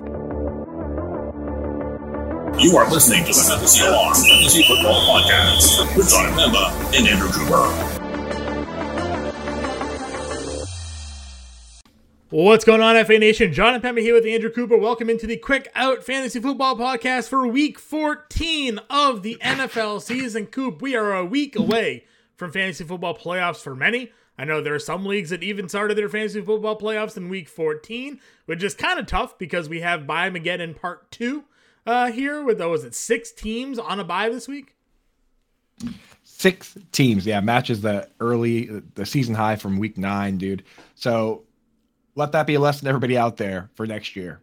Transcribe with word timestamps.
You 0.00 0.08
are 2.76 2.90
listening 2.90 3.24
to 3.26 3.32
the 3.32 3.46
Fantasy 3.48 3.86
Alarm 3.86 4.14
Fantasy 4.14 4.64
Football 4.64 5.00
Podcast 5.06 5.96
with 5.96 6.10
Jon 6.10 6.32
Impemba 6.32 6.98
and 6.98 7.06
Andrew 7.06 7.28
Cooper. 7.28 7.68
What's 12.30 12.64
going 12.64 12.80
on, 12.80 13.04
FA 13.04 13.20
Nation? 13.20 13.52
Jon 13.52 13.80
Impemba 13.80 14.00
here 14.00 14.14
with 14.14 14.26
Andrew 14.26 14.50
Cooper. 14.50 14.76
Welcome 14.76 15.08
into 15.08 15.28
the 15.28 15.36
Quick 15.36 15.70
Out 15.76 16.02
Fantasy 16.02 16.40
Football 16.40 16.76
Podcast 16.76 17.28
for 17.28 17.46
Week 17.46 17.78
14 17.78 18.80
of 18.90 19.22
the 19.22 19.36
NFL 19.40 20.02
season. 20.02 20.46
Coop, 20.46 20.82
we 20.82 20.96
are 20.96 21.14
a 21.14 21.24
week 21.24 21.54
away 21.54 22.04
from 22.34 22.50
fantasy 22.50 22.82
football 22.82 23.16
playoffs 23.16 23.62
for 23.62 23.76
many. 23.76 24.10
I 24.36 24.44
know 24.44 24.60
there 24.60 24.74
are 24.74 24.80
some 24.80 25.06
leagues 25.06 25.30
that 25.30 25.42
even 25.42 25.68
started 25.68 25.96
their 25.96 26.08
fantasy 26.08 26.40
football 26.40 26.78
playoffs 26.78 27.16
in 27.16 27.28
Week 27.28 27.48
14, 27.48 28.18
which 28.46 28.62
is 28.62 28.74
kind 28.74 28.98
of 28.98 29.06
tough 29.06 29.38
because 29.38 29.68
we 29.68 29.80
have 29.80 30.06
Bye 30.06 30.26
again 30.26 30.60
in 30.60 30.74
Part 30.74 31.10
2 31.12 31.44
uh, 31.86 32.10
here 32.10 32.42
with, 32.42 32.60
uh, 32.60 32.68
was 32.68 32.84
it 32.84 32.94
six 32.94 33.30
teams 33.30 33.78
on 33.78 34.00
a 34.00 34.04
bye 34.04 34.28
this 34.28 34.48
week? 34.48 34.74
Six 36.24 36.76
teams, 36.92 37.26
yeah, 37.26 37.40
matches 37.40 37.82
the 37.82 38.08
early, 38.20 38.82
the 38.94 39.06
season 39.06 39.34
high 39.34 39.56
from 39.56 39.78
Week 39.78 39.96
9, 39.96 40.36
dude. 40.38 40.64
So 40.94 41.44
let 42.14 42.32
that 42.32 42.46
be 42.46 42.54
a 42.54 42.60
lesson 42.60 42.84
to 42.84 42.88
everybody 42.88 43.16
out 43.16 43.36
there 43.36 43.70
for 43.74 43.86
next 43.86 44.16
year. 44.16 44.40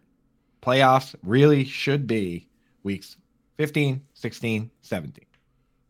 Playoffs 0.62 1.14
really 1.22 1.64
should 1.64 2.06
be 2.06 2.48
weeks 2.82 3.16
15, 3.58 4.02
16, 4.14 4.70
17. 4.80 5.24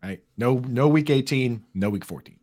Right? 0.03 0.23
No 0.37 0.55
no 0.67 0.89
week 0.89 1.11
18, 1.11 1.63
no 1.75 1.91
week 1.91 2.05
14. 2.05 2.37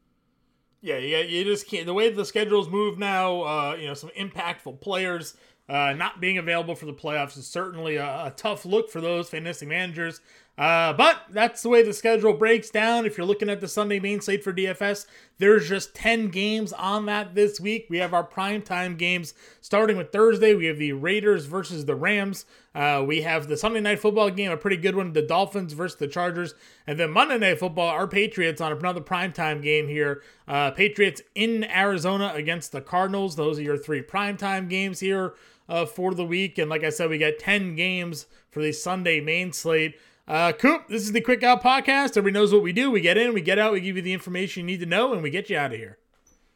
Yeah, 0.82 0.98
you, 0.98 1.18
you 1.18 1.44
just 1.44 1.68
can't. 1.68 1.86
The 1.86 1.94
way 1.94 2.10
the 2.10 2.26
schedules 2.26 2.70
move 2.70 2.98
now, 2.98 3.42
uh, 3.42 3.76
you 3.80 3.88
know, 3.88 3.94
some 3.94 4.12
impactful 4.12 4.80
players 4.80 5.36
uh, 5.68 5.94
not 5.94 6.20
being 6.20 6.38
available 6.38 6.74
for 6.76 6.86
the 6.86 6.94
playoffs 6.94 7.38
is 7.38 7.48
certainly 7.48 7.98
a, 7.98 8.06
a 8.06 8.34
tough 8.36 8.66
look 8.66 8.90
for 8.90 9.02
those 9.02 9.30
fantasy 9.30 9.66
managers. 9.66 10.22
Uh, 10.60 10.92
but 10.92 11.22
that's 11.30 11.62
the 11.62 11.70
way 11.70 11.82
the 11.82 11.94
schedule 11.94 12.34
breaks 12.34 12.70
down. 12.70 13.06
If 13.06 13.18
you're 13.18 13.26
looking 13.26 13.50
at 13.50 13.62
the 13.62 13.68
Sunday 13.68 13.98
main 13.98 14.20
slate 14.20 14.44
for 14.44 14.52
DFS, 14.52 15.06
there's 15.38 15.70
just 15.70 15.96
10 15.96 16.28
games 16.28 16.74
on 16.74 17.06
that 17.06 17.34
this 17.34 17.62
week. 17.62 17.88
We 17.90 18.00
have 18.00 18.14
our 18.14 18.28
primetime 18.28 18.98
games 18.98 19.34
starting 19.62 19.96
with 19.96 20.12
Thursday. 20.12 20.54
We 20.54 20.66
have 20.66 20.78
the 20.78 20.92
Raiders 20.92 21.46
versus 21.46 21.86
the 21.86 21.96
Rams. 21.96 22.46
Uh, 22.76 23.06
we 23.08 23.22
have 23.22 23.48
the 23.48 23.56
Sunday 23.56 23.80
night 23.80 24.00
football 24.00 24.30
game, 24.30 24.52
a 24.52 24.58
pretty 24.58 24.76
good 24.76 24.98
one, 24.98 25.14
the 25.14 25.22
Dolphins 25.22 25.72
versus 25.72 25.98
the 25.98 26.10
Chargers. 26.10 26.54
And 26.86 27.00
then 27.00 27.12
Monday 27.12 27.38
night 27.38 27.60
football, 27.60 27.88
our 27.88 28.06
Patriots 28.06 28.60
on 28.60 28.74
another 28.74 29.00
primetime 29.00 29.62
game 29.62 29.88
here. 29.88 30.22
Uh, 30.46 30.72
Patriots 30.72 31.22
in 31.36 31.64
Arizona 31.64 32.34
against 32.36 32.74
the 32.74 32.82
Cardinals. 32.82 33.38
Those 33.38 33.60
are 33.60 33.64
your 33.64 33.78
three 33.78 34.02
primetime 34.02 34.70
games 34.70 35.00
here 35.00 35.36
uh, 35.70 35.86
for 35.86 36.14
the 36.14 36.26
week. 36.26 36.58
And 36.58 36.70
like 36.70 36.84
I 36.84 36.90
said, 36.90 37.10
we 37.10 37.18
got 37.18 37.40
10 37.40 37.78
games 37.78 38.26
for 38.52 38.62
the 38.62 38.74
Sunday 38.74 39.22
main 39.22 39.54
slate. 39.54 39.96
Uh, 40.30 40.52
Coop, 40.52 40.88
this 40.88 41.02
is 41.02 41.12
the 41.12 41.22
Quick 41.22 41.42
Out 41.42 41.64
Podcast. 41.64 42.10
Everybody 42.10 42.34
knows 42.34 42.54
what 42.54 42.62
we 42.62 42.72
do. 42.72 42.92
We 42.92 43.02
get 43.02 43.18
in, 43.18 43.34
we 43.34 43.42
get 43.42 43.58
out, 43.58 43.74
we 43.74 43.82
give 43.82 43.96
you 43.96 44.04
the 44.04 44.14
information 44.14 44.62
you 44.62 44.68
need 44.68 44.80
to 44.82 44.86
know, 44.86 45.12
and 45.12 45.24
we 45.24 45.32
get 45.32 45.50
you 45.50 45.58
out 45.58 45.74
of 45.74 45.80
here. 45.80 45.98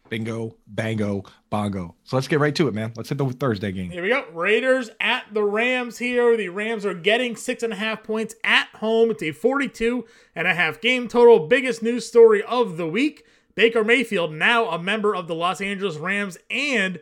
Bingo, 0.10 0.56
bango, 0.68 1.24
bongo. 1.50 1.96
So 2.04 2.16
let's 2.16 2.28
get 2.28 2.40
right 2.40 2.54
to 2.54 2.68
it, 2.68 2.76
man. 2.76 2.94
Let's 2.96 3.10
hit 3.10 3.18
the 3.18 3.28
Thursday 3.32 3.72
game. 3.72 3.90
Here 3.90 4.04
we 4.04 4.10
go. 4.10 4.28
Raiders 4.32 4.92
at 5.02 5.26
the 5.34 5.42
Rams 5.42 5.98
here. 5.98 6.38
The 6.38 6.50
Rams 6.50 6.86
are 6.86 6.94
getting 6.94 7.36
six 7.36 7.64
and 7.64 7.74
a 7.74 7.76
half 7.76 8.04
points 8.04 8.36
at 8.44 8.68
home. 8.76 9.10
It's 9.10 9.24
a 9.24 9.32
42 9.32 10.06
and 10.36 10.48
a 10.48 10.54
half 10.54 10.80
game 10.80 11.08
total. 11.08 11.48
Biggest 11.48 11.82
news 11.82 12.06
story 12.06 12.44
of 12.44 12.78
the 12.78 12.88
week. 12.88 13.26
Baker 13.56 13.84
Mayfield, 13.84 14.34
now 14.34 14.70
a 14.70 14.78
member 14.78 15.16
of 15.16 15.28
the 15.28 15.34
Los 15.34 15.62
Angeles 15.62 15.98
Rams 15.98 16.38
and 16.52 17.00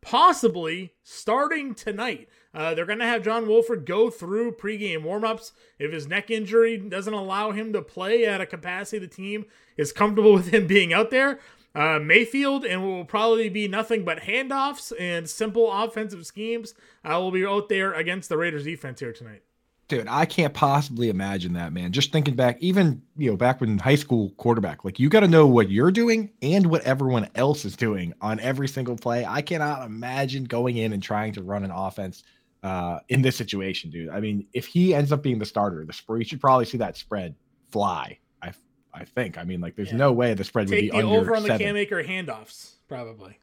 possibly 0.00 0.92
starting 1.02 1.74
tonight. 1.74 2.28
Uh, 2.54 2.74
they're 2.74 2.86
going 2.86 2.98
to 2.98 3.06
have 3.06 3.24
John 3.24 3.48
Wolford 3.48 3.86
go 3.86 4.10
through 4.10 4.52
pregame 4.52 5.04
warmups. 5.04 5.52
If 5.78 5.92
his 5.92 6.06
neck 6.06 6.30
injury 6.30 6.76
doesn't 6.76 7.14
allow 7.14 7.52
him 7.52 7.72
to 7.72 7.82
play 7.82 8.26
at 8.26 8.40
a 8.40 8.46
capacity 8.46 8.98
the 8.98 9.06
team 9.06 9.46
is 9.76 9.92
comfortable 9.92 10.32
with 10.34 10.48
him 10.48 10.66
being 10.66 10.92
out 10.92 11.10
there, 11.10 11.40
uh, 11.74 11.98
Mayfield 11.98 12.64
and 12.64 12.82
will 12.82 13.04
probably 13.04 13.48
be 13.48 13.66
nothing 13.68 14.04
but 14.04 14.20
handoffs 14.20 14.92
and 15.00 15.28
simple 15.28 15.72
offensive 15.72 16.26
schemes. 16.26 16.74
I 17.02 17.14
uh, 17.14 17.20
will 17.20 17.30
be 17.30 17.46
out 17.46 17.68
there 17.68 17.94
against 17.94 18.28
the 18.28 18.36
Raiders 18.36 18.64
defense 18.64 19.00
here 19.00 19.12
tonight. 19.12 19.42
Dude, 19.88 20.08
I 20.08 20.24
can't 20.24 20.54
possibly 20.54 21.10
imagine 21.10 21.52
that, 21.54 21.72
man. 21.72 21.92
Just 21.92 22.12
thinking 22.12 22.34
back, 22.34 22.56
even 22.60 23.02
you 23.16 23.30
know, 23.30 23.36
back 23.36 23.60
when 23.60 23.78
high 23.78 23.96
school 23.96 24.30
quarterback, 24.38 24.84
like 24.84 24.98
you 24.98 25.10
got 25.10 25.20
to 25.20 25.28
know 25.28 25.46
what 25.46 25.70
you're 25.70 25.90
doing 25.90 26.30
and 26.40 26.66
what 26.66 26.82
everyone 26.82 27.28
else 27.34 27.64
is 27.64 27.76
doing 27.76 28.14
on 28.20 28.40
every 28.40 28.68
single 28.68 28.96
play. 28.96 29.26
I 29.26 29.42
cannot 29.42 29.84
imagine 29.84 30.44
going 30.44 30.78
in 30.78 30.92
and 30.92 31.02
trying 31.02 31.34
to 31.34 31.42
run 31.42 31.62
an 31.62 31.70
offense 31.70 32.22
uh, 32.62 33.00
in 33.08 33.22
this 33.22 33.36
situation, 33.36 33.90
dude. 33.90 34.10
I 34.10 34.20
mean, 34.20 34.46
if 34.52 34.66
he 34.66 34.94
ends 34.94 35.12
up 35.12 35.22
being 35.22 35.38
the 35.38 35.46
starter, 35.46 35.84
the 35.84 35.92
spread, 35.92 36.20
you 36.20 36.24
should 36.24 36.40
probably 36.40 36.64
see 36.64 36.78
that 36.78 36.96
spread 36.96 37.34
fly. 37.70 38.18
I 38.40 38.52
I 38.94 39.04
think. 39.04 39.38
I 39.38 39.44
mean, 39.44 39.60
like, 39.60 39.76
there's 39.76 39.90
yeah. 39.90 39.96
no 39.98 40.12
way 40.12 40.34
the 40.34 40.44
spread 40.44 40.68
Take 40.68 40.92
would 40.92 40.98
be 40.98 41.02
the 41.02 41.06
over 41.06 41.34
on 41.34 41.42
the 41.42 41.48
seven. 41.48 41.66
Cam 41.66 41.76
Akers 41.76 42.06
handoffs, 42.06 42.74
probably. 42.88 43.38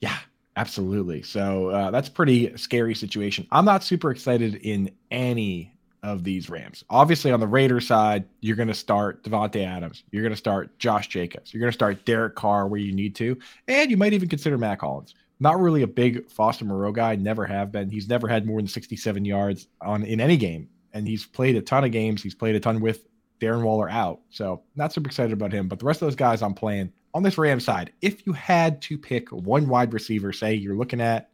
Yeah, 0.00 0.16
absolutely. 0.56 1.22
So 1.22 1.68
uh, 1.68 1.90
that's 1.90 2.08
pretty 2.08 2.56
scary 2.56 2.94
situation. 2.94 3.46
I'm 3.50 3.64
not 3.64 3.84
super 3.84 4.10
excited 4.10 4.56
in 4.56 4.90
any 5.10 5.72
of 6.02 6.22
these 6.22 6.50
Rams. 6.50 6.84
Obviously, 6.90 7.32
on 7.32 7.40
the 7.40 7.46
Raiders 7.46 7.86
side, 7.86 8.26
you're 8.40 8.56
going 8.56 8.68
to 8.68 8.74
start 8.74 9.22
Davante 9.24 9.66
Adams. 9.66 10.04
You're 10.10 10.22
going 10.22 10.34
to 10.34 10.38
start 10.38 10.78
Josh 10.78 11.08
Jacobs. 11.08 11.54
You're 11.54 11.60
going 11.60 11.72
to 11.72 11.74
start 11.74 12.04
Derek 12.04 12.34
Carr 12.34 12.66
where 12.66 12.80
you 12.80 12.92
need 12.92 13.14
to, 13.16 13.38
and 13.68 13.90
you 13.90 13.96
might 13.96 14.12
even 14.12 14.28
consider 14.28 14.58
Mack 14.58 14.82
Hollins. 14.82 15.14
Not 15.40 15.60
really 15.60 15.82
a 15.82 15.86
big 15.86 16.30
Foster 16.30 16.64
Moreau 16.64 16.92
guy. 16.92 17.16
Never 17.16 17.44
have 17.46 17.72
been. 17.72 17.90
He's 17.90 18.08
never 18.08 18.28
had 18.28 18.46
more 18.46 18.60
than 18.60 18.68
67 18.68 19.24
yards 19.24 19.66
on 19.80 20.04
in 20.04 20.20
any 20.20 20.36
game, 20.36 20.68
and 20.92 21.06
he's 21.06 21.26
played 21.26 21.56
a 21.56 21.62
ton 21.62 21.84
of 21.84 21.90
games. 21.90 22.22
He's 22.22 22.34
played 22.34 22.54
a 22.54 22.60
ton 22.60 22.80
with 22.80 23.06
Darren 23.40 23.62
Waller 23.62 23.90
out, 23.90 24.20
so 24.30 24.62
not 24.76 24.92
super 24.92 25.08
excited 25.08 25.32
about 25.32 25.52
him. 25.52 25.68
But 25.68 25.80
the 25.80 25.86
rest 25.86 26.02
of 26.02 26.06
those 26.06 26.16
guys 26.16 26.40
I'm 26.40 26.54
playing 26.54 26.92
on 27.12 27.22
this 27.22 27.36
Rams 27.36 27.64
side. 27.64 27.92
If 28.00 28.26
you 28.26 28.32
had 28.32 28.80
to 28.82 28.96
pick 28.96 29.30
one 29.30 29.68
wide 29.68 29.92
receiver, 29.92 30.32
say 30.32 30.54
you're 30.54 30.76
looking 30.76 31.00
at 31.00 31.30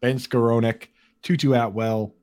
Ben 0.00 0.18
Skowronek, 0.18 0.88
Tutu 1.22 1.52
Atwell, 1.52 2.14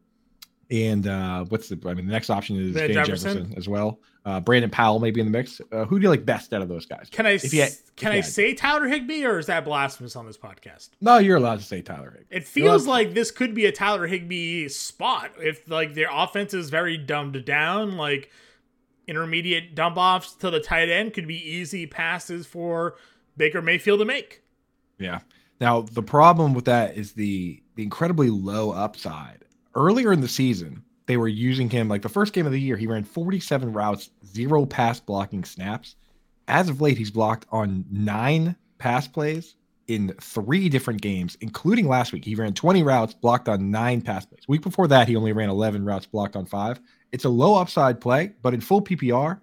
and 0.69 1.07
uh, 1.07 1.45
what's 1.45 1.69
the? 1.69 1.79
I 1.85 1.93
mean, 1.93 2.05
the 2.05 2.11
next 2.11 2.29
option 2.29 2.57
is 2.57 2.71
Van 2.73 2.91
Jefferson. 2.93 3.33
Jefferson. 3.33 3.57
as 3.57 3.67
well. 3.67 3.99
Uh, 4.25 4.39
Brandon 4.39 4.69
Powell 4.69 4.99
may 4.99 5.11
be 5.11 5.19
in 5.19 5.25
the 5.25 5.31
mix. 5.31 5.59
Uh, 5.71 5.83
who 5.83 5.99
do 5.99 6.03
you 6.03 6.09
like 6.09 6.25
best 6.25 6.53
out 6.53 6.61
of 6.61 6.69
those 6.69 6.85
guys? 6.85 7.09
Can 7.11 7.25
I 7.25 7.31
had, 7.37 7.73
can 7.97 8.11
I 8.13 8.21
say 8.21 8.53
Tyler 8.53 8.87
Higbee 8.87 9.25
or 9.25 9.37
is 9.37 9.47
that 9.47 9.65
blasphemous 9.65 10.15
on 10.15 10.25
this 10.25 10.37
podcast? 10.37 10.91
No, 11.01 11.17
you're 11.17 11.35
allowed 11.35 11.59
to 11.59 11.65
say 11.65 11.81
Tyler 11.81 12.11
Higbee. 12.11 12.35
It 12.37 12.47
feels 12.47 12.87
like 12.87 13.13
this 13.13 13.31
could 13.31 13.53
be 13.53 13.65
a 13.65 13.71
Tyler 13.71 14.07
Higbee 14.07 14.69
spot 14.69 15.31
if 15.39 15.69
like 15.69 15.93
their 15.93 16.07
offense 16.09 16.53
is 16.53 16.69
very 16.69 16.97
dumbed 16.97 17.43
down, 17.43 17.97
like 17.97 18.29
intermediate 19.07 19.75
dump 19.75 19.97
offs 19.97 20.33
to 20.35 20.49
the 20.49 20.61
tight 20.61 20.89
end 20.89 21.13
could 21.13 21.27
be 21.27 21.35
easy 21.35 21.85
passes 21.85 22.45
for 22.45 22.95
Baker 23.35 23.61
Mayfield 23.61 23.99
to 23.99 24.05
make. 24.05 24.41
Yeah. 24.99 25.19
Now 25.59 25.81
the 25.81 26.03
problem 26.03 26.53
with 26.53 26.65
that 26.65 26.95
is 26.95 27.11
the 27.13 27.61
the 27.75 27.83
incredibly 27.83 28.29
low 28.29 28.71
upside 28.71 29.43
earlier 29.75 30.13
in 30.13 30.21
the 30.21 30.27
season, 30.27 30.83
they 31.05 31.17
were 31.17 31.27
using 31.27 31.69
him 31.69 31.89
like 31.89 32.01
the 32.01 32.09
first 32.09 32.33
game 32.33 32.45
of 32.45 32.51
the 32.51 32.59
year. 32.59 32.77
He 32.77 32.87
ran 32.87 33.03
47 33.03 33.73
routes, 33.73 34.09
zero 34.25 34.65
pass 34.65 34.99
blocking 34.99 35.43
snaps. 35.43 35.95
As 36.47 36.69
of 36.69 36.81
late, 36.81 36.97
he's 36.97 37.11
blocked 37.11 37.45
on 37.51 37.85
nine 37.91 38.55
pass 38.77 39.07
plays 39.07 39.55
in 39.87 40.13
three 40.21 40.69
different 40.69 41.01
games, 41.01 41.37
including 41.41 41.87
last 41.87 42.13
week. 42.13 42.23
He 42.23 42.35
ran 42.35 42.53
20 42.53 42.83
routes, 42.83 43.13
blocked 43.13 43.49
on 43.49 43.69
nine 43.69 44.01
pass 44.01 44.25
plays. 44.25 44.47
Week 44.47 44.61
before 44.61 44.87
that, 44.87 45.07
he 45.07 45.15
only 45.15 45.33
ran 45.33 45.49
11 45.49 45.83
routes, 45.83 46.05
blocked 46.05 46.35
on 46.35 46.45
five. 46.45 46.79
It's 47.11 47.25
a 47.25 47.29
low 47.29 47.55
upside 47.55 47.99
play, 47.99 48.31
but 48.41 48.53
in 48.53 48.61
full 48.61 48.81
PPR, 48.81 49.39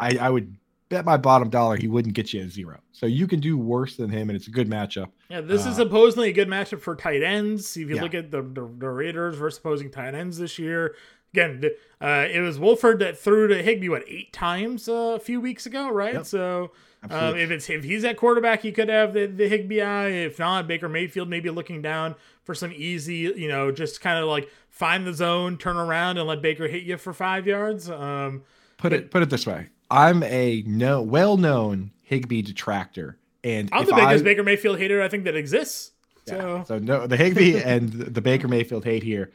I, 0.00 0.16
I 0.18 0.30
would 0.30 0.56
bet 0.92 1.04
my 1.04 1.16
bottom 1.16 1.48
dollar 1.48 1.76
he 1.76 1.88
wouldn't 1.88 2.14
get 2.14 2.32
you 2.32 2.42
a 2.42 2.48
zero. 2.48 2.80
So 2.92 3.06
you 3.06 3.26
can 3.26 3.40
do 3.40 3.56
worse 3.56 3.96
than 3.96 4.10
him, 4.10 4.28
and 4.30 4.36
it's 4.36 4.46
a 4.46 4.50
good 4.50 4.68
matchup. 4.68 5.10
Yeah, 5.28 5.40
this 5.40 5.66
uh, 5.66 5.70
is 5.70 5.76
supposedly 5.76 6.28
a 6.28 6.32
good 6.32 6.48
matchup 6.48 6.80
for 6.80 6.94
tight 6.94 7.22
ends. 7.22 7.76
If 7.76 7.88
you 7.88 7.96
yeah. 7.96 8.02
look 8.02 8.14
at 8.14 8.30
the, 8.30 8.42
the, 8.42 8.68
the 8.78 8.88
Raiders 8.88 9.36
versus 9.36 9.58
opposing 9.58 9.90
tight 9.90 10.14
ends 10.14 10.38
this 10.38 10.58
year, 10.58 10.94
again, 11.32 11.64
uh, 12.00 12.26
it 12.30 12.40
was 12.40 12.58
Wolford 12.58 12.98
that 13.00 13.18
threw 13.18 13.48
to 13.48 13.62
Higbee 13.62 13.88
what 13.88 14.04
eight 14.06 14.32
times 14.32 14.88
uh, 14.88 15.16
a 15.16 15.18
few 15.18 15.40
weeks 15.40 15.66
ago, 15.66 15.90
right? 15.90 16.14
Yep. 16.14 16.26
So. 16.26 16.70
Um, 17.10 17.36
if 17.36 17.50
it's 17.50 17.68
if 17.68 17.82
he's 17.82 18.04
at 18.04 18.16
quarterback, 18.16 18.62
he 18.62 18.70
could 18.70 18.88
have 18.88 19.12
the, 19.12 19.26
the 19.26 19.48
Higbee 19.48 19.80
eye. 19.80 20.10
If 20.10 20.38
not, 20.38 20.68
Baker 20.68 20.88
Mayfield 20.88 21.28
maybe 21.28 21.50
looking 21.50 21.82
down 21.82 22.14
for 22.44 22.54
some 22.54 22.72
easy, 22.72 23.16
you 23.16 23.48
know, 23.48 23.72
just 23.72 24.00
kind 24.00 24.20
of 24.20 24.28
like 24.28 24.48
find 24.68 25.04
the 25.04 25.12
zone, 25.12 25.58
turn 25.58 25.76
around, 25.76 26.18
and 26.18 26.28
let 26.28 26.40
Baker 26.42 26.68
hit 26.68 26.84
you 26.84 26.96
for 26.96 27.12
five 27.12 27.44
yards. 27.44 27.90
Um, 27.90 28.44
put 28.76 28.92
it 28.92 29.10
put 29.10 29.20
it 29.20 29.30
this 29.30 29.48
way: 29.48 29.66
I'm 29.92 30.22
a 30.22 30.64
no 30.66 31.02
well-known 31.02 31.90
Higbee 32.04 32.42
detractor, 32.42 33.18
and 33.44 33.68
I'm 33.72 33.84
the 33.84 33.94
biggest 33.94 34.22
I, 34.22 34.24
Baker 34.24 34.42
Mayfield 34.42 34.78
hater 34.78 35.02
I 35.02 35.08
think 35.08 35.24
that 35.24 35.36
exists. 35.36 35.92
So, 36.26 36.36
yeah, 36.36 36.64
so 36.64 36.78
no, 36.78 37.06
the 37.06 37.16
Higbee 37.16 37.58
and 37.64 37.90
the 37.92 38.22
Baker 38.22 38.48
Mayfield 38.48 38.84
hate 38.84 39.02
here. 39.02 39.32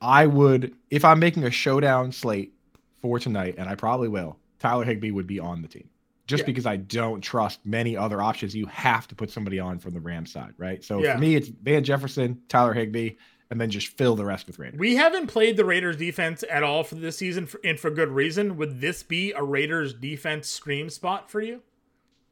I 0.00 0.26
would, 0.26 0.74
if 0.90 1.04
I'm 1.04 1.20
making 1.20 1.44
a 1.44 1.50
showdown 1.50 2.10
slate 2.10 2.52
for 3.00 3.20
tonight, 3.20 3.54
and 3.58 3.68
I 3.68 3.76
probably 3.76 4.08
will. 4.08 4.38
Tyler 4.58 4.84
Higbee 4.84 5.12
would 5.12 5.26
be 5.28 5.38
on 5.38 5.62
the 5.62 5.68
team, 5.68 5.88
just 6.26 6.42
yeah. 6.42 6.46
because 6.46 6.66
I 6.66 6.76
don't 6.76 7.20
trust 7.20 7.60
many 7.64 7.96
other 7.96 8.20
options. 8.20 8.56
You 8.56 8.66
have 8.66 9.06
to 9.08 9.14
put 9.14 9.30
somebody 9.30 9.60
on 9.60 9.78
from 9.78 9.94
the 9.94 10.00
Rams 10.00 10.32
side, 10.32 10.54
right? 10.58 10.82
So 10.82 11.02
yeah. 11.02 11.14
for 11.14 11.20
me, 11.20 11.36
it's 11.36 11.48
Van 11.48 11.84
Jefferson, 11.84 12.40
Tyler 12.48 12.72
Higbee. 12.72 13.10
And 13.52 13.60
then 13.60 13.68
just 13.68 13.88
fill 13.88 14.16
the 14.16 14.24
rest 14.24 14.46
with 14.46 14.58
Raiders. 14.58 14.80
We 14.80 14.96
haven't 14.96 15.26
played 15.26 15.58
the 15.58 15.64
Raiders 15.66 15.98
defense 15.98 16.42
at 16.48 16.62
all 16.62 16.84
for 16.84 16.94
this 16.94 17.18
season, 17.18 17.44
for, 17.44 17.60
and 17.62 17.78
for 17.78 17.90
good 17.90 18.08
reason. 18.08 18.56
Would 18.56 18.80
this 18.80 19.02
be 19.02 19.32
a 19.32 19.42
Raiders 19.42 19.92
defense 19.92 20.48
scream 20.48 20.88
spot 20.88 21.30
for 21.30 21.42
you? 21.42 21.60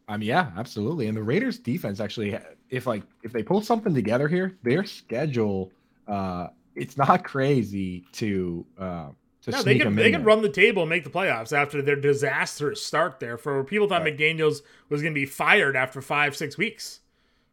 I 0.08 0.16
mean, 0.16 0.30
yeah, 0.30 0.50
absolutely. 0.56 1.08
And 1.08 1.16
the 1.18 1.22
Raiders 1.22 1.58
defense 1.58 2.00
actually, 2.00 2.38
if 2.70 2.86
like 2.86 3.02
if 3.22 3.32
they 3.34 3.42
pull 3.42 3.60
something 3.60 3.92
together 3.92 4.28
here, 4.28 4.56
their 4.62 4.82
schedule, 4.84 5.70
uh, 6.08 6.46
it's 6.74 6.96
not 6.96 7.22
crazy 7.22 8.06
to 8.12 8.64
uh, 8.78 9.08
to 9.42 9.50
no, 9.50 9.62
they 9.62 9.78
can 9.78 9.94
they 9.94 10.10
can 10.10 10.24
run 10.24 10.40
the 10.40 10.48
table 10.48 10.84
and 10.84 10.88
make 10.88 11.04
the 11.04 11.10
playoffs 11.10 11.52
after 11.52 11.82
their 11.82 11.96
disastrous 11.96 12.82
start 12.82 13.20
there. 13.20 13.36
For 13.36 13.62
people 13.62 13.88
thought 13.88 14.04
right. 14.04 14.16
McDaniels 14.16 14.62
was 14.88 15.02
going 15.02 15.12
to 15.12 15.20
be 15.20 15.26
fired 15.26 15.76
after 15.76 16.00
five 16.00 16.34
six 16.34 16.56
weeks. 16.56 17.00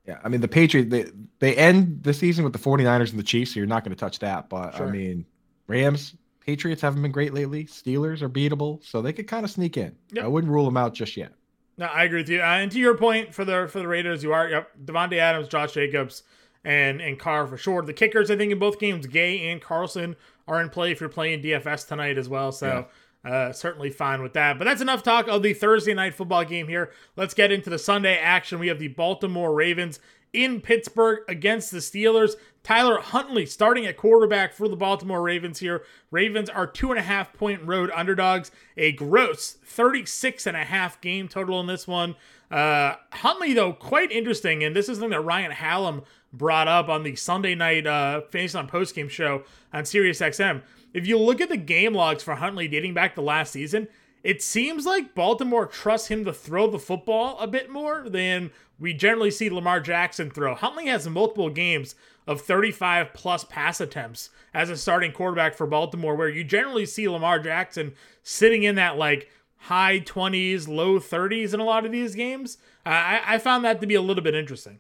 Yeah, 0.08 0.20
I 0.24 0.30
mean 0.30 0.42
the 0.42 0.48
Patriots 0.48 0.90
they, 0.90 1.06
they 1.40 1.56
end 1.56 2.04
the 2.04 2.14
season 2.14 2.44
with 2.44 2.54
the 2.54 2.60
49ers 2.60 3.10
and 3.10 3.20
the 3.20 3.24
Chiefs, 3.24 3.54
so 3.54 3.60
you're 3.60 3.68
not 3.68 3.84
going 3.84 3.96
to 3.96 4.00
touch 4.00 4.20
that. 4.20 4.50
But 4.50 4.76
sure. 4.76 4.88
I 4.88 4.92
mean, 4.92 5.26
Rams, 5.68 6.16
Patriots 6.40 6.82
haven't 6.82 7.02
been 7.02 7.12
great 7.12 7.34
lately. 7.34 7.66
Steelers 7.66 8.22
are 8.22 8.30
beatable, 8.30 8.84
so 8.84 9.02
they 9.02 9.12
could 9.12 9.28
kind 9.28 9.44
of 9.44 9.52
sneak 9.52 9.76
in. 9.76 9.94
Yep. 10.14 10.24
I 10.24 10.28
wouldn't 10.28 10.52
rule 10.52 10.64
them 10.64 10.78
out 10.78 10.94
just 10.94 11.18
yet. 11.18 11.34
No, 11.78 11.88
I 11.88 12.06
agree 12.06 12.22
with 12.22 12.30
you. 12.30 12.40
Uh, 12.40 12.46
and 12.46 12.72
to 12.72 12.80
your 12.80 12.96
point 12.96 13.34
for 13.34 13.44
the 13.44 13.68
for 13.70 13.80
the 13.80 13.88
Raiders, 13.88 14.24
you 14.24 14.32
are 14.32 14.50
yep, 14.50 14.72
Davante 14.84 15.18
Adams, 15.18 15.50
Josh 15.50 15.74
Jacobs, 15.74 16.24
and 16.64 17.02
and 17.02 17.20
Carr 17.20 17.46
for 17.46 17.58
sure. 17.58 17.82
The 17.82 17.94
kickers, 17.94 18.32
I 18.32 18.38
think, 18.38 18.54
in 18.54 18.60
both 18.60 18.80
games, 18.80 19.08
Gay 19.08 19.50
and 19.50 19.62
Carlson 19.62 20.16
are 20.48 20.62
in 20.62 20.70
play 20.70 20.92
if 20.92 21.02
you're 21.02 21.10
playing 21.10 21.42
DFS 21.44 21.88
tonight 21.88 22.18
as 22.18 22.30
well. 22.30 22.52
So. 22.52 22.68
Yeah. 22.68 22.84
Uh, 23.26 23.52
certainly 23.52 23.90
fine 23.90 24.22
with 24.22 24.34
that. 24.34 24.58
But 24.58 24.66
that's 24.66 24.82
enough 24.82 25.04
talk 25.04 25.28
of 25.28 25.44
the 25.44 25.54
Thursday 25.54 25.94
night 25.94 26.14
football 26.14 26.46
game 26.46 26.68
here. 26.68 26.92
Let's 27.16 27.34
get 27.34 27.52
into 27.52 27.70
the 27.70 27.80
Sunday 27.80 28.18
action. 28.18 28.60
We 28.60 28.68
have 28.70 28.80
the 28.80 28.88
Baltimore 28.90 29.54
Ravens 29.54 30.00
in 30.34 30.62
Pittsburgh 30.62 31.20
against 31.28 31.72
the 31.72 31.80
Steelers. 31.80 32.36
Tyler 32.64 33.00
Huntley 33.00 33.46
starting 33.46 33.86
at 33.86 33.98
quarterback 33.98 34.54
for 34.54 34.68
the 34.68 34.76
Baltimore 34.76 35.22
Ravens 35.22 35.60
here. 35.60 35.84
Ravens 36.12 36.50
are 36.50 36.68
two 36.68 36.92
and 36.92 37.00
a 37.00 37.04
half 37.04 37.34
point 37.34 37.64
road 37.64 37.90
underdogs, 37.96 38.52
a 38.76 38.92
gross 38.92 39.54
36 39.64 40.46
and 40.46 40.58
a 40.58 40.66
half 40.66 41.00
game 41.02 41.28
total 41.28 41.60
in 41.60 41.68
this 41.68 41.88
one. 41.88 42.16
Uh, 42.52 42.96
Huntley, 43.12 43.54
though, 43.54 43.74
quite 43.74 44.12
interesting, 44.12 44.64
and 44.64 44.76
this 44.76 44.90
is 44.90 44.98
something 44.98 45.12
that 45.12 45.22
Ryan 45.22 45.52
Hallam 45.52 46.04
brought 46.34 46.68
up 46.68 46.90
on 46.90 47.04
the 47.04 47.16
Sunday 47.16 47.56
night 47.56 47.88
uh, 47.88 48.22
Fantasy 48.32 48.58
on 48.58 48.68
Postgame 48.68 49.10
show 49.10 49.44
on 49.74 49.84
SiriusXM. 49.84 50.62
If 50.98 51.06
you 51.06 51.20
look 51.20 51.42
at 51.42 51.50
the 51.50 51.58
game 51.58 51.94
logs 51.94 52.24
for 52.24 52.34
Huntley 52.34 52.68
dating 52.68 52.96
back 52.96 53.14
to 53.16 53.22
last 53.22 53.52
season, 53.52 53.88
it 54.24 54.42
seems 54.42 54.84
like 54.84 55.14
Baltimore 55.14 55.68
trusts 55.68 56.08
him 56.08 56.26
to 56.26 56.34
throw 56.34 56.66
the 56.66 56.80
football 56.80 57.38
a 57.38 57.46
bit 57.46 57.70
more 57.70 58.10
than 58.10 58.50
we 58.80 58.96
generally 58.96 59.30
see 59.30 59.48
Lamar 59.52 59.80
Jackson 59.80 60.32
throw. 60.32 60.56
Huntley 60.56 60.88
has 60.88 61.08
multiple 61.08 61.52
games 61.52 61.94
of 62.26 62.42
35 62.42 63.14
plus 63.14 63.44
pass 63.44 63.80
attempts 63.80 64.32
as 64.56 64.72
a 64.72 64.76
starting 64.76 65.12
quarterback 65.12 65.54
for 65.54 65.68
Baltimore, 65.68 66.16
where 66.16 66.30
you 66.30 66.44
generally 66.44 66.88
see 66.88 67.08
Lamar 67.08 67.38
Jackson 67.38 67.94
sitting 68.24 68.64
in 68.64 68.74
that 68.74 68.98
like 68.98 69.30
high 69.58 70.00
20s, 70.00 70.68
low 70.68 71.00
30s 71.00 71.54
in 71.54 71.60
a 71.60 71.64
lot 71.64 71.86
of 71.86 71.92
these 71.92 72.16
games. 72.16 72.58
I, 72.88 73.22
I 73.24 73.38
found 73.38 73.64
that 73.66 73.82
to 73.82 73.88
be 73.88 73.96
a 73.96 74.02
little 74.02 74.24
bit 74.24 74.34
interesting. 74.34 74.80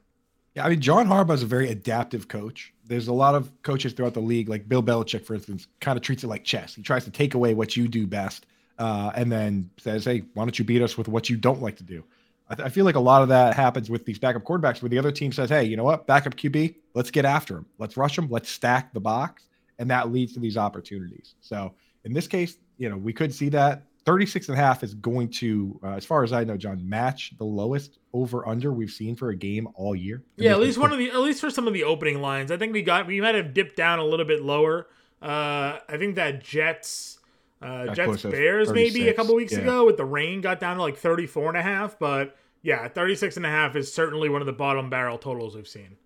Yeah, 0.56 0.66
I 0.66 0.70
mean, 0.70 0.82
John 0.82 1.08
Harbaugh 1.08 1.36
is 1.36 1.44
a 1.44 1.46
very 1.46 1.70
adaptive 1.70 2.28
coach. 2.28 2.74
There's 2.88 3.08
a 3.08 3.14
lot 3.14 3.36
of 3.36 3.52
coaches 3.64 3.94
throughout 3.94 4.14
the 4.14 4.22
league, 4.22 4.50
like 4.50 4.68
Bill 4.68 4.82
Belichick, 4.82 5.26
for 5.26 5.36
instance, 5.36 5.68
kind 5.82 5.98
of 5.98 6.04
treats 6.04 6.24
it 6.24 6.28
like 6.28 6.44
chess. 6.44 6.76
He 6.76 6.82
tries 6.82 7.04
to 7.06 7.12
take 7.12 7.34
away 7.34 7.54
what 7.54 7.76
you 7.76 7.88
do 7.88 8.08
best 8.08 8.46
uh, 8.80 9.12
and 9.16 9.32
then 9.32 9.70
says, 9.78 10.06
"Hey, 10.06 10.24
why 10.34 10.44
don't 10.46 10.58
you 10.58 10.66
beat 10.66 10.82
us 10.82 10.98
with 10.98 11.08
what 11.08 11.30
you 11.30 11.38
don't 11.38 11.62
like 11.62 11.78
to 11.78 11.84
do?" 11.84 12.04
I, 12.50 12.56
th- 12.56 12.66
I, 12.66 12.70
feel 12.70 12.86
like 12.86 12.96
a 12.96 13.02
lot 13.02 13.22
of 13.22 13.28
that 13.28 13.56
happens 13.56 13.90
with 13.90 14.06
these 14.06 14.18
backup 14.18 14.44
quarterbacks, 14.44 14.82
where 14.82 14.90
the 14.90 14.98
other 14.98 15.12
team 15.12 15.32
says, 15.32 15.50
"Hey, 15.50 15.66
you 15.66 15.76
know 15.76 15.84
what? 15.84 16.08
Backup 16.08 16.36
QB, 16.36 16.76
let's 16.94 17.12
get 17.12 17.26
after 17.26 17.58
him. 17.58 17.66
Let's 17.78 17.98
rush 17.98 18.18
him. 18.18 18.28
Let's 18.30 18.50
stack 18.50 18.94
the 18.94 19.00
box," 19.00 19.48
and 19.80 19.90
that 19.92 20.12
leads 20.12 20.34
to 20.34 20.40
these 20.40 20.58
opportunities. 20.58 21.36
So 21.42 21.74
in 22.06 22.14
this 22.14 22.28
case, 22.28 22.58
you 22.78 22.90
know, 22.90 22.98
we 22.98 23.12
could 23.12 23.34
see 23.34 23.50
that 23.50 23.84
36 24.08 24.48
and 24.48 24.58
a 24.58 24.62
half 24.62 24.84
is 24.84 24.94
going 24.94 25.28
to, 25.28 25.78
uh, 25.84 25.90
as 25.90 26.06
far 26.06 26.24
as 26.24 26.32
I 26.32 26.46
know, 26.46 26.56
John, 26.56 26.80
match 26.88 27.34
the 27.38 27.44
lowest 27.44 28.00
over 28.14 28.48
under 28.48 28.72
we've 28.72 28.90
seen 28.90 29.18
for 29.18 29.32
a 29.32 29.36
game 29.36 29.68
all 29.76 29.94
year. 29.94 30.24
Yeah, 30.38 30.52
at 30.52 30.62
least 30.62 30.78
one 30.78 30.94
of 30.94 30.98
the, 30.98 31.12
at 31.12 31.20
least 31.20 31.42
for 31.42 31.50
some 31.50 31.68
of 31.68 31.74
the 31.74 31.84
opening 31.84 32.22
lines. 32.22 32.50
I 32.50 32.56
think 32.56 32.72
we 32.72 32.84
got, 32.84 33.06
we 33.06 33.20
might 33.20 33.36
have 33.36 33.54
dipped 33.54 33.76
down 33.76 34.00
a 34.00 34.06
little 34.06 34.26
bit 34.26 34.42
lower. 34.42 34.88
Uh, 35.22 35.80
I 35.90 35.98
think 35.98 36.16
that 36.16 36.42
Jets 36.42 37.20
uh, 37.62 37.94
Jets 37.94 38.24
Bears 38.24 38.72
maybe 38.72 39.10
a 39.10 39.14
couple 39.14 39.36
weeks 39.36 39.52
yeah. 39.52 39.60
ago 39.60 39.86
with 39.86 39.98
the 39.98 40.06
rain 40.06 40.40
got 40.40 40.62
down 40.62 40.78
to 40.78 40.82
like 40.82 40.96
34 40.96 41.50
and 41.50 41.58
a 41.58 41.62
half, 41.62 42.00
but 42.00 42.38
yeah, 42.62 42.88
36 42.88 43.36
and 43.36 43.46
a 43.46 43.50
half 43.50 43.76
is 43.76 43.94
certainly 43.94 44.30
one 44.30 44.42
of 44.42 44.46
the 44.46 44.54
bottom 44.54 44.90
barrel 44.90 45.18
totals 45.18 45.54
we've 45.54 45.68
seen. 45.68 45.98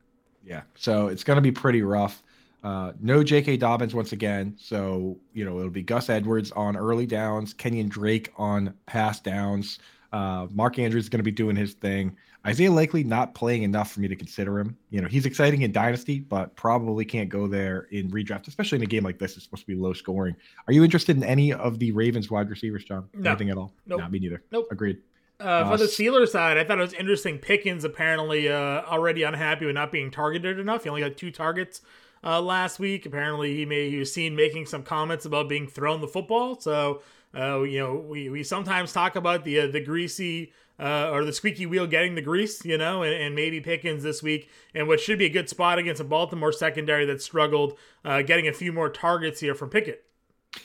Yeah. 0.44 0.62
So 0.74 1.08
it's 1.08 1.24
going 1.24 1.38
to 1.38 1.42
be 1.42 1.52
pretty 1.52 1.84
rough. 1.84 2.24
Uh, 2.64 2.94
no 3.00 3.24
J.K. 3.24 3.58
Dobbins 3.58 3.96
once 3.96 4.12
again. 4.12 4.56
So, 4.60 5.18
you 5.34 5.46
know, 5.46 5.58
it'll 5.58 5.72
be 5.72 5.82
Gus 5.82 6.10
Edwards 6.10 6.52
on 6.52 6.78
early 6.78 7.06
downs, 7.06 7.54
Kenyan 7.54 7.90
Drake 7.90 8.32
on 8.38 8.74
pass 8.86 9.20
downs. 9.20 9.80
Uh, 10.14 10.48
Mark 10.52 10.78
Andrews 10.78 11.06
is 11.06 11.10
going 11.10 11.20
to 11.20 11.24
be 11.24 11.32
doing 11.32 11.56
his 11.56 11.74
thing. 11.74 12.16
Isaiah 12.46 12.72
Likely 12.72 13.04
not 13.04 13.36
playing 13.36 13.64
enough 13.64 13.92
for 13.92 14.00
me 14.00 14.08
to 14.08 14.16
consider 14.16 14.60
him. 14.60 14.76
You 14.90 15.02
know, 15.02 15.08
he's 15.08 15.26
exciting 15.26 15.62
in 15.62 15.72
Dynasty, 15.72 16.20
but 16.20 16.56
probably 16.56 17.06
can't 17.06 17.30
go 17.30 17.48
there 17.48 17.88
in 17.92 18.10
redraft, 18.10 18.48
especially 18.48 18.78
in 18.78 18.84
a 18.84 18.88
game 18.88 19.04
like 19.04 19.20
this. 19.20 19.36
It's 19.36 19.44
supposed 19.44 19.64
to 19.64 19.68
be 19.68 19.76
low 19.76 19.94
scoring. 19.94 20.36
Are 20.68 20.74
you 20.74 20.84
interested 20.84 21.16
in 21.18 21.24
any 21.24 21.54
of 21.54 21.78
the 21.78 21.92
Ravens 21.92 22.32
wide 22.32 22.50
receivers, 22.50 22.84
John? 22.84 23.08
No. 23.14 23.30
Anything 23.30 23.52
at 23.52 23.58
all? 23.58 23.74
Nope. 23.86 24.02
No, 24.02 24.10
me 24.10 24.20
neither. 24.20 24.42
Nope. 24.52 24.68
Agreed. 24.72 24.98
Uh, 25.40 25.70
for 25.70 25.78
the 25.78 25.86
Steelers 25.86 26.30
side, 26.30 26.58
I 26.58 26.64
thought 26.64 26.78
it 26.78 26.82
was 26.82 26.94
interesting. 26.94 27.40
Pickens 27.40 27.84
apparently 27.84 28.50
uh, 28.50 28.84
already 28.84 29.24
unhappy 29.24 29.66
with 29.66 29.74
not 29.76 29.92
being 29.92 30.12
targeted 30.12 30.60
enough. 30.60 30.84
He 30.84 30.90
only 30.90 31.02
got 31.02 31.18
two 31.18 31.32
targets 31.32 31.82
uh, 32.24 32.42
last 32.42 32.80
week. 32.80 33.06
Apparently, 33.06 33.56
he 33.56 33.66
may 33.66 33.90
he 33.90 33.98
was 33.98 34.14
seen 34.14 34.36
making 34.36 34.66
some 34.66 34.84
comments 34.84 35.26
about 35.26 35.50
being 35.50 35.68
thrown 35.68 36.02
the 36.02 36.08
football. 36.08 36.60
So, 36.60 37.02
uh, 37.36 37.62
you 37.62 37.80
know, 37.80 37.96
we, 37.96 38.30
we 38.30 38.44
sometimes 38.44 38.94
talk 38.94 39.16
about 39.16 39.44
the 39.46 39.62
uh, 39.62 39.68
the 39.68 39.82
greasy 39.82 40.54
uh, 40.82 41.10
or 41.12 41.24
the 41.24 41.34
squeaky 41.34 41.66
wheel 41.66 41.86
getting 41.86 42.16
the 42.16 42.22
grease, 42.22 42.66
you 42.66 42.78
know, 42.78 43.04
and, 43.04 43.14
and, 43.14 43.36
maybe 43.36 43.62
Pickens 43.62 44.02
this 44.02 44.24
week, 44.24 44.50
and 44.74 44.88
what 44.88 45.00
should 45.00 45.20
be 45.20 45.26
a 45.26 45.30
good 45.30 45.48
spot 45.48 45.78
against 45.78 46.02
a 46.02 46.04
Baltimore 46.04 46.52
secondary 46.52 47.06
that 47.06 47.22
struggled, 47.22 47.78
uh, 48.04 48.24
getting 48.24 48.48
a 48.48 48.54
few 48.54 48.74
more 48.74 48.90
targets 48.90 49.40
here 49.40 49.54
from 49.54 49.70
Pickett. 49.70 50.04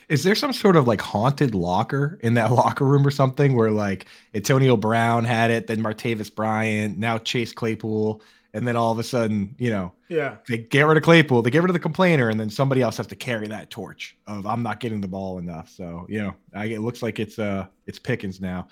Is 0.09 0.25
there 0.25 0.35
some 0.35 0.53
sort 0.53 0.75
of 0.75 0.89
like 0.89 1.01
haunted 1.01 1.55
locker 1.55 2.19
in 2.23 2.35
that 2.35 2.51
locker 2.53 2.85
room 2.85 3.07
or 3.07 3.11
something 3.11 3.55
where 3.55 3.71
like 3.71 4.07
Antonio 4.35 4.77
Brown 4.77 5.25
had 5.25 5.51
it, 5.51 5.67
then 5.67 5.83
Martavis 5.83 6.35
Bryant, 6.35 6.99
now 6.99 7.19
Chase 7.19 7.53
Claypool, 7.53 8.23
and 8.57 8.67
then 8.67 8.75
all 8.75 8.91
of 8.91 8.99
a 8.99 9.03
sudden, 9.03 9.55
you 9.59 9.69
know, 9.69 9.93
yeah, 10.09 10.37
they 10.49 10.57
get 10.57 10.87
rid 10.87 10.97
of 10.97 11.03
Claypool, 11.03 11.43
they 11.43 11.51
get 11.51 11.61
rid 11.61 11.69
of 11.69 11.75
the 11.75 11.81
complainer, 11.81 12.31
and 12.31 12.41
then 12.41 12.49
somebody 12.49 12.81
else 12.81 12.97
has 12.97 13.07
to 13.09 13.17
carry 13.17 13.47
that 13.49 13.69
torch 13.69 14.17
of 14.27 14.47
I'm 14.47 14.63
not 14.63 14.81
getting 14.81 15.03
the 15.03 15.09
ball 15.09 15.39
enough. 15.39 15.69
So 15.69 16.07
you 16.09 16.23
know, 16.23 16.35
I, 16.55 16.65
it 16.65 16.81
looks 16.81 17.03
like 17.03 17.21
it's 17.21 17.39
uh 17.39 17.67
it's 17.87 17.99
Pickens 17.99 18.41
now. 18.41 18.67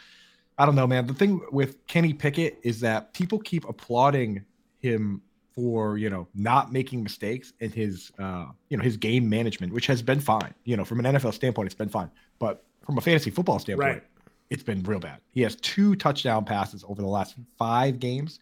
I 0.56 0.64
don't 0.64 0.74
know, 0.74 0.86
man. 0.86 1.06
The 1.06 1.12
thing 1.12 1.40
with 1.52 1.86
Kenny 1.86 2.14
Pickett 2.14 2.58
is 2.62 2.80
that 2.80 3.12
people 3.12 3.38
keep 3.40 3.68
applauding 3.68 4.44
him 4.78 5.20
for 5.54 5.98
you 5.98 6.08
know 6.08 6.26
not 6.34 6.72
making 6.72 7.02
mistakes 7.02 7.52
in 7.60 7.70
his 7.70 8.10
uh, 8.18 8.46
you 8.70 8.78
know 8.78 8.82
his 8.82 8.96
game 8.96 9.28
management, 9.28 9.70
which 9.74 9.86
has 9.86 10.00
been 10.00 10.20
fine. 10.20 10.54
You 10.64 10.78
know, 10.78 10.84
from 10.84 11.04
an 11.04 11.14
NFL 11.14 11.34
standpoint, 11.34 11.66
it's 11.66 11.74
been 11.74 11.90
fine. 11.90 12.10
But 12.38 12.64
from 12.86 12.96
a 12.96 13.02
fantasy 13.02 13.30
football 13.30 13.58
standpoint, 13.58 13.96
right. 13.96 14.02
it's 14.48 14.62
been 14.62 14.82
real 14.82 14.98
bad. 14.98 15.20
He 15.32 15.42
has 15.42 15.56
two 15.56 15.94
touchdown 15.94 16.46
passes 16.46 16.84
over 16.88 17.02
the 17.02 17.08
last 17.08 17.34
five 17.58 17.98
games. 17.98 18.40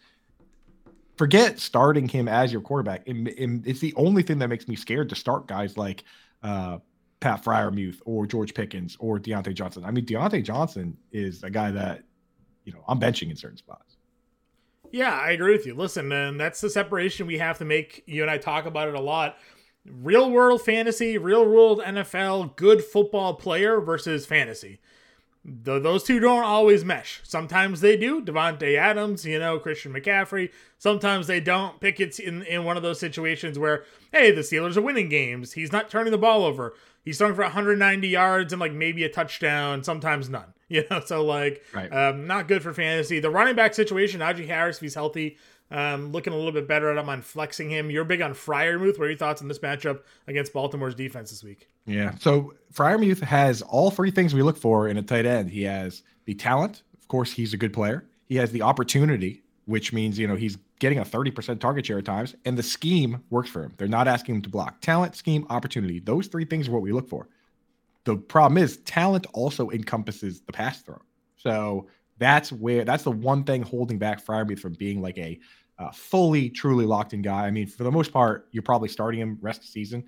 Forget 1.17 1.59
starting 1.59 2.09
him 2.09 2.27
as 2.27 2.53
your 2.53 2.63
quarterback. 2.63 3.03
it's 3.07 3.81
the 3.81 3.95
only 3.97 4.23
thing 4.23 4.39
that 4.39 4.49
makes 4.49 4.67
me 4.67 4.77
scared 4.77 5.09
to 5.11 5.15
start 5.15 5.47
guys 5.47 5.77
like 5.77 6.05
uh, 6.43 6.79
Pat 7.21 7.45
Freiermuth 7.45 8.01
or 8.05 8.27
George 8.27 8.55
Pickens 8.55 8.97
or 8.99 9.19
Diontae 9.19 9.55
Johnson. 9.55 9.85
I 9.85 9.91
mean, 9.91 10.07
Diontae 10.07 10.43
Johnson 10.43 10.97
is 11.13 11.43
a 11.43 11.51
guy 11.51 11.71
that, 11.71 12.03
you 12.65 12.73
know, 12.73 12.83
I'm 12.89 12.99
benching 12.99 13.31
in 13.31 13.37
certain 13.37 13.59
spots. 13.59 13.97
Yeah, 14.91 15.19
I 15.19 15.31
agree 15.31 15.57
with 15.57 15.67
you. 15.67 15.75
Listen, 15.75 16.13
and 16.13 16.39
that's 16.39 16.61
the 16.61 16.69
separation 16.69 17.27
we 17.27 17.39
have 17.39 17.59
to 17.59 17.65
make. 17.65 18.03
You 18.07 18.23
and 18.23 18.31
I 18.31 18.39
talk 18.39 18.67
about 18.67 18.89
it 18.89 18.95
a 18.95 19.01
lot. 19.01 19.39
Real 19.87 20.31
world 20.31 20.63
fantasy, 20.63 21.17
real 21.19 21.45
world 21.49 21.81
NFL, 21.81 22.57
good 22.57 22.85
football 22.85 23.35
player 23.35 23.81
versus 23.81 24.27
fantasy. 24.27 24.81
The, 25.45 25.81
those 25.81 26.05
two 26.05 26.21
don't 26.21 26.45
always 26.45 26.85
mesh. 26.85 27.21
Sometimes 27.25 27.81
they 27.81 27.97
do. 27.97 28.23
Davante 28.23 28.77
Adams, 28.77 29.25
you 29.25 29.41
know, 29.41 29.59
Christian 29.59 29.93
McCaffrey. 29.93 30.51
Sometimes 30.79 31.27
they 31.27 31.41
don't. 31.41 31.81
Pickett's 31.81 32.21
in, 32.21 32.43
in 32.45 32.65
one 32.65 32.77
of 32.77 32.85
those 32.85 33.01
situations 33.01 33.59
where, 33.59 33.85
hey, 34.13 34.31
the 34.31 34.43
Steelers 34.43 34.77
are 34.77 34.83
winning 34.83 35.09
games. 35.09 35.55
He's 35.55 35.73
not 35.73 35.91
turning 35.91 36.13
the 36.13 36.19
ball 36.19 36.45
over. 36.45 36.75
He's 37.05 37.19
throwing 37.19 37.35
for 37.35 37.43
190 37.43 38.07
yards 38.07 38.53
and 38.53 38.61
like 38.61 38.73
maybe 38.73 39.03
a 39.03 39.09
touchdown, 39.09 39.83
sometimes 39.85 40.29
none. 40.29 40.55
You 40.73 40.85
know, 40.91 41.03
so 41.05 41.23
like 41.23 41.63
right. 41.75 41.93
um, 41.93 42.27
not 42.27 42.49
good 42.49 42.63
for 42.63 42.73
fantasy. 42.73 43.21
The 43.21 43.29
running 43.29 43.55
back 43.55 43.75
situation, 43.75 44.21
Najee 44.21 44.47
Harris, 44.47 44.77
if 44.77 44.81
he's 44.81 44.95
healthy, 44.95 45.37
um, 45.73 46.13
looking 46.13 46.33
a 46.33 46.37
little 46.37 46.53
bit 46.53 46.69
better. 46.69 46.91
I'm 46.97 47.09
on 47.09 47.23
flexing 47.23 47.71
him. 47.71 47.91
You're 47.91 48.05
big 48.05 48.23
on 48.23 48.35
Freiermuth. 48.35 48.99
What 48.99 49.07
are 49.07 49.09
your 49.09 49.19
thoughts 49.19 49.43
on 49.43 49.49
this 49.49 49.59
matchup 49.59 50.03
against 50.27 50.53
Baltimore's 50.53 50.95
defense 50.95 51.31
this 51.31 51.43
week? 51.43 51.69
Yeah. 51.87 52.15
So 52.21 52.55
Freiermuth 52.73 53.21
has 53.21 53.63
all 53.63 53.91
three 53.91 54.11
things 54.11 54.35
we 54.35 54.43
look 54.43 54.57
for 54.57 54.89
in 54.89 54.97
a 54.97 55.03
tight 55.03 55.27
end. 55.27 55.51
He 55.51 55.63
has 55.63 56.03
the 56.27 56.35
talent. 56.35 56.83
Of 57.01 57.09
course, 57.09 57.33
he's 57.33 57.53
a 57.53 57.57
good 57.57 57.73
player. 57.73 58.07
He 58.29 58.37
has 58.37 58.53
the 58.53 58.63
opportunity 58.63 59.43
which 59.67 59.93
means 59.93 60.19
you 60.19 60.27
know 60.27 60.37
he's 60.37 60.59
getting 60.79 60.99
a 60.99 61.05
30% 61.05 61.61
target 61.61 61.87
share 61.87 61.99
at 61.99 62.05
times, 62.05 62.35
and 62.45 62.59
the 62.59 62.63
scheme 62.63 63.23
works 63.31 63.49
for 63.49 63.63
him. 63.63 63.73
They're 63.77 63.89
not 63.89 64.09
asking 64.09 64.37
him 64.37 64.43
to 64.43 64.49
block. 64.49 64.81
Talent, 64.81 65.15
scheme, 65.15 65.47
opportunity. 65.51 66.01
Those 66.01 66.27
three 66.27 66.45
things 66.45 66.69
are 66.69 66.73
what 66.73 66.83
we 66.83 66.93
look 66.93 67.09
for. 67.09 67.29
The 68.05 68.17
problem 68.17 68.59
is 68.63 68.79
talent 68.79 69.27
also 69.33 69.71
encompasses 69.71 70.41
the 70.41 70.53
pass 70.53 70.83
throw. 70.83 71.01
So 71.37 71.87
that's 72.19 72.51
where 72.51 72.85
that's 72.85 73.05
the 73.05 73.13
one 73.13 73.45
thing 73.45 73.63
holding 73.63 73.99
back 73.99 74.25
Freiermuth 74.25 74.59
from 74.59 74.75
being 74.75 75.01
like 75.01 75.19
a 75.19 75.39
uh, 75.83 75.91
fully, 75.91 76.49
truly 76.49 76.87
locked 76.87 77.13
in 77.13 77.23
guy. 77.23 77.47
I 77.47 77.51
mean, 77.51 77.67
for 77.67 77.85
the 77.85 77.91
most 77.91 78.13
part, 78.13 78.49
you're 78.53 78.63
probably 78.63 78.89
starting 78.89 79.21
him 79.21 79.39
rest 79.41 79.63
of 79.63 79.69
season. 79.69 80.05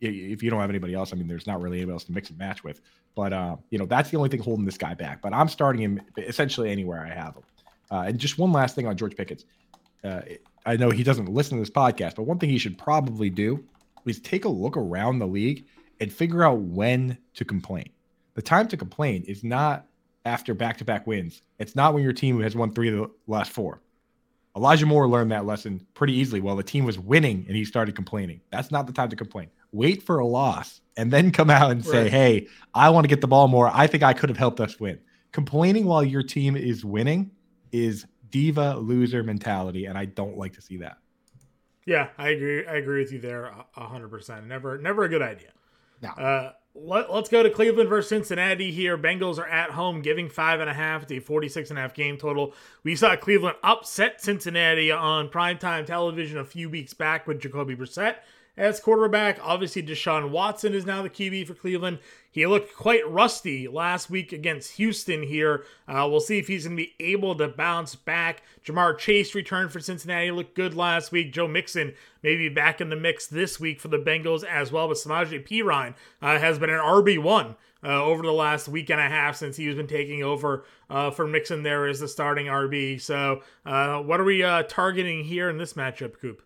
If 0.00 0.42
you 0.42 0.50
don't 0.50 0.60
have 0.60 0.70
anybody 0.70 0.94
else, 0.94 1.12
I 1.12 1.16
mean, 1.16 1.28
there's 1.28 1.46
not 1.46 1.60
really 1.60 1.78
anybody 1.78 1.94
else 1.94 2.04
to 2.04 2.12
mix 2.12 2.28
and 2.30 2.38
match 2.38 2.64
with. 2.64 2.80
But 3.14 3.32
uh, 3.32 3.56
you 3.70 3.78
know, 3.78 3.86
that's 3.86 4.10
the 4.10 4.16
only 4.16 4.28
thing 4.28 4.40
holding 4.40 4.64
this 4.64 4.78
guy 4.78 4.94
back. 4.94 5.22
But 5.22 5.32
I'm 5.32 5.48
starting 5.48 5.82
him 5.82 6.00
essentially 6.16 6.70
anywhere 6.70 7.04
I 7.04 7.14
have 7.14 7.36
him. 7.36 7.42
Uh, 7.90 8.04
and 8.08 8.18
just 8.18 8.38
one 8.38 8.52
last 8.52 8.74
thing 8.74 8.86
on 8.86 8.96
George 8.96 9.16
Pickens. 9.16 9.44
Uh, 10.02 10.20
I 10.66 10.76
know 10.76 10.90
he 10.90 11.02
doesn't 11.02 11.28
listen 11.28 11.56
to 11.56 11.62
this 11.62 11.70
podcast, 11.70 12.16
but 12.16 12.22
one 12.22 12.38
thing 12.38 12.50
he 12.50 12.58
should 12.58 12.76
probably 12.76 13.30
do 13.30 13.62
is 14.06 14.20
take 14.20 14.44
a 14.44 14.48
look 14.48 14.76
around 14.76 15.18
the 15.18 15.26
league 15.26 15.64
and 16.00 16.12
figure 16.12 16.42
out 16.44 16.58
when 16.58 17.16
to 17.34 17.44
complain. 17.44 17.88
The 18.34 18.42
time 18.42 18.68
to 18.68 18.76
complain 18.76 19.22
is 19.26 19.44
not 19.44 19.86
after 20.24 20.54
back 20.54 20.78
to 20.78 20.84
back 20.84 21.06
wins. 21.06 21.42
It's 21.58 21.76
not 21.76 21.94
when 21.94 22.02
your 22.02 22.12
team 22.12 22.40
has 22.40 22.56
won 22.56 22.72
three 22.72 22.88
of 22.88 22.94
the 22.96 23.10
last 23.26 23.52
four. 23.52 23.80
Elijah 24.56 24.86
Moore 24.86 25.08
learned 25.08 25.32
that 25.32 25.46
lesson 25.46 25.84
pretty 25.94 26.12
easily 26.12 26.40
while 26.40 26.54
the 26.54 26.62
team 26.62 26.84
was 26.84 26.98
winning 26.98 27.44
and 27.48 27.56
he 27.56 27.64
started 27.64 27.96
complaining. 27.96 28.40
That's 28.50 28.70
not 28.70 28.86
the 28.86 28.92
time 28.92 29.08
to 29.08 29.16
complain. 29.16 29.48
Wait 29.72 30.02
for 30.02 30.20
a 30.20 30.26
loss 30.26 30.80
and 30.96 31.10
then 31.10 31.32
come 31.32 31.50
out 31.50 31.70
and 31.70 31.84
say, 31.84 32.04
right. 32.04 32.10
hey, 32.10 32.48
I 32.72 32.90
want 32.90 33.04
to 33.04 33.08
get 33.08 33.20
the 33.20 33.26
ball 33.26 33.48
more. 33.48 33.68
I 33.72 33.86
think 33.86 34.02
I 34.02 34.12
could 34.12 34.28
have 34.28 34.38
helped 34.38 34.60
us 34.60 34.78
win. 34.78 35.00
Complaining 35.32 35.86
while 35.86 36.04
your 36.04 36.22
team 36.22 36.56
is 36.56 36.84
winning 36.84 37.32
is 37.72 38.06
diva 38.30 38.76
loser 38.76 39.24
mentality, 39.24 39.86
and 39.86 39.98
I 39.98 40.04
don't 40.04 40.38
like 40.38 40.52
to 40.52 40.62
see 40.62 40.76
that. 40.78 40.98
Yeah, 41.86 42.08
I 42.16 42.28
agree. 42.30 42.64
I 42.66 42.76
agree 42.76 43.02
with 43.02 43.12
you 43.12 43.18
there, 43.18 43.52
hundred 43.72 44.08
percent. 44.08 44.46
Never, 44.46 44.78
never 44.78 45.02
a 45.02 45.08
good 45.08 45.22
idea. 45.22 45.50
No. 46.02 46.10
Uh, 46.10 46.52
let, 46.74 47.08
us 47.08 47.28
go 47.28 47.42
to 47.42 47.50
Cleveland 47.50 47.88
versus 47.88 48.08
Cincinnati 48.08 48.72
here. 48.72 48.98
Bengals 48.98 49.38
are 49.38 49.46
at 49.46 49.70
home, 49.70 50.02
giving 50.02 50.28
five 50.28 50.60
and 50.60 50.68
a 50.68 50.74
half. 50.74 51.06
to 51.06 51.16
a 51.16 51.20
46 51.20 51.70
and 51.70 51.78
a 51.78 51.82
half 51.82 51.94
game 51.94 52.16
total. 52.16 52.52
We 52.82 52.96
saw 52.96 53.14
Cleveland 53.16 53.56
upset 53.62 54.20
Cincinnati 54.20 54.90
on 54.90 55.28
primetime 55.28 55.86
television 55.86 56.38
a 56.38 56.44
few 56.44 56.68
weeks 56.68 56.92
back 56.92 57.26
with 57.26 57.40
Jacoby 57.40 57.76
Brissett 57.76 58.16
as 58.56 58.80
quarterback. 58.80 59.38
Obviously, 59.42 59.82
Deshaun 59.82 60.30
Watson 60.30 60.74
is 60.74 60.84
now 60.84 61.02
the 61.02 61.10
QB 61.10 61.46
for 61.46 61.54
Cleveland. 61.54 61.98
He 62.34 62.44
looked 62.46 62.74
quite 62.74 63.08
rusty 63.08 63.68
last 63.68 64.10
week 64.10 64.32
against 64.32 64.72
Houston 64.72 65.22
here. 65.22 65.64
Uh, 65.86 66.08
we'll 66.10 66.18
see 66.18 66.40
if 66.40 66.48
he's 66.48 66.64
going 66.64 66.76
to 66.76 66.82
be 66.82 66.94
able 66.98 67.36
to 67.36 67.46
bounce 67.46 67.94
back. 67.94 68.42
Ja'Marr 68.66 68.98
Chase 68.98 69.36
returned 69.36 69.70
for 69.70 69.78
Cincinnati, 69.78 70.32
looked 70.32 70.56
good 70.56 70.74
last 70.74 71.12
week. 71.12 71.32
Joe 71.32 71.46
Mixon 71.46 71.94
maybe 72.24 72.48
back 72.48 72.80
in 72.80 72.88
the 72.88 72.96
mix 72.96 73.28
this 73.28 73.60
week 73.60 73.80
for 73.80 73.86
the 73.86 74.00
Bengals 74.00 74.42
as 74.42 74.72
well. 74.72 74.88
But 74.88 74.96
Samaje 74.96 75.46
Perine 75.46 75.94
uh, 76.20 76.40
has 76.40 76.58
been 76.58 76.70
an 76.70 76.80
RB1 76.80 77.54
uh, 77.84 78.02
over 78.02 78.24
the 78.24 78.32
last 78.32 78.66
week 78.66 78.90
and 78.90 79.00
a 79.00 79.08
half 79.08 79.36
since 79.36 79.56
he's 79.56 79.76
been 79.76 79.86
taking 79.86 80.24
over 80.24 80.64
uh, 80.90 81.12
for 81.12 81.28
Mixon 81.28 81.62
there 81.62 81.86
as 81.86 82.00
the 82.00 82.08
starting 82.08 82.46
RB. 82.46 83.00
So, 83.00 83.42
uh, 83.64 84.00
what 84.00 84.18
are 84.18 84.24
we 84.24 84.42
uh, 84.42 84.64
targeting 84.64 85.22
here 85.22 85.48
in 85.48 85.58
this 85.58 85.74
matchup, 85.74 86.18
Coop? 86.20 86.42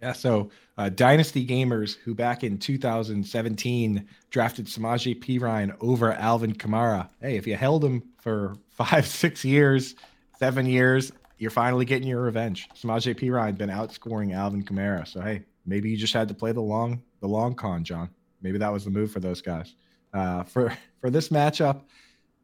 Yeah, 0.00 0.12
so 0.12 0.50
uh, 0.78 0.88
Dynasty 0.88 1.44
Gamers, 1.44 1.96
who 1.96 2.14
back 2.14 2.44
in 2.44 2.56
2017 2.56 4.08
drafted 4.30 4.66
Samaje 4.66 5.20
Perine 5.20 5.76
over 5.80 6.12
Alvin 6.12 6.54
Kamara. 6.54 7.10
Hey, 7.20 7.36
if 7.36 7.48
you 7.48 7.56
held 7.56 7.84
him 7.84 8.02
for 8.18 8.54
five, 8.70 9.06
six 9.06 9.44
years, 9.44 9.96
seven 10.38 10.66
years, 10.66 11.12
you're 11.38 11.50
finally 11.50 11.84
getting 11.84 12.06
your 12.06 12.22
revenge. 12.22 12.68
Samaje 12.74 13.12
Perine 13.18 13.58
been 13.58 13.70
outscoring 13.70 14.34
Alvin 14.34 14.62
Kamara. 14.62 15.06
So 15.06 15.20
hey, 15.20 15.42
maybe 15.66 15.90
you 15.90 15.96
just 15.96 16.14
had 16.14 16.28
to 16.28 16.34
play 16.34 16.52
the 16.52 16.62
long, 16.62 17.02
the 17.20 17.28
long 17.28 17.54
con, 17.54 17.82
John. 17.82 18.08
Maybe 18.40 18.58
that 18.58 18.72
was 18.72 18.84
the 18.84 18.90
move 18.90 19.10
for 19.10 19.18
those 19.18 19.42
guys. 19.42 19.74
Uh, 20.14 20.44
for 20.44 20.72
for 21.00 21.10
this 21.10 21.30
matchup, 21.30 21.82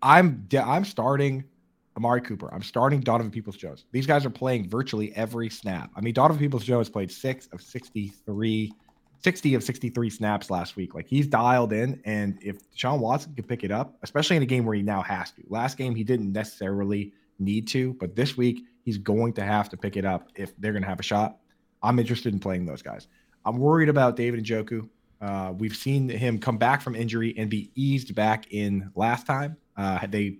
I'm 0.02 0.46
I'm 0.52 0.84
starting 0.84 1.44
Amari 1.96 2.20
Cooper. 2.20 2.52
I'm 2.52 2.62
starting 2.62 3.00
Donovan 3.00 3.30
Peoples 3.30 3.56
Jones. 3.56 3.84
These 3.92 4.06
guys 4.06 4.26
are 4.26 4.30
playing 4.30 4.68
virtually 4.68 5.14
every 5.14 5.48
snap. 5.48 5.90
I 5.94 6.00
mean, 6.00 6.14
Donovan 6.14 6.38
Peoples 6.38 6.64
Jones 6.64 6.88
played 6.88 7.10
six 7.10 7.46
of 7.52 7.62
63, 7.62 8.72
60 9.22 9.54
of 9.54 9.62
63 9.62 10.10
snaps 10.10 10.50
last 10.50 10.76
week. 10.76 10.94
Like 10.94 11.06
he's 11.06 11.26
dialed 11.26 11.72
in. 11.72 12.00
And 12.04 12.38
if 12.42 12.58
Sean 12.74 13.00
Watson 13.00 13.34
can 13.34 13.44
pick 13.44 13.62
it 13.62 13.70
up, 13.70 13.96
especially 14.02 14.36
in 14.36 14.42
a 14.42 14.46
game 14.46 14.64
where 14.64 14.74
he 14.74 14.82
now 14.82 15.02
has 15.02 15.30
to, 15.32 15.42
last 15.48 15.76
game 15.76 15.94
he 15.94 16.04
didn't 16.04 16.32
necessarily 16.32 17.12
need 17.38 17.68
to, 17.68 17.94
but 17.94 18.16
this 18.16 18.36
week 18.36 18.64
he's 18.82 18.98
going 18.98 19.32
to 19.34 19.44
have 19.44 19.68
to 19.68 19.76
pick 19.76 19.96
it 19.96 20.04
up 20.04 20.28
if 20.34 20.56
they're 20.58 20.72
going 20.72 20.82
to 20.82 20.88
have 20.88 21.00
a 21.00 21.04
shot. 21.04 21.38
I'm 21.82 21.98
interested 21.98 22.32
in 22.32 22.40
playing 22.40 22.66
those 22.66 22.82
guys. 22.82 23.06
I'm 23.44 23.58
worried 23.58 23.88
about 23.88 24.16
David 24.16 24.44
Njoku. 24.44 24.88
Uh, 25.20 25.52
we've 25.56 25.76
seen 25.76 26.08
him 26.08 26.38
come 26.38 26.58
back 26.58 26.82
from 26.82 26.94
injury 26.94 27.34
and 27.38 27.48
be 27.48 27.70
eased 27.74 28.14
back 28.14 28.52
in 28.52 28.90
last 28.94 29.26
time. 29.26 29.56
Uh, 29.76 30.06
they 30.06 30.38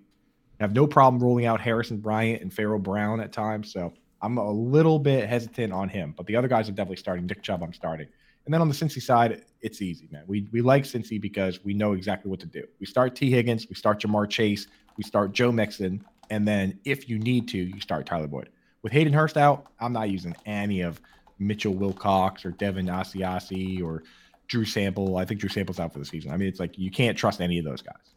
have 0.59 0.73
no 0.73 0.87
problem 0.87 1.21
rolling 1.21 1.45
out 1.45 1.59
Harrison 1.61 1.97
Bryant 1.97 2.41
and 2.41 2.53
Pharaoh 2.53 2.79
Brown 2.79 3.19
at 3.19 3.31
times. 3.31 3.71
So 3.71 3.93
I'm 4.21 4.37
a 4.37 4.51
little 4.51 4.99
bit 4.99 5.27
hesitant 5.27 5.73
on 5.73 5.89
him, 5.89 6.13
but 6.15 6.25
the 6.25 6.35
other 6.35 6.47
guys 6.47 6.69
are 6.69 6.71
definitely 6.71 6.97
starting. 6.97 7.25
Nick 7.25 7.43
Chubb, 7.43 7.63
I'm 7.63 7.73
starting. 7.73 8.07
And 8.45 8.53
then 8.53 8.61
on 8.61 8.69
the 8.69 8.75
Cincy 8.75 9.01
side, 9.01 9.43
it's 9.61 9.81
easy, 9.81 10.07
man. 10.11 10.23
We 10.27 10.47
we 10.51 10.61
like 10.61 10.83
Cincy 10.83 11.19
because 11.19 11.63
we 11.63 11.73
know 11.73 11.93
exactly 11.93 12.29
what 12.29 12.39
to 12.41 12.45
do. 12.45 12.63
We 12.79 12.85
start 12.85 13.15
Tee 13.15 13.31
Higgins, 13.31 13.67
we 13.67 13.75
start 13.75 13.99
Ja'Marr 14.01 14.29
Chase, 14.29 14.67
we 14.97 15.03
start 15.03 15.31
Joe 15.31 15.51
Mixon, 15.51 16.03
and 16.29 16.47
then 16.47 16.79
if 16.85 17.09
you 17.09 17.17
need 17.17 17.47
to, 17.49 17.57
you 17.57 17.81
start 17.81 18.05
Tyler 18.05 18.27
Boyd. 18.27 18.49
With 18.83 18.93
Hayden 18.93 19.13
Hurst 19.13 19.35
out, 19.35 19.65
I'm 19.79 19.93
not 19.93 20.11
using 20.11 20.35
any 20.45 20.81
of 20.81 21.01
Mitchell 21.39 21.73
Wilcox 21.73 22.45
or 22.45 22.51
Devin 22.51 22.85
Asiasi 22.85 23.83
or 23.83 24.03
Drew 24.47 24.63
Sample. 24.63 25.17
I 25.17 25.25
think 25.25 25.39
Drew 25.39 25.49
Sample's 25.49 25.79
out 25.79 25.91
for 25.91 25.99
the 25.99 26.05
season. 26.05 26.31
I 26.31 26.37
mean, 26.37 26.47
it's 26.47 26.59
like 26.59 26.77
you 26.77 26.91
can't 26.91 27.17
trust 27.17 27.41
any 27.41 27.57
of 27.57 27.65
those 27.65 27.81
guys. 27.81 28.13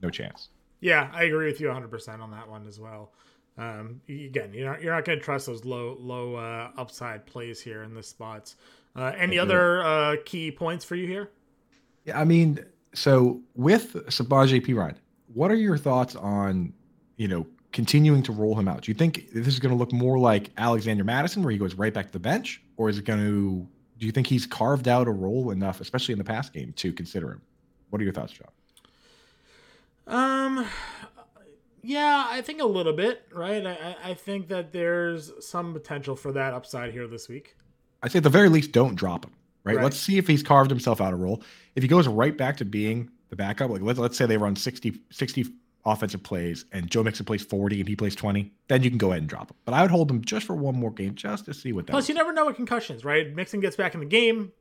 No 0.00 0.10
chance. 0.10 0.48
Yeah, 0.82 1.08
I 1.14 1.22
agree 1.24 1.46
with 1.46 1.60
you 1.60 1.68
100% 1.68 2.20
on 2.20 2.32
that 2.32 2.50
one 2.50 2.66
as 2.66 2.80
well. 2.80 3.12
Um, 3.56 4.00
again, 4.08 4.52
you're 4.52 4.68
not, 4.68 4.82
you're 4.82 4.92
not 4.92 5.04
going 5.04 5.18
to 5.18 5.24
trust 5.24 5.46
those 5.46 5.64
low 5.64 5.96
low 6.00 6.34
uh, 6.34 6.70
upside 6.76 7.24
plays 7.24 7.60
here 7.60 7.84
in 7.84 7.94
the 7.94 8.02
spots. 8.02 8.56
Uh, 8.96 9.12
any 9.16 9.38
other 9.38 9.82
uh, 9.84 10.16
key 10.24 10.50
points 10.50 10.84
for 10.84 10.96
you 10.96 11.06
here? 11.06 11.30
Yeah, 12.04 12.18
I 12.18 12.24
mean, 12.24 12.64
so 12.94 13.40
with 13.54 13.94
Samaje 14.08 14.66
Perine, 14.66 14.96
what 15.32 15.50
are 15.50 15.56
your 15.56 15.78
thoughts 15.78 16.16
on 16.16 16.72
you 17.16 17.28
know 17.28 17.46
continuing 17.72 18.22
to 18.24 18.32
roll 18.32 18.58
him 18.58 18.66
out? 18.66 18.82
Do 18.82 18.90
you 18.90 18.96
think 18.96 19.30
this 19.32 19.46
is 19.46 19.60
going 19.60 19.72
to 19.72 19.78
look 19.78 19.92
more 19.92 20.18
like 20.18 20.50
Alexander 20.56 21.04
Mattison, 21.04 21.42
where 21.42 21.52
he 21.52 21.58
goes 21.58 21.74
right 21.74 21.94
back 21.94 22.06
to 22.06 22.12
the 22.12 22.18
bench, 22.18 22.60
or 22.76 22.88
is 22.88 22.98
it 22.98 23.04
going 23.04 23.20
to? 23.20 23.66
Do 23.98 24.06
you 24.06 24.12
think 24.12 24.26
he's 24.26 24.46
carved 24.46 24.88
out 24.88 25.06
a 25.06 25.12
role 25.12 25.52
enough, 25.52 25.80
especially 25.80 26.12
in 26.12 26.18
the 26.18 26.24
pass 26.24 26.50
game, 26.50 26.72
to 26.76 26.92
consider 26.92 27.30
him? 27.30 27.42
What 27.90 28.00
are 28.00 28.04
your 28.04 28.14
thoughts, 28.14 28.32
John? 28.32 28.48
Um, 30.06 30.66
yeah, 31.82 32.26
I 32.28 32.42
think 32.42 32.60
a 32.60 32.66
little 32.66 32.92
bit, 32.92 33.26
right? 33.32 33.66
I, 33.66 33.96
I 34.04 34.14
think 34.14 34.48
that 34.48 34.72
there's 34.72 35.32
some 35.40 35.72
potential 35.72 36.16
for 36.16 36.32
that 36.32 36.54
upside 36.54 36.92
here 36.92 37.06
this 37.08 37.28
week. 37.28 37.56
I 38.02 38.08
say 38.08 38.18
at 38.18 38.22
the 38.22 38.30
very 38.30 38.48
least, 38.48 38.72
don't 38.72 38.94
drop 38.94 39.24
him, 39.24 39.32
right? 39.64 39.76
right? 39.76 39.82
Let's 39.82 39.96
see 39.96 40.18
if 40.18 40.26
he's 40.26 40.42
carved 40.42 40.70
himself 40.70 41.00
out 41.00 41.12
a 41.12 41.16
role. 41.16 41.42
If 41.74 41.82
he 41.82 41.88
goes 41.88 42.06
right 42.08 42.36
back 42.36 42.56
to 42.58 42.64
being 42.64 43.10
the 43.30 43.36
backup, 43.36 43.70
like 43.70 43.82
let's, 43.82 43.98
let's 43.98 44.16
say 44.16 44.26
they 44.26 44.36
run 44.36 44.56
60, 44.56 45.00
60 45.10 45.46
offensive 45.84 46.22
plays 46.22 46.64
and 46.72 46.88
Joe 46.88 47.02
Mixon 47.02 47.26
plays 47.26 47.42
40 47.42 47.80
and 47.80 47.88
he 47.88 47.96
plays 47.96 48.14
20, 48.14 48.52
then 48.68 48.82
you 48.82 48.90
can 48.90 48.98
go 48.98 49.10
ahead 49.10 49.22
and 49.22 49.28
drop 49.28 49.50
him. 49.50 49.56
But 49.64 49.74
I 49.74 49.82
would 49.82 49.90
hold 49.90 50.10
him 50.10 50.24
just 50.24 50.46
for 50.46 50.54
one 50.54 50.76
more 50.76 50.92
game 50.92 51.14
just 51.14 51.46
to 51.46 51.54
see 51.54 51.72
what 51.72 51.86
that 51.86 51.92
Plus, 51.92 52.04
is. 52.04 52.08
you 52.10 52.14
never 52.14 52.32
know 52.32 52.46
with 52.46 52.56
concussions, 52.56 53.04
right? 53.04 53.34
Mixon 53.34 53.60
gets 53.60 53.76
back 53.76 53.94
in 53.94 54.00
the 54.00 54.06
game 54.06 54.52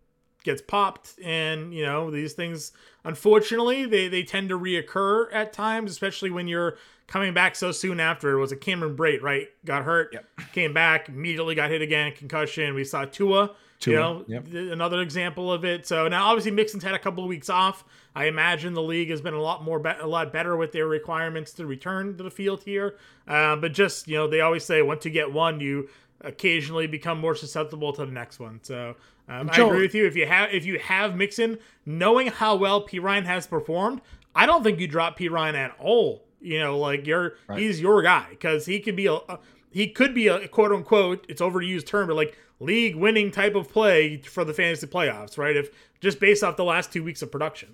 gets 0.43 0.61
popped 0.61 1.13
and 1.23 1.73
you 1.73 1.85
know 1.85 2.09
these 2.09 2.33
things 2.33 2.71
unfortunately 3.03 3.85
they, 3.85 4.07
they 4.07 4.23
tend 4.23 4.49
to 4.49 4.57
reoccur 4.57 5.27
at 5.31 5.53
times 5.53 5.91
especially 5.91 6.31
when 6.31 6.47
you're 6.47 6.77
coming 7.11 7.33
back 7.33 7.57
so 7.57 7.73
soon 7.73 7.99
after. 7.99 8.31
It 8.31 8.39
was 8.39 8.53
a 8.53 8.55
cameron 8.55 8.95
brate 8.95 9.21
right? 9.21 9.49
Got 9.65 9.83
hurt 9.83 10.13
yep. 10.13 10.25
came 10.53 10.73
back 10.73 11.09
immediately 11.09 11.55
got 11.55 11.69
hit 11.69 11.81
again 11.81 12.13
concussion. 12.13 12.73
We 12.73 12.85
saw 12.85 13.05
tua, 13.05 13.51
tua 13.79 13.93
you 13.93 13.99
know 13.99 14.25
yep. 14.27 14.47
another 14.71 15.01
example 15.01 15.51
of 15.51 15.65
it. 15.65 15.85
So 15.85 16.07
now 16.07 16.27
obviously 16.27 16.51
mixon's 16.51 16.83
had 16.83 16.95
a 16.95 16.99
couple 16.99 17.23
of 17.23 17.27
weeks 17.27 17.49
off. 17.49 17.83
I 18.15 18.25
imagine 18.25 18.73
the 18.73 18.81
league 18.81 19.09
has 19.09 19.21
been 19.21 19.33
a 19.33 19.41
lot 19.41 19.63
more 19.63 19.77
be- 19.77 19.89
a 19.99 20.07
lot 20.07 20.31
better 20.31 20.55
with 20.55 20.71
their 20.71 20.87
requirements 20.87 21.51
to 21.53 21.65
return 21.65 22.17
to 22.17 22.23
the 22.23 22.31
field 22.31 22.63
here. 22.63 22.95
Uh, 23.27 23.57
but 23.57 23.73
just 23.73 24.07
you 24.07 24.15
know 24.15 24.27
they 24.27 24.39
always 24.39 24.63
say 24.63 24.81
once 24.81 25.03
you 25.03 25.11
get 25.11 25.31
one 25.31 25.59
you 25.59 25.89
occasionally 26.23 26.87
become 26.87 27.19
more 27.19 27.35
susceptible 27.35 27.91
to 27.93 28.05
the 28.05 28.11
next 28.11 28.39
one 28.39 28.59
so 28.63 28.95
um, 29.31 29.49
I 29.51 29.61
agree 29.61 29.81
with 29.81 29.95
you. 29.95 30.05
If 30.05 30.15
you 30.15 30.25
have 30.25 30.53
if 30.53 30.65
you 30.65 30.77
have 30.79 31.15
Mixon, 31.15 31.57
knowing 31.85 32.27
how 32.27 32.55
well 32.55 32.85
Perine 32.85 33.25
has 33.25 33.47
performed, 33.47 34.01
I 34.35 34.45
don't 34.45 34.63
think 34.63 34.79
you 34.79 34.87
drop 34.87 35.17
Perine 35.17 35.53
at 35.53 35.75
all. 35.79 36.25
You 36.41 36.59
know, 36.59 36.77
like 36.77 37.07
you're 37.07 37.35
right. 37.47 37.59
he's 37.59 37.79
your 37.79 38.01
guy 38.01 38.27
because 38.31 38.65
he 38.65 38.79
could 38.79 38.95
be 38.95 39.07
a, 39.07 39.13
a, 39.13 39.39
he 39.71 39.87
could 39.87 40.13
be 40.13 40.27
a 40.27 40.47
quote 40.47 40.71
unquote 40.71 41.25
it's 41.29 41.41
overused 41.41 41.85
term, 41.85 42.07
but 42.07 42.15
like 42.15 42.37
league 42.59 42.95
winning 42.95 43.31
type 43.31 43.55
of 43.55 43.69
play 43.69 44.17
for 44.17 44.43
the 44.43 44.53
fantasy 44.53 44.87
playoffs, 44.87 45.37
right? 45.37 45.55
If 45.55 45.69
just 46.01 46.19
based 46.19 46.43
off 46.43 46.57
the 46.57 46.65
last 46.65 46.91
two 46.91 47.03
weeks 47.03 47.21
of 47.21 47.31
production. 47.31 47.73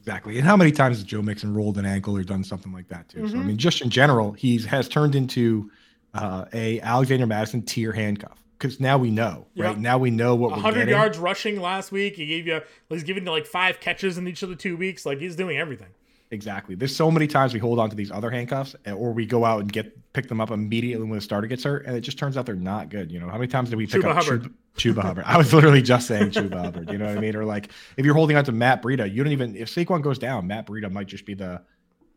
Exactly. 0.00 0.38
And 0.38 0.46
how 0.46 0.56
many 0.56 0.72
times 0.72 0.98
has 0.98 1.04
Joe 1.04 1.20
Mixon 1.20 1.52
rolled 1.52 1.78
an 1.78 1.84
ankle 1.84 2.16
or 2.16 2.22
done 2.22 2.42
something 2.42 2.72
like 2.72 2.88
that 2.88 3.08
too? 3.08 3.18
Mm-hmm. 3.18 3.26
So 3.26 3.34
I 3.34 3.38
mm-hmm. 3.38 3.48
mean, 3.48 3.56
just 3.58 3.80
in 3.80 3.90
general, 3.90 4.32
he's 4.32 4.64
has 4.64 4.88
turned 4.88 5.14
into 5.14 5.70
uh, 6.16 6.44
a 6.52 6.80
Alexander 6.80 7.26
Mattison 7.26 7.62
tier 7.62 7.92
handcuff 7.92 8.38
because 8.58 8.80
now 8.80 8.98
we 8.98 9.10
know, 9.10 9.46
right? 9.56 9.78
Now 9.78 9.98
we 9.98 10.10
know 10.10 10.34
what 10.34 10.50
we're 10.50 10.62
100 10.62 10.88
yards 10.88 11.18
rushing 11.18 11.60
last 11.60 11.92
week. 11.92 12.16
He 12.16 12.26
gave 12.26 12.46
you, 12.46 12.60
he's 12.88 13.02
giving 13.02 13.24
you 13.24 13.30
like 13.30 13.46
five 13.46 13.80
catches 13.80 14.18
in 14.18 14.26
each 14.26 14.42
of 14.42 14.48
the 14.48 14.56
two 14.56 14.76
weeks. 14.76 15.04
Like 15.04 15.18
he's 15.18 15.36
doing 15.36 15.58
everything. 15.58 15.88
Exactly. 16.30 16.74
There's 16.74 16.94
so 16.94 17.10
many 17.10 17.28
times 17.28 17.54
we 17.54 17.60
hold 17.60 17.78
on 17.78 17.88
to 17.90 17.96
these 17.96 18.10
other 18.10 18.30
handcuffs, 18.30 18.74
eh, 18.84 18.92
or 18.92 19.12
we 19.12 19.26
go 19.26 19.44
out 19.44 19.60
and 19.60 19.72
get 19.72 20.12
pick 20.12 20.28
them 20.28 20.40
up 20.40 20.50
immediately 20.50 21.06
when 21.06 21.16
the 21.16 21.20
starter 21.20 21.46
gets 21.46 21.62
hurt, 21.62 21.86
and 21.86 21.94
it 21.94 22.00
just 22.00 22.18
turns 22.18 22.36
out 22.36 22.46
they're 22.46 22.56
not 22.56 22.88
good. 22.88 23.12
You 23.12 23.20
know, 23.20 23.28
how 23.28 23.38
many 23.38 23.46
times 23.46 23.70
did 23.70 23.76
we 23.76 23.86
pick 23.86 24.02
Chuba 24.02 24.10
up 24.10 24.24
Hubbard. 24.24 24.52
Chuba, 24.76 24.94
Chuba 24.94 25.02
Hubbard? 25.02 25.24
I 25.24 25.36
was 25.36 25.52
literally 25.54 25.82
just 25.82 26.08
saying 26.08 26.30
Chuba 26.30 26.64
Hubbard. 26.64 26.90
You 26.90 26.98
know 26.98 27.06
what 27.06 27.16
I 27.16 27.20
mean? 27.20 27.36
Or 27.36 27.44
like 27.44 27.70
if 27.96 28.04
you're 28.04 28.14
holding 28.14 28.36
on 28.36 28.44
to 28.44 28.52
Matt 28.52 28.82
Breida, 28.82 29.12
you 29.12 29.22
don't 29.22 29.32
even 29.32 29.54
if 29.54 29.72
Saquon 29.72 30.02
goes 30.02 30.18
down, 30.18 30.48
Matt 30.48 30.66
Breida 30.66 30.90
might 30.90 31.06
just 31.06 31.26
be 31.26 31.34
the 31.34 31.62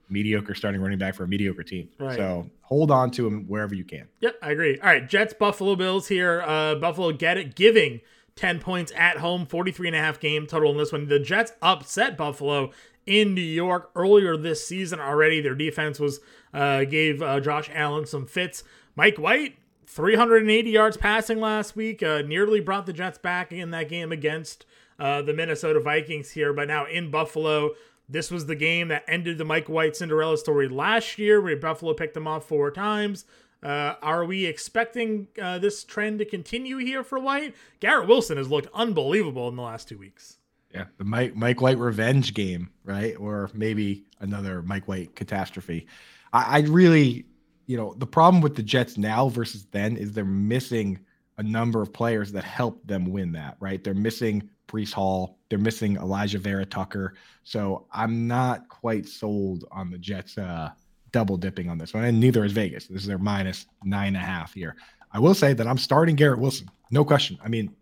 mediocre 0.10 0.56
starting 0.56 0.82
running 0.82 0.98
back 0.98 1.16
for 1.16 1.24
a 1.24 1.28
mediocre 1.28 1.64
team. 1.64 1.90
Right. 2.00 2.16
So 2.16 2.50
hold 2.62 2.92
on 2.92 3.12
to 3.12 3.28
him 3.28 3.46
wherever 3.48 3.76
you 3.76 3.84
can. 3.84 4.08
Yep, 4.22 4.36
I 4.42 4.52
agree. 4.52 4.80
All 4.80 4.88
right, 4.88 5.08
Jets, 5.08 5.34
Buffalo 5.34 5.76
Bills 5.76 6.08
here. 6.08 6.42
Uh, 6.42 6.76
Buffalo 6.76 7.12
get 7.12 7.38
it, 7.38 7.56
giving 7.56 8.02
10 8.36 8.60
points 8.60 8.92
at 8.96 9.18
home, 9.18 9.46
43 9.46 9.90
and 9.90 9.96
a 9.96 10.00
half 10.00 10.20
game 10.20 10.48
total 10.48 10.72
in 10.72 10.78
this 10.78 10.92
one. 10.92 11.08
The 11.08 11.20
Jets 11.20 11.52
upset 11.62 12.18
Buffalo 12.18 12.72
in 13.06 13.34
New 13.34 13.42
York 13.42 13.92
earlier 13.96 14.38
this 14.38 14.66
season 14.66 15.00
already. 15.00 15.42
Their 15.42 15.56
defense 15.56 16.00
was 16.00 16.20
uh, 16.54 16.86
gave 16.86 17.22
uh, 17.22 17.40
Josh 17.40 17.70
Allen 17.74 18.06
some 18.06 18.26
fits. 18.26 18.64
Mike 18.96 19.18
White, 19.18 19.58
380 19.88 20.70
yards 20.70 20.96
passing 20.96 21.40
last 21.40 21.76
week, 21.76 22.04
uh, 22.04 22.22
nearly 22.22 22.60
brought 22.60 22.86
the 22.86 22.94
Jets 22.94 23.18
back 23.18 23.52
in 23.52 23.72
that 23.72 23.90
game 23.90 24.12
against 24.12 24.66
uh, 25.00 25.22
the 25.22 25.34
Minnesota 25.34 25.80
Vikings 25.80 26.32
here. 26.32 26.54
But 26.54 26.68
now 26.68 26.86
in 26.86 27.10
Buffalo, 27.10 27.72
this 28.10 28.32
was 28.32 28.48
the 28.48 28.56
game 28.56 28.88
that 28.88 29.04
ended 29.08 29.38
the 29.38 29.46
Mike 29.46 29.70
White 29.70 29.96
Cinderella 29.96 30.38
story 30.38 30.68
last 30.68 31.20
year, 31.20 31.40
where 31.40 31.56
Buffalo 31.56 31.94
picked 31.94 32.18
him 32.18 32.28
off 32.28 32.48
four 32.48 32.72
times. 32.72 33.26
Uh, 33.62 33.96
are 34.02 34.26
we 34.26 34.46
expecting 34.46 35.28
uh, 35.42 35.60
this 35.60 35.84
trend 35.84 36.20
to 36.20 36.26
continue 36.26 36.78
here 36.78 37.04
for 37.04 37.20
White? 37.20 37.56
Garrett 37.80 38.08
Wilson 38.08 38.38
has 38.38 38.50
looked 38.50 38.70
unbelievable 38.74 39.48
in 39.50 39.56
the 39.56 39.62
last 39.62 39.88
two 39.88 39.98
weeks. 39.98 40.38
Yeah, 40.74 40.86
the 40.98 41.04
Mike 41.04 41.36
Mike 41.36 41.62
White 41.62 41.78
revenge 41.78 42.34
game, 42.34 42.70
right? 42.84 43.16
Or 43.20 43.50
maybe 43.54 44.06
another 44.20 44.62
Mike 44.62 44.88
White 44.88 45.16
catastrophe. 45.16 45.88
I, 46.32 46.58
I 46.58 46.60
really, 46.62 47.26
you 47.66 47.76
know, 47.76 47.94
the 47.98 48.08
problem 48.08 48.42
with 48.42 48.56
the 48.56 48.64
Jets 48.64 48.98
now 48.98 49.30
versus 49.30 49.66
then 49.72 49.98
is 49.98 50.14
they're 50.14 50.26
missing 50.26 51.00
a 51.38 51.44
number 51.44 51.82
of 51.82 51.92
players 51.92 52.32
that 52.34 52.44
help 52.44 52.86
them 52.86 53.06
win 53.06 53.32
that, 53.34 53.58
right? 53.60 53.84
They're 53.84 53.94
missing 53.94 54.50
Breece 54.70 54.94
Hall, 54.94 55.38
they're 55.50 55.60
missing 55.60 55.98
Alijah 55.98 56.40
Vera-Tucker. 56.40 57.16
So 57.44 57.88
I'm 57.92 58.28
not 58.28 58.70
quite 58.70 59.08
sold 59.08 59.66
on 59.72 59.90
the 59.90 59.98
Jets 59.98 60.38
uh, 60.38 60.72
double 61.12 61.38
dipping 61.38 61.70
on 61.70 61.78
this 61.78 61.94
one, 61.94 62.06
and 62.06 62.20
neither 62.20 62.46
is 62.46 62.52
Vegas. 62.52 62.88
This 62.88 63.02
is 63.02 63.08
their 63.08 63.18
minus 63.18 63.66
nine 63.84 64.10
and 64.10 64.18
a 64.18 64.20
half 64.20 64.54
here. 64.54 64.76
I 65.12 65.20
will 65.20 65.34
say 65.34 65.54
that 65.54 65.68
I'm 65.68 65.78
starting 65.78 66.16
Garrett 66.16 66.40
Wilson, 66.40 66.70
no 66.92 67.04
question. 67.04 67.38
I 67.44 67.50
mean, 67.50 67.76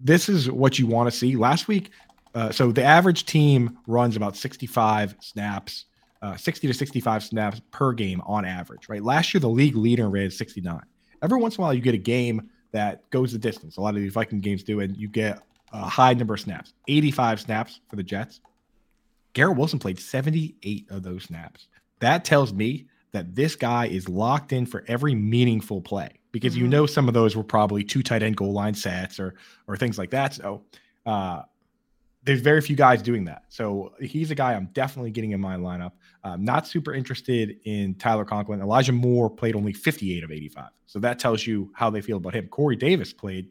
this 0.00 0.28
is 0.28 0.50
what 0.50 0.78
you 0.78 0.86
want 0.86 1.10
to 1.10 1.16
see. 1.16 1.36
Last 1.36 1.68
week, 1.68 1.90
uh, 2.34 2.50
so 2.50 2.72
the 2.72 2.84
average 2.84 3.24
team 3.24 3.78
runs 3.86 4.16
about 4.16 4.36
65 4.36 5.16
snaps, 5.20 5.86
uh, 6.22 6.36
60 6.36 6.68
to 6.68 6.74
65 6.74 7.24
snaps 7.24 7.60
per 7.70 7.92
game 7.92 8.20
on 8.26 8.44
average, 8.44 8.88
right? 8.88 9.02
Last 9.02 9.32
year, 9.32 9.40
the 9.40 9.48
league 9.48 9.76
leader 9.76 10.08
ran 10.08 10.30
69. 10.30 10.80
Every 11.22 11.38
once 11.38 11.56
in 11.56 11.62
a 11.62 11.64
while, 11.64 11.74
you 11.74 11.80
get 11.80 11.94
a 11.94 11.98
game 11.98 12.50
that 12.72 13.08
goes 13.10 13.32
the 13.32 13.38
distance. 13.38 13.78
A 13.78 13.80
lot 13.80 13.94
of 13.94 14.00
these 14.00 14.12
Viking 14.12 14.40
games 14.40 14.62
do, 14.62 14.80
and 14.80 14.96
you 14.96 15.08
get 15.08 15.40
a 15.72 15.88
high 15.88 16.14
number 16.14 16.34
of 16.34 16.40
snaps 16.40 16.72
85 16.88 17.40
snaps 17.40 17.80
for 17.88 17.96
the 17.96 18.02
Jets. 18.02 18.40
Garrett 19.32 19.56
Wilson 19.58 19.78
played 19.78 19.98
78 19.98 20.86
of 20.90 21.02
those 21.02 21.24
snaps. 21.24 21.68
That 22.00 22.24
tells 22.24 22.52
me 22.52 22.86
that 23.12 23.34
this 23.34 23.56
guy 23.56 23.86
is 23.86 24.08
locked 24.08 24.52
in 24.52 24.66
for 24.66 24.84
every 24.88 25.14
meaningful 25.14 25.80
play 25.80 26.10
because 26.32 26.56
you 26.56 26.64
Mhm. 26.66 26.70
know 26.70 26.86
some 26.86 27.08
of 27.08 27.14
those 27.14 27.36
were 27.36 27.44
probably 27.44 27.82
two 27.84 28.02
tight 28.02 28.22
end 28.22 28.36
goal 28.36 28.52
line 28.52 28.74
sets 28.74 29.18
or 29.20 29.34
or 29.66 29.76
things 29.76 29.98
like 29.98 30.10
that. 30.10 30.34
So 30.34 30.64
uh, 31.06 31.42
there's 32.24 32.40
very 32.40 32.60
few 32.60 32.74
guys 32.76 33.00
doing 33.02 33.24
that. 33.26 33.44
So 33.48 33.92
he's 34.00 34.30
a 34.30 34.34
guy 34.34 34.54
I'm 34.54 34.66
definitely 34.72 35.12
getting 35.12 35.30
in 35.30 35.40
my 35.40 35.56
lineup. 35.56 35.92
I'm 36.24 36.44
not 36.44 36.66
super 36.66 36.92
interested 36.92 37.60
in 37.64 37.94
Tyler 37.94 38.24
Conklin. 38.24 38.60
Elijah 38.60 38.92
Moore 38.92 39.30
played 39.30 39.54
only 39.54 39.72
58 39.72 40.24
of 40.24 40.32
85. 40.32 40.70
So 40.86 40.98
that 40.98 41.18
tells 41.20 41.46
you 41.46 41.70
how 41.74 41.88
they 41.90 42.00
feel 42.00 42.16
about 42.16 42.34
him. 42.34 42.48
Corey 42.48 42.74
Davis 42.74 43.12
played 43.12 43.48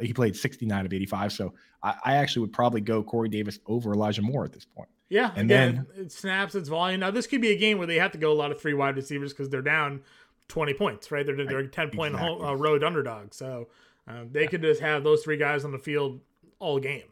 he 0.00 0.12
played 0.12 0.34
69 0.36 0.86
of 0.86 0.92
85. 0.92 1.32
So 1.32 1.54
I, 1.82 1.94
I 2.04 2.16
actually 2.16 2.40
would 2.42 2.52
probably 2.52 2.80
go 2.80 3.02
Corey 3.02 3.28
Davis 3.28 3.58
over 3.66 3.92
Elijah 3.92 4.22
Moore 4.22 4.44
at 4.44 4.52
this 4.52 4.64
point. 4.64 4.88
Yeah, 5.08 5.30
And 5.36 5.48
again, 5.50 5.86
it 5.96 6.10
snaps, 6.10 6.54
it's 6.56 6.68
volume. 6.68 7.00
Now 7.00 7.10
this 7.12 7.26
could 7.28 7.40
be 7.40 7.52
a 7.52 7.56
game 7.56 7.78
where 7.78 7.86
they 7.86 7.96
have 7.96 8.10
to 8.12 8.18
go 8.18 8.32
a 8.32 8.34
lot 8.34 8.50
of 8.50 8.60
three 8.60 8.74
wide 8.74 8.96
receivers 8.96 9.32
because 9.32 9.48
they're 9.48 9.62
down 9.62 10.00
twenty 10.48 10.74
points, 10.74 11.10
right? 11.12 11.24
They're 11.24 11.36
they're 11.36 11.58
a 11.60 11.68
ten 11.68 11.90
point 11.90 12.14
Exactly. 12.14 12.38
home, 12.38 12.44
uh, 12.44 12.54
road 12.54 12.82
underdog, 12.82 13.32
so 13.32 13.68
um, 14.08 14.30
they 14.32 14.48
could 14.48 14.62
just 14.62 14.80
have 14.80 15.04
those 15.04 15.22
three 15.22 15.36
guys 15.36 15.64
on 15.64 15.70
the 15.70 15.78
field 15.78 16.20
all 16.58 16.80
game. 16.80 17.04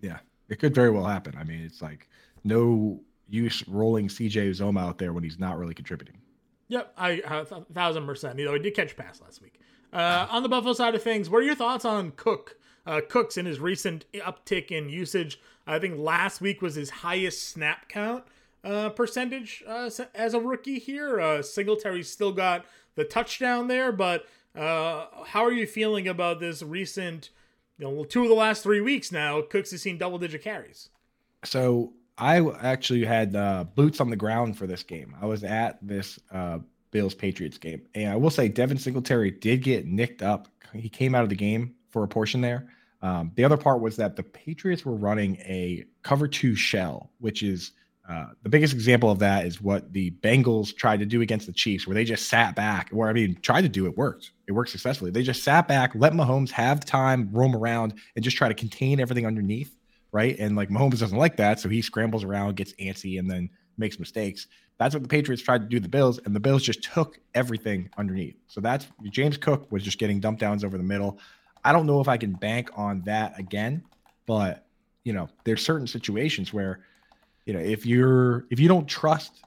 Yeah, 0.00 0.18
it 0.48 0.60
could 0.60 0.72
very 0.72 0.90
well 0.90 1.04
happen. 1.04 1.34
I 1.36 1.42
mean, 1.42 1.62
it's 1.64 1.82
like 1.82 2.08
no 2.44 3.00
use 3.28 3.66
rolling 3.66 4.06
CJ 4.06 4.50
Uzomah 4.50 4.80
out 4.80 4.98
there 4.98 5.12
when 5.12 5.24
he's 5.24 5.38
not 5.40 5.58
really 5.58 5.74
contributing. 5.74 6.18
Yep, 6.68 6.92
I 6.96 7.10
a 7.26 7.44
thousand 7.72 8.06
percent. 8.06 8.38
You 8.38 8.44
know, 8.44 8.52
he 8.54 8.60
did 8.60 8.74
catch 8.76 8.92
a 8.92 8.94
pass 8.94 9.20
last 9.20 9.42
week. 9.42 9.58
Uh, 9.92 10.26
on 10.30 10.42
the 10.42 10.48
Buffalo 10.48 10.72
side 10.72 10.94
of 10.94 11.02
things, 11.02 11.28
what 11.28 11.38
are 11.38 11.46
your 11.46 11.54
thoughts 11.54 11.84
on 11.84 12.12
Cook? 12.12 12.56
Uh, 12.86 13.00
Cooks 13.06 13.36
in 13.36 13.46
his 13.46 13.60
recent 13.60 14.06
uptick 14.14 14.70
in 14.70 14.88
usage. 14.88 15.40
I 15.66 15.78
think 15.78 15.98
last 15.98 16.40
week 16.40 16.62
was 16.62 16.74
his 16.74 16.90
highest 16.90 17.48
snap 17.48 17.88
count 17.88 18.24
uh, 18.64 18.88
percentage 18.90 19.62
uh, 19.66 19.90
as 20.14 20.34
a 20.34 20.40
rookie 20.40 20.78
here. 20.78 21.20
Uh, 21.20 21.42
Singletary 21.42 22.02
still 22.02 22.32
got 22.32 22.64
the 22.94 23.04
touchdown 23.04 23.68
there, 23.68 23.92
but 23.92 24.26
uh, 24.56 25.06
how 25.26 25.44
are 25.44 25.52
you 25.52 25.66
feeling 25.66 26.08
about 26.08 26.40
this 26.40 26.62
recent? 26.62 27.30
You 27.78 27.86
know, 27.86 28.04
two 28.04 28.22
of 28.22 28.28
the 28.28 28.34
last 28.34 28.62
three 28.62 28.80
weeks 28.80 29.10
now, 29.10 29.42
Cooks 29.42 29.70
has 29.72 29.82
seen 29.82 29.98
double 29.98 30.18
digit 30.18 30.42
carries. 30.42 30.88
So 31.44 31.92
I 32.18 32.40
actually 32.60 33.04
had 33.04 33.34
uh, 33.34 33.64
boots 33.74 34.00
on 34.00 34.10
the 34.10 34.16
ground 34.16 34.56
for 34.56 34.66
this 34.66 34.82
game. 34.82 35.16
I 35.20 35.26
was 35.26 35.42
at 35.42 35.78
this 35.82 36.18
uh, 36.30 36.58
Bills 36.92 37.14
Patriots 37.14 37.58
game, 37.58 37.82
and 37.94 38.12
I 38.12 38.16
will 38.16 38.30
say 38.30 38.48
Devin 38.48 38.78
Singletary 38.78 39.32
did 39.32 39.62
get 39.62 39.86
nicked 39.86 40.22
up. 40.22 40.46
He 40.72 40.88
came 40.88 41.14
out 41.14 41.24
of 41.24 41.28
the 41.28 41.34
game 41.34 41.74
for 41.90 42.04
a 42.04 42.08
portion 42.08 42.40
there. 42.40 42.68
Um, 43.02 43.32
the 43.34 43.42
other 43.44 43.56
part 43.56 43.80
was 43.80 43.96
that 43.96 44.14
the 44.14 44.22
Patriots 44.22 44.84
were 44.84 44.94
running 44.94 45.36
a 45.38 45.84
cover 46.04 46.28
two 46.28 46.54
shell, 46.54 47.10
which 47.18 47.42
is 47.42 47.72
uh, 48.08 48.26
the 48.42 48.48
biggest 48.48 48.72
example 48.72 49.10
of 49.10 49.18
that 49.18 49.44
is 49.44 49.60
what 49.60 49.92
the 49.92 50.12
Bengals 50.22 50.74
tried 50.76 51.00
to 51.00 51.06
do 51.06 51.20
against 51.20 51.46
the 51.46 51.52
Chiefs, 51.52 51.86
where 51.86 51.94
they 51.94 52.04
just 52.04 52.28
sat 52.28 52.54
back. 52.54 52.90
Where 52.90 53.08
I 53.08 53.12
mean, 53.12 53.36
tried 53.42 53.62
to 53.62 53.68
do 53.68 53.86
it 53.86 53.96
worked. 53.96 54.30
It 54.46 54.52
worked 54.52 54.70
successfully. 54.70 55.10
They 55.10 55.22
just 55.24 55.42
sat 55.42 55.66
back, 55.66 55.92
let 55.96 56.12
Mahomes 56.12 56.50
have 56.50 56.84
time, 56.84 57.28
roam 57.32 57.56
around, 57.56 57.94
and 58.14 58.24
just 58.24 58.36
try 58.36 58.48
to 58.48 58.54
contain 58.54 59.00
everything 59.00 59.26
underneath 59.26 59.76
right? 60.12 60.38
And 60.38 60.54
like 60.54 60.68
Mahomes 60.68 61.00
doesn't 61.00 61.16
like 61.18 61.38
that, 61.38 61.58
so 61.58 61.68
he 61.68 61.82
scrambles 61.82 62.22
around, 62.22 62.56
gets 62.56 62.74
antsy, 62.74 63.18
and 63.18 63.28
then 63.30 63.50
makes 63.78 63.98
mistakes. 63.98 64.46
That's 64.78 64.94
what 64.94 65.02
the 65.02 65.08
Patriots 65.08 65.42
tried 65.42 65.62
to 65.62 65.68
do 65.68 65.78
the 65.78 65.88
Bills, 65.88 66.18
and 66.24 66.34
the 66.34 66.40
Bills 66.40 66.62
just 66.62 66.82
took 66.82 67.18
everything 67.34 67.88
underneath. 67.96 68.36
So 68.48 68.60
that's 68.60 68.86
James 69.10 69.36
Cook 69.36 69.70
was 69.70 69.82
just 69.82 69.98
getting 69.98 70.20
dump 70.20 70.38
downs 70.38 70.64
over 70.64 70.76
the 70.76 70.84
middle. 70.84 71.18
I 71.64 71.72
don't 71.72 71.86
know 71.86 72.00
if 72.00 72.08
I 72.08 72.16
can 72.16 72.32
bank 72.32 72.70
on 72.74 73.02
that 73.02 73.38
again, 73.38 73.84
but 74.26 74.66
you 75.04 75.12
know, 75.12 75.28
there's 75.44 75.64
certain 75.64 75.86
situations 75.86 76.52
where, 76.52 76.80
you 77.46 77.52
know, 77.52 77.60
if 77.60 77.86
you're 77.86 78.46
if 78.50 78.58
you 78.60 78.68
don't 78.68 78.86
trust, 78.86 79.44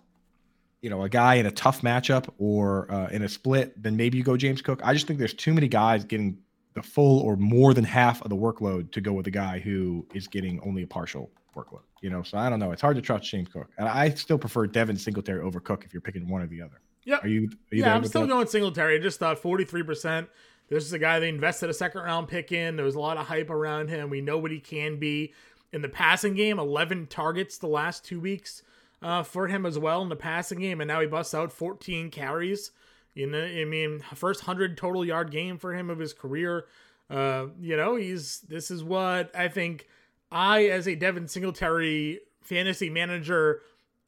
you 0.81 0.89
know, 0.89 1.03
a 1.03 1.09
guy 1.09 1.35
in 1.35 1.45
a 1.45 1.51
tough 1.51 1.81
matchup 1.81 2.29
or 2.37 2.91
uh, 2.91 3.07
in 3.07 3.23
a 3.23 3.29
split, 3.29 3.81
then 3.81 3.95
maybe 3.95 4.17
you 4.17 4.23
go 4.23 4.37
James 4.37 4.61
Cook. 4.61 4.81
I 4.83 4.93
just 4.93 5.07
think 5.07 5.19
there's 5.19 5.33
too 5.33 5.53
many 5.53 5.67
guys 5.67 6.03
getting 6.03 6.37
the 6.73 6.83
full 6.83 7.21
or 7.21 7.37
more 7.37 7.73
than 7.73 7.85
half 7.85 8.21
of 8.21 8.29
the 8.29 8.35
workload 8.35 8.91
to 8.91 9.01
go 9.01 9.13
with 9.13 9.27
a 9.27 9.31
guy 9.31 9.59
who 9.59 10.05
is 10.13 10.27
getting 10.27 10.59
only 10.65 10.83
a 10.83 10.87
partial 10.87 11.31
workload. 11.55 11.81
You 12.05 12.11
know, 12.11 12.21
so 12.21 12.37
I 12.37 12.51
don't 12.51 12.59
know. 12.59 12.71
It's 12.71 12.83
hard 12.83 12.97
to 12.97 13.01
trust 13.01 13.23
James 13.31 13.49
Cook, 13.49 13.67
and 13.79 13.87
I 13.87 14.11
still 14.11 14.37
prefer 14.37 14.67
Devin 14.67 14.95
Singletary 14.95 15.41
over 15.41 15.59
Cook 15.59 15.85
if 15.85 15.91
you're 15.91 16.01
picking 16.01 16.29
one 16.29 16.43
or 16.43 16.45
the 16.45 16.61
other. 16.61 16.79
Yep. 17.05 17.23
Are 17.23 17.27
you? 17.27 17.49
Are 17.71 17.75
you 17.75 17.83
yeah, 17.83 17.95
I'm 17.95 18.05
still 18.05 18.21
that? 18.21 18.27
going 18.27 18.45
Singletary. 18.45 18.97
I 18.97 18.99
just 18.99 19.17
thought 19.17 19.41
43%. 19.41 20.27
This 20.69 20.85
is 20.85 20.93
a 20.93 20.99
guy 20.99 21.17
they 21.17 21.29
invested 21.29 21.71
a 21.71 21.73
second 21.73 22.01
round 22.01 22.27
pick 22.27 22.51
in. 22.51 22.75
There 22.75 22.85
was 22.85 22.93
a 22.93 22.99
lot 22.99 23.17
of 23.17 23.25
hype 23.25 23.49
around 23.49 23.89
him. 23.89 24.11
We 24.11 24.21
know 24.21 24.37
what 24.37 24.51
he 24.51 24.59
can 24.59 24.99
be 24.99 25.33
in 25.73 25.81
the 25.81 25.89
passing 25.89 26.35
game. 26.35 26.59
11 26.59 27.07
targets 27.07 27.57
the 27.57 27.65
last 27.65 28.05
two 28.05 28.19
weeks 28.19 28.61
uh, 29.01 29.23
for 29.23 29.47
him 29.47 29.65
as 29.65 29.79
well 29.79 30.03
in 30.03 30.09
the 30.09 30.15
passing 30.15 30.59
game, 30.59 30.81
and 30.81 30.87
now 30.87 31.01
he 31.01 31.07
busts 31.07 31.33
out 31.33 31.51
14 31.51 32.11
carries. 32.11 32.69
You 33.15 33.25
know, 33.25 33.43
I 33.43 33.65
mean, 33.65 34.03
first 34.13 34.41
hundred 34.41 34.77
total 34.77 35.03
yard 35.03 35.31
game 35.31 35.57
for 35.57 35.73
him 35.73 35.89
of 35.89 35.97
his 35.97 36.13
career. 36.13 36.65
Uh, 37.09 37.47
you 37.59 37.75
know, 37.75 37.95
he's 37.95 38.41
this 38.41 38.69
is 38.69 38.83
what 38.83 39.35
I 39.35 39.47
think 39.47 39.87
I, 40.31 40.65
as 40.65 40.87
a 40.87 40.95
Devin 40.95 41.27
Singletary 41.27 42.21
fantasy 42.41 42.89
manager, 42.89 43.61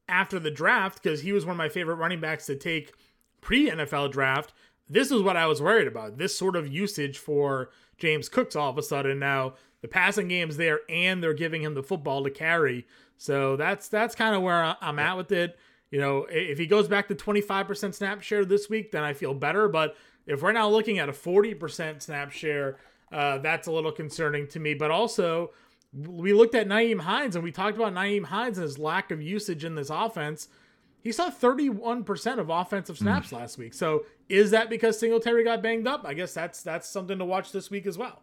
after 0.10 0.40
the 0.40 0.52
draft, 0.52 1.02
because 1.02 1.22
he 1.22 1.34
was 1.34 1.46
one 1.46 1.52
of 1.52 1.58
my 1.58 1.70
favorite 1.70 1.96
running 1.96 2.22
backs 2.22 2.46
to 2.46 2.56
take 2.56 2.94
pre 3.42 3.70
NFL 3.70 4.12
draft. 4.12 4.54
This 4.90 5.12
is 5.12 5.22
what 5.22 5.36
I 5.36 5.48
was 5.48 5.62
worried 5.62 5.88
about. 5.88 6.18
This 6.18 6.38
sort 6.38 6.56
of 6.56 6.68
usage 6.68 7.18
for 7.18 7.70
James 7.98 8.30
Cooks 8.30 8.56
all 8.56 8.70
of 8.70 8.78
a 8.78 8.84
sudden. 8.84 9.20
Now 9.20 9.56
the 9.82 9.88
passing 9.88 10.28
game's 10.28 10.58
there, 10.58 10.82
and 10.90 11.22
they're 11.22 11.34
giving 11.34 11.62
him 11.62 11.74
the 11.74 11.84
football 11.84 12.24
to 12.24 12.30
carry. 12.30 12.88
So 13.18 13.56
that's 13.56 13.90
that's 13.90 14.16
kind 14.16 14.36
of 14.36 14.42
where 14.42 14.76
I'm 14.82 15.00
at 15.00 15.18
with 15.18 15.32
it. 15.32 15.58
You 15.92 16.00
know, 16.00 16.28
if 16.30 16.58
he 16.58 16.68
goes 16.68 16.88
back 16.88 17.08
to 17.08 17.16
25% 17.16 17.94
snap 17.94 18.22
share 18.22 18.44
this 18.44 18.70
week, 18.70 18.92
then 18.92 19.04
I 19.04 19.14
feel 19.14 19.34
better. 19.34 19.70
But 19.70 19.96
if 20.26 20.42
we're 20.42 20.52
now 20.52 20.68
looking 20.70 21.00
at 21.00 21.08
a 21.08 21.14
40% 21.14 22.02
snap 22.02 22.32
share, 22.32 22.78
uh, 23.12 23.38
that's 23.38 23.68
a 23.68 23.72
little 23.72 23.94
concerning 23.94 24.48
to 24.48 24.60
me. 24.60 24.74
But 24.74 24.92
also, 24.92 25.52
we 25.94 26.34
looked 26.34 26.56
at 26.56 26.68
Nyheim 26.68 27.00
Hines 27.00 27.36
and 27.36 27.44
we 27.44 27.52
talked 27.52 27.78
about 27.78 27.94
Nyheim 27.94 28.26
Hines 28.26 28.58
and 28.58 28.64
his 28.64 28.78
lack 28.78 29.12
of 29.12 29.22
usage 29.22 29.64
in 29.64 29.76
this 29.76 29.90
offense. 29.90 30.48
He 31.02 31.12
saw 31.12 31.30
31% 31.30 32.40
of 32.40 32.50
offensive 32.50 32.98
snaps 32.98 33.30
mm. 33.30 33.40
last 33.40 33.58
week. 33.58 33.74
So 33.74 34.06
is 34.28 34.52
that 34.52 34.70
because 34.70 35.00
Singletary 35.00 35.44
got 35.44 35.62
banged 35.62 35.88
up? 35.88 36.04
I 36.06 36.14
guess 36.14 36.34
that's 36.34 36.62
that's 36.64 36.90
something 36.90 37.18
to 37.20 37.26
watch 37.26 37.52
this 37.52 37.70
week 37.72 37.86
as 37.86 37.98
well. 37.98 38.22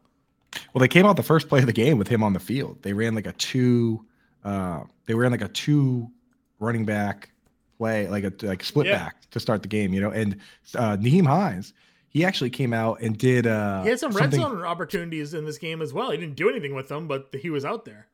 Well, 0.72 0.80
they 0.80 0.88
came 0.88 1.06
out 1.06 1.16
the 1.16 1.22
first 1.22 1.48
play 1.48 1.60
of 1.60 1.66
the 1.66 1.72
game 1.72 1.98
with 1.98 2.08
him 2.08 2.22
on 2.22 2.32
the 2.32 2.40
field. 2.40 2.82
They 2.82 2.92
ran 2.92 3.14
like 3.14 3.26
a 3.26 3.32
two 3.32 4.04
uh 4.44 4.82
they 5.06 5.14
ran 5.14 5.30
like 5.30 5.42
a 5.42 5.48
two 5.48 6.10
running 6.58 6.84
back 6.84 7.30
play, 7.78 8.06
like 8.08 8.24
a 8.24 8.32
like 8.46 8.62
split 8.62 8.86
yeah. 8.86 8.98
back 8.98 9.30
to 9.30 9.40
start 9.40 9.62
the 9.62 9.68
game, 9.68 9.94
you 9.94 10.00
know. 10.00 10.10
And 10.10 10.36
uh 10.76 10.96
Nyheim 10.96 11.26
Hines, 11.26 11.72
he 12.14 12.24
actually 12.24 12.48
came 12.48 12.72
out 12.72 13.00
and 13.02 13.18
did 13.18 13.46
uh 13.46 13.82
he 13.82 13.90
had 13.90 14.00
some 14.00 14.12
red 14.12 14.32
zone 14.32 14.62
opportunities 14.62 15.34
in 15.34 15.44
this 15.44 15.58
game 15.58 15.82
as 15.82 15.92
well. 15.92 16.12
He 16.12 16.16
didn't 16.16 16.36
do 16.36 16.48
anything 16.48 16.74
with 16.74 16.88
them, 16.88 17.06
but 17.06 17.28
he 17.38 17.50
was 17.50 17.64
out 17.64 17.84
there. 17.84 18.06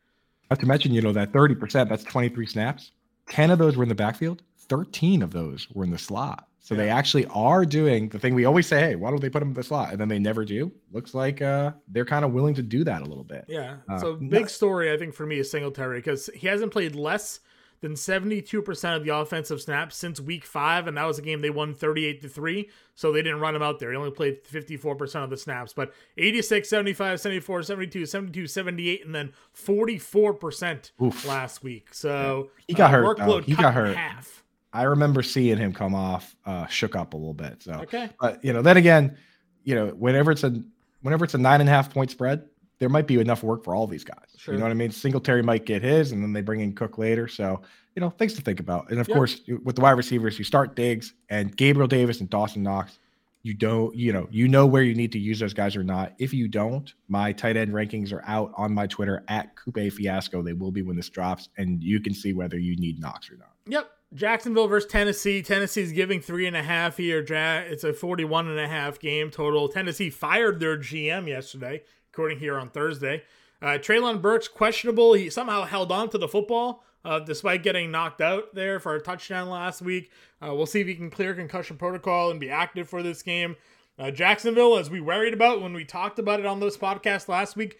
Not 0.51 0.59
to 0.61 0.67
mention, 0.67 0.93
you 0.93 1.01
know, 1.01 1.13
that 1.13 1.31
30%, 1.31 1.89
that's 1.89 2.03
23 2.03 2.47
snaps. 2.47 2.91
10 3.29 3.53
of 3.53 3.61
those 3.61 3.77
were 3.77 3.85
in 3.85 3.89
the 3.89 3.95
backfield, 3.95 4.43
13 4.57 5.23
of 5.23 5.31
those 5.31 5.69
were 5.73 5.85
in 5.85 5.91
the 5.91 5.99
slot. 5.99 6.49
So 6.59 6.75
yeah. 6.75 6.83
they 6.83 6.89
actually 6.89 7.27
are 7.27 7.65
doing 7.65 8.09
the 8.09 8.19
thing 8.19 8.35
we 8.35 8.45
always 8.47 8.67
say, 8.67 8.81
hey, 8.81 8.97
why 8.97 9.11
don't 9.11 9.21
they 9.21 9.31
put 9.31 9.41
them 9.41 9.49
in 9.49 9.55
the 9.55 9.63
slot? 9.63 9.93
And 9.93 10.01
then 10.01 10.09
they 10.09 10.19
never 10.19 10.45
do. 10.45 10.73
Looks 10.93 11.15
like 11.15 11.41
uh, 11.41 11.73
they're 11.89 12.05
kind 12.05 12.25
of 12.25 12.33
willing 12.33 12.55
to 12.55 12.63
do 12.63 12.83
that 12.85 13.03
a 13.03 13.05
little 13.05 13.25
bit. 13.25 13.45
Yeah. 13.49 13.77
Uh, 13.89 13.99
so 13.99 14.17
big 14.17 14.51
story, 14.51 14.93
I 14.93 14.97
think, 14.97 15.15
for 15.15 15.27
me 15.27 15.39
is 15.39 15.51
Singletary 15.51 15.99
because 15.99 16.29
he 16.35 16.47
hasn't 16.49 16.73
played 16.73 16.97
less 16.97 17.41
than 17.81 17.95
72% 17.95 18.97
of 18.97 19.05
the 19.05 19.15
offensive 19.15 19.61
snaps 19.61 19.97
since 19.97 20.21
week 20.21 20.45
five, 20.45 20.87
and 20.87 20.97
that 20.97 21.05
was 21.05 21.19
a 21.19 21.23
game 21.23 21.41
they 21.41 21.51
won 21.51 21.75
38 21.75 22.21
to 22.23 22.29
3. 22.29 22.69
So 22.95 23.13
they 23.13 23.23
didn't 23.23 23.41
run 23.41 23.55
him 23.55 23.63
out 23.63 23.79
there. 23.79 23.91
He 23.91 23.97
only 23.97 24.11
played 24.11 24.45
54% 24.45 25.25
of 25.25 25.31
the 25.31 25.37
snaps, 25.37 25.73
but 25.73 25.95
86, 26.19 26.69
75, 26.69 27.21
74, 27.21 27.63
72, 27.63 28.07
72, 28.07 28.47
78, 28.47 29.07
and 29.07 29.15
then 29.15 29.33
44% 29.57 30.93
Oof. 31.03 31.27
last 31.27 31.63
week. 31.63 31.95
So 31.95 32.51
he 32.67 32.75
got 32.75 32.93
uh, 32.93 32.99
hurt. 32.99 33.19
Workload 33.19 33.45
he 33.45 33.55
got 33.55 33.73
hurt. 33.73 33.97
Half. 33.97 34.45
I 34.73 34.83
remember 34.85 35.23
seeing 35.23 35.57
him 35.57 35.73
come 35.73 35.95
off, 35.95 36.37
uh, 36.45 36.67
shook 36.67 36.95
up 36.95 37.15
a 37.15 37.17
little 37.17 37.35
bit. 37.35 37.63
So, 37.63 37.73
okay. 37.73 38.11
But, 38.21 38.45
you 38.45 38.53
know, 38.53 38.63
then 38.63 38.77
again, 38.77 39.17
you 39.65 39.75
know, 39.75 39.89
whenever 39.89 40.31
it's 40.31 40.45
a, 40.45 40.63
whenever 41.01 41.25
it's 41.25 41.35
a 41.35 41.39
nine 41.39 41.61
and 41.61 41.69
a 41.69 41.73
half 41.73 41.93
point 41.93 42.11
spread, 42.11 42.45
there 42.81 42.89
might 42.89 43.07
be 43.07 43.21
enough 43.21 43.45
work 43.45 43.63
for 43.63 43.75
all 43.75 43.87
these 43.87 44.03
guys. 44.03 44.35
Sure. 44.37 44.55
You 44.55 44.59
know 44.59 44.65
what 44.65 44.73
I 44.73 44.75
mean? 44.75 44.91
Singletary 44.91 45.43
might 45.43 45.67
get 45.67 45.83
his, 45.83 46.13
and 46.13 46.23
then 46.23 46.33
they 46.33 46.41
bring 46.41 46.61
in 46.61 46.73
Cook 46.73 46.99
later. 46.99 47.29
So, 47.29 47.61
you 47.95 48.01
know, 48.01 48.11
things 48.11 48.35
to 48.35 48.43
think 48.43 48.59
about. 48.59 48.91
And 48.91 48.99
of 48.99 49.07
course, 49.07 49.43
with 49.63 49.77
the 49.77 49.83
wide 49.83 49.93
receivers, 49.93 50.39
you 50.39 50.45
start 50.45 50.75
Diggs 50.75 51.13
and 51.29 51.55
Gabriel 51.57 51.87
Davis 51.87 52.21
and 52.21 52.31
Dawson 52.31 52.63
Knox. 52.63 52.99
You 53.43 53.55
don't, 53.55 53.95
you 53.95 54.13
know, 54.13 54.29
you 54.31 54.49
know 54.49 54.67
where 54.67 54.83
you 54.83 54.95
need 54.95 55.13
to 55.13 55.19
use 55.19 55.39
those 55.39 55.55
guys 55.55 55.77
or 55.77 55.85
not. 55.85 56.15
If 56.19 56.35
you 56.35 56.49
don't, 56.49 56.93
my 57.09 57.33
tight 57.33 57.57
end 57.57 57.73
rankings 57.73 58.13
are 58.13 58.25
out 58.27 58.53
on 58.57 58.73
my 58.73 58.87
Twitter 58.87 59.25
at 59.29 59.55
Coupe 59.57 59.93
Fiasco. 59.93 60.43
They 60.43 60.53
will 60.53 60.73
be 60.73 60.83
when 60.83 60.97
this 60.97 61.09
drops, 61.09 61.49
and 61.59 61.83
you 61.83 62.01
can 62.01 62.15
see 62.15 62.33
whether 62.33 62.59
you 62.59 62.77
need 62.77 62.99
Knox 62.99 63.31
or 63.31 63.37
not. 63.37 63.53
Yep. 63.67 63.91
Jacksonville 64.13 64.67
versus 64.67 64.91
Tennessee. 64.91 65.41
Tennessee's 65.43 65.93
giving 65.93 66.21
three 66.21 66.47
and 66.47 66.57
a 66.57 66.63
half 66.63 66.97
here. 66.97 67.25
It's 67.29 67.85
a 67.85 67.93
41 67.93 68.49
and 68.49 68.59
a 68.59 68.67
half 68.67 68.99
game 68.99 69.31
total. 69.31 69.69
Tennessee 69.69 70.11
fired 70.11 70.59
their 70.59 70.77
GM 70.77 71.29
yesterday 71.29 71.83
according 72.13 72.39
here 72.39 72.59
on 72.59 72.71
Thursday. 72.71 73.23
Uh, 73.63 73.79
Treylon 73.79 74.23
Burks 74.23 74.49
questionable. 74.49 75.13
He 75.13 75.31
somehow 75.31 75.65
held 75.65 75.93
on 75.93 76.09
to 76.11 76.19
the 76.19 76.29
football 76.29 76.85
uh, 77.05 77.21
despite 77.21 77.63
getting 77.63 77.91
knocked 77.91 78.21
out 78.21 78.55
there 78.55 78.81
for 78.81 78.95
a 78.95 79.01
touchdown 79.01 79.49
last 79.49 79.83
week. 79.83 80.11
Uh, 80.43 80.55
we'll 80.55 80.67
see 80.67 80.81
if 80.81 80.87
he 80.87 80.95
can 80.95 81.11
clear 81.11 81.35
concussion 81.35 81.77
protocol 81.77 82.31
and 82.31 82.41
be 82.41 82.51
active 82.51 82.89
for 82.89 83.03
this 83.03 83.23
game. 83.23 83.57
Uh, 83.99 84.11
Jacksonville, 84.11 84.79
as 84.79 84.91
we 84.91 85.01
worried 85.01 85.35
about 85.35 85.61
when 85.61 85.75
we 85.75 85.85
talked 85.85 86.19
about 86.19 86.41
it 86.41 86.47
on 86.47 86.61
this 86.61 86.77
podcast 86.77 87.29
last 87.29 87.57
week, 87.57 87.79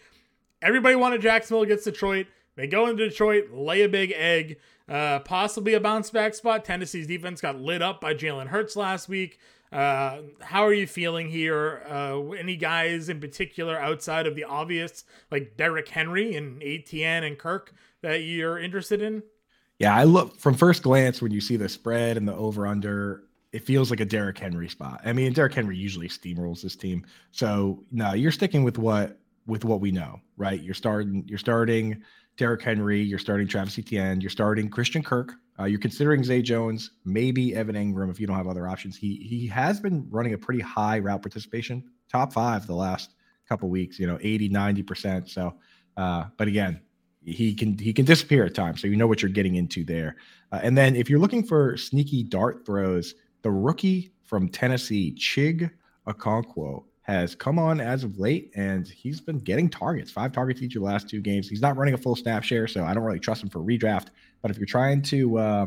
everybody 0.61 0.95
wanted 0.95 1.21
Jacksonville 1.21 1.63
against 1.63 1.85
Detroit. 1.85 2.27
They 2.55 2.67
go 2.67 2.87
into 2.87 3.09
Detroit, 3.09 3.49
lay 3.51 3.81
a 3.81 3.89
big 3.89 4.13
egg, 4.15 4.57
uh, 4.87 5.19
possibly 5.19 5.73
a 5.73 5.79
bounce 5.79 6.11
back 6.11 6.35
spot. 6.35 6.65
Tennessee's 6.65 7.07
defense 7.07 7.41
got 7.41 7.59
lit 7.59 7.81
up 7.81 8.01
by 8.01 8.13
Jalen 8.13 8.47
Hurts 8.47 8.75
last 8.75 9.09
week. 9.09 9.39
Uh, 9.71 10.21
how 10.41 10.65
are 10.65 10.73
you 10.73 10.85
feeling 10.85 11.29
here? 11.29 11.83
Uh, 11.89 12.19
any 12.31 12.57
guys 12.57 13.07
in 13.07 13.19
particular 13.19 13.79
outside 13.79 14.27
of 14.27 14.35
the 14.35 14.43
obvious, 14.43 15.05
like 15.31 15.55
Derrick 15.55 15.87
Henry 15.87 16.35
and 16.35 16.61
Etienne 16.61 17.23
and 17.23 17.37
Kirk, 17.37 17.73
that 18.01 18.23
you're 18.23 18.59
interested 18.59 19.01
in? 19.01 19.23
Yeah, 19.79 19.95
I 19.95 20.03
look 20.03 20.37
from 20.37 20.55
first 20.55 20.83
glance 20.83 21.21
when 21.21 21.31
you 21.31 21.41
see 21.41 21.55
the 21.55 21.69
spread 21.69 22.17
and 22.17 22.27
the 22.27 22.35
over 22.35 22.67
under, 22.67 23.23
it 23.51 23.65
feels 23.65 23.89
like 23.89 23.99
a 23.99 24.05
Derrick 24.05 24.37
Henry 24.37 24.69
spot. 24.69 25.01
I 25.05 25.13
mean, 25.13 25.33
Derrick 25.33 25.53
Henry 25.53 25.77
usually 25.77 26.07
steamrolls 26.07 26.61
this 26.61 26.75
team. 26.75 27.05
So 27.31 27.83
no, 27.91 28.13
you're 28.13 28.31
sticking 28.31 28.63
with 28.63 28.77
what 28.77 29.17
with 29.47 29.65
what 29.65 29.81
we 29.81 29.91
know, 29.91 30.19
right? 30.37 30.61
You're 30.61 30.75
starting 30.75 31.23
you're 31.27 31.39
starting 31.39 32.03
Derrick 32.37 32.61
Henry, 32.61 33.01
you're 33.01 33.19
starting 33.19 33.47
Travis 33.47 33.77
Etienne, 33.77 34.21
you're 34.21 34.29
starting 34.29 34.69
Christian 34.69 35.03
Kirk, 35.03 35.33
uh, 35.59 35.65
you're 35.65 35.79
considering 35.79 36.23
Zay 36.23 36.41
Jones, 36.41 36.91
maybe 37.05 37.55
Evan 37.55 37.75
Engram 37.75 38.09
if 38.09 38.19
you 38.19 38.27
don't 38.27 38.37
have 38.37 38.47
other 38.47 38.67
options. 38.67 38.95
He 38.97 39.15
he 39.17 39.47
has 39.47 39.79
been 39.79 40.07
running 40.09 40.33
a 40.33 40.37
pretty 40.37 40.61
high 40.61 40.99
route 40.99 41.21
participation, 41.21 41.83
top 42.09 42.33
five 42.33 42.65
the 42.65 42.75
last 42.75 43.13
couple 43.47 43.69
weeks, 43.69 43.99
you 43.99 44.07
know, 44.07 44.17
80, 44.21 44.49
90%. 44.49 45.29
So, 45.29 45.53
uh, 45.97 46.25
but 46.37 46.47
again, 46.47 46.81
he 47.23 47.53
can 47.53 47.77
he 47.77 47.93
can 47.93 48.05
disappear 48.05 48.45
at 48.45 48.55
times. 48.55 48.81
So 48.81 48.87
you 48.87 48.95
know 48.95 49.07
what 49.07 49.21
you're 49.21 49.29
getting 49.29 49.55
into 49.55 49.83
there. 49.83 50.15
Uh, 50.51 50.59
and 50.63 50.77
then 50.77 50.95
if 50.95 51.09
you're 51.09 51.19
looking 51.19 51.43
for 51.43 51.77
sneaky 51.77 52.23
dart 52.23 52.65
throws, 52.65 53.13
the 53.43 53.51
rookie 53.51 54.13
from 54.23 54.49
Tennessee, 54.49 55.15
Chig 55.17 55.69
Okonkwo, 56.07 56.85
has 57.03 57.33
come 57.33 57.57
on 57.57 57.81
as 57.81 58.03
of 58.03 58.19
late 58.19 58.51
and 58.55 58.87
he's 58.87 59.19
been 59.19 59.39
getting 59.39 59.69
targets, 59.69 60.11
five 60.11 60.31
targets 60.31 60.61
each 60.61 60.75
of 60.75 60.81
the 60.81 60.85
last 60.85 61.09
two 61.09 61.19
games. 61.19 61.49
He's 61.49 61.61
not 61.61 61.75
running 61.75 61.93
a 61.93 61.97
full 61.97 62.15
snap 62.15 62.43
share, 62.43 62.67
so 62.67 62.83
I 62.83 62.93
don't 62.93 63.03
really 63.03 63.19
trust 63.19 63.41
him 63.41 63.49
for 63.49 63.59
redraft. 63.59 64.07
But 64.41 64.51
if 64.51 64.57
you're 64.57 64.67
trying 64.67 65.01
to 65.03 65.37
uh, 65.37 65.65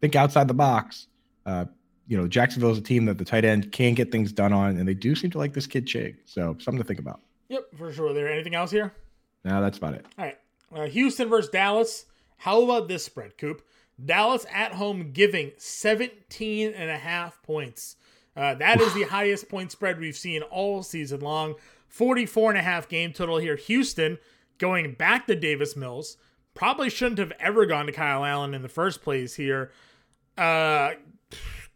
think 0.00 0.16
outside 0.16 0.48
the 0.48 0.54
box, 0.54 1.08
uh, 1.46 1.64
you 2.06 2.16
know, 2.16 2.28
Jacksonville 2.28 2.70
is 2.70 2.78
a 2.78 2.82
team 2.82 3.04
that 3.06 3.18
the 3.18 3.24
tight 3.24 3.44
end 3.44 3.72
can 3.72 3.94
get 3.94 4.12
things 4.12 4.32
done 4.32 4.52
on, 4.52 4.76
and 4.76 4.86
they 4.86 4.94
do 4.94 5.14
seem 5.14 5.30
to 5.30 5.38
like 5.38 5.52
this 5.52 5.66
kid 5.66 5.86
Chig. 5.86 6.16
So 6.24 6.56
something 6.60 6.80
to 6.80 6.84
think 6.86 7.00
about. 7.00 7.20
Yep, 7.48 7.64
for 7.76 7.92
sure. 7.92 8.12
There 8.12 8.28
anything 8.28 8.54
else 8.54 8.70
here? 8.70 8.92
No, 9.44 9.60
that's 9.60 9.78
about 9.78 9.94
it. 9.94 10.06
All 10.18 10.24
right. 10.24 10.38
Uh, 10.74 10.86
Houston 10.86 11.28
versus 11.28 11.50
Dallas. 11.50 12.04
How 12.38 12.62
about 12.62 12.88
this 12.88 13.04
spread, 13.04 13.38
Coop? 13.38 13.62
Dallas 14.04 14.44
at 14.52 14.72
home 14.72 15.12
giving 15.12 15.52
17 15.56 16.74
and 16.74 16.90
a 16.90 16.98
half 16.98 17.42
points. 17.42 17.96
Uh, 18.36 18.54
that 18.54 18.80
is 18.80 18.92
the 18.94 19.04
highest 19.04 19.48
point 19.48 19.72
spread 19.72 19.98
we've 19.98 20.16
seen 20.16 20.42
all 20.42 20.82
season 20.82 21.20
long. 21.20 21.54
44 21.88 22.50
and 22.50 22.58
a 22.58 22.62
half 22.62 22.88
game 22.88 23.12
total 23.12 23.38
here. 23.38 23.56
Houston 23.56 24.18
going 24.58 24.92
back 24.92 25.26
to 25.26 25.34
Davis 25.34 25.76
Mills. 25.76 26.16
Probably 26.54 26.90
shouldn't 26.90 27.18
have 27.18 27.32
ever 27.38 27.66
gone 27.66 27.86
to 27.86 27.92
Kyle 27.92 28.24
Allen 28.24 28.54
in 28.54 28.62
the 28.62 28.68
first 28.68 29.02
place 29.02 29.34
here. 29.34 29.70
Uh, 30.36 30.92